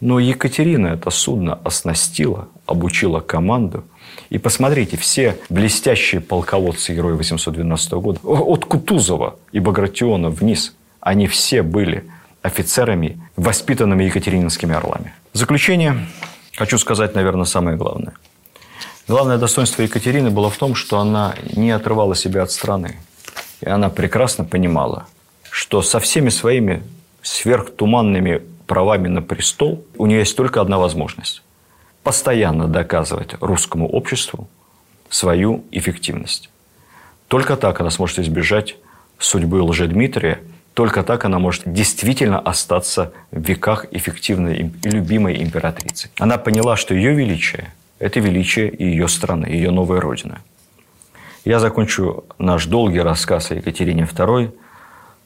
Но 0.00 0.18
Екатерина 0.18 0.88
это 0.88 1.10
судно 1.10 1.58
оснастила, 1.64 2.48
обучила 2.64 3.20
команду. 3.20 3.84
И 4.30 4.38
посмотрите, 4.38 4.96
все 4.96 5.36
блестящие 5.50 6.22
полководцы 6.22 6.94
герои 6.94 7.12
812 7.12 7.92
года, 7.92 8.20
от 8.22 8.64
Кутузова 8.64 9.36
и 9.52 9.60
Багратиона 9.60 10.30
вниз, 10.30 10.74
они 11.00 11.26
все 11.26 11.62
были 11.62 12.04
офицерами, 12.40 13.20
воспитанными 13.36 14.04
екатерининскими 14.04 14.74
орлами. 14.74 15.12
В 15.34 15.36
заключение 15.36 16.06
хочу 16.56 16.78
сказать, 16.78 17.14
наверное, 17.14 17.44
самое 17.44 17.76
главное– 17.76 18.14
Главное 19.08 19.38
достоинство 19.38 19.80
Екатерины 19.80 20.28
было 20.28 20.50
в 20.50 20.58
том, 20.58 20.74
что 20.74 20.98
она 20.98 21.34
не 21.56 21.70
отрывала 21.70 22.14
себя 22.14 22.42
от 22.42 22.50
страны. 22.50 22.96
И 23.62 23.66
она 23.66 23.88
прекрасно 23.88 24.44
понимала, 24.44 25.06
что 25.50 25.80
со 25.80 25.98
всеми 25.98 26.28
своими 26.28 26.82
сверхтуманными 27.22 28.42
правами 28.66 29.08
на 29.08 29.22
престол 29.22 29.82
у 29.96 30.04
нее 30.04 30.18
есть 30.18 30.36
только 30.36 30.60
одна 30.60 30.76
возможность– 30.76 31.42
постоянно 32.02 32.68
доказывать 32.68 33.30
русскому 33.40 33.88
обществу 33.88 34.46
свою 35.08 35.64
эффективность. 35.70 36.50
Только 37.28 37.56
так 37.56 37.80
она 37.80 37.88
сможет 37.88 38.18
избежать 38.18 38.76
судьбы 39.18 39.62
Лжедмитрия, 39.62 40.40
только 40.74 41.02
так 41.02 41.24
она 41.24 41.38
может 41.38 41.62
действительно 41.64 42.38
остаться 42.38 43.12
в 43.30 43.40
веках 43.40 43.86
эффективной 43.90 44.70
и 44.82 44.88
любимой 44.88 45.42
императрицей. 45.42 46.10
Она 46.18 46.36
поняла, 46.36 46.76
что 46.76 46.94
ее 46.94 47.14
величие– 47.14 47.72
это 47.98 48.20
величие 48.20 48.74
ее 48.78 49.08
страны, 49.08 49.46
ее 49.46 49.70
новая 49.70 50.00
родина. 50.00 50.40
Я 51.44 51.60
закончу 51.60 52.24
наш 52.38 52.66
долгий 52.66 53.00
рассказ 53.00 53.50
о 53.50 53.54
Екатерине 53.54 54.02
II 54.02 54.52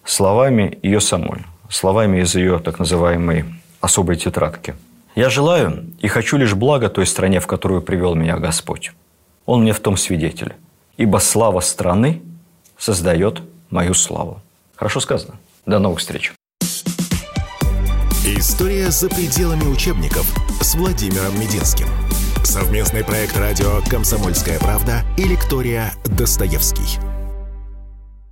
словами 0.05 0.79
ее 0.83 1.01
самой, 1.01 1.45
словами 1.69 2.21
из 2.21 2.35
ее 2.35 2.59
так 2.59 2.79
называемой 2.79 3.45
особой 3.81 4.17
тетрадки. 4.17 4.75
«Я 5.15 5.29
желаю 5.29 5.85
и 5.99 6.09
хочу 6.09 6.37
лишь 6.37 6.55
блага 6.55 6.89
той 6.89 7.07
стране, 7.07 7.41
в 7.41 7.47
которую 7.47 7.83
привел 7.83 8.15
меня 8.15 8.39
Господь. 8.39 8.93
Он 9.45 9.63
мне 9.63 9.73
в 9.73 9.81
том 9.81 9.97
свидетель, 9.97 10.55
ибо 10.97 11.19
слава 11.19 11.61
страны 11.61 12.23
создает 12.79 13.43
мою 13.71 13.95
славу». 13.95 14.41
Хорошо 14.77 15.01
сказано. 15.01 15.35
До 15.67 15.79
новых 15.79 15.99
встреч. 15.99 16.33
История 18.25 18.91
за 18.91 19.09
пределами 19.09 19.65
учебников 19.65 20.27
с 20.61 20.75
Владимиром 20.75 21.39
Мединским. 21.39 21.87
Совместный 22.53 23.03
проект 23.03 23.35
радио 23.39 23.81
«Комсомольская 23.89 24.59
правда» 24.59 25.05
и 25.17 25.25
лектория 25.25 25.95
«Достоевский». 26.05 27.12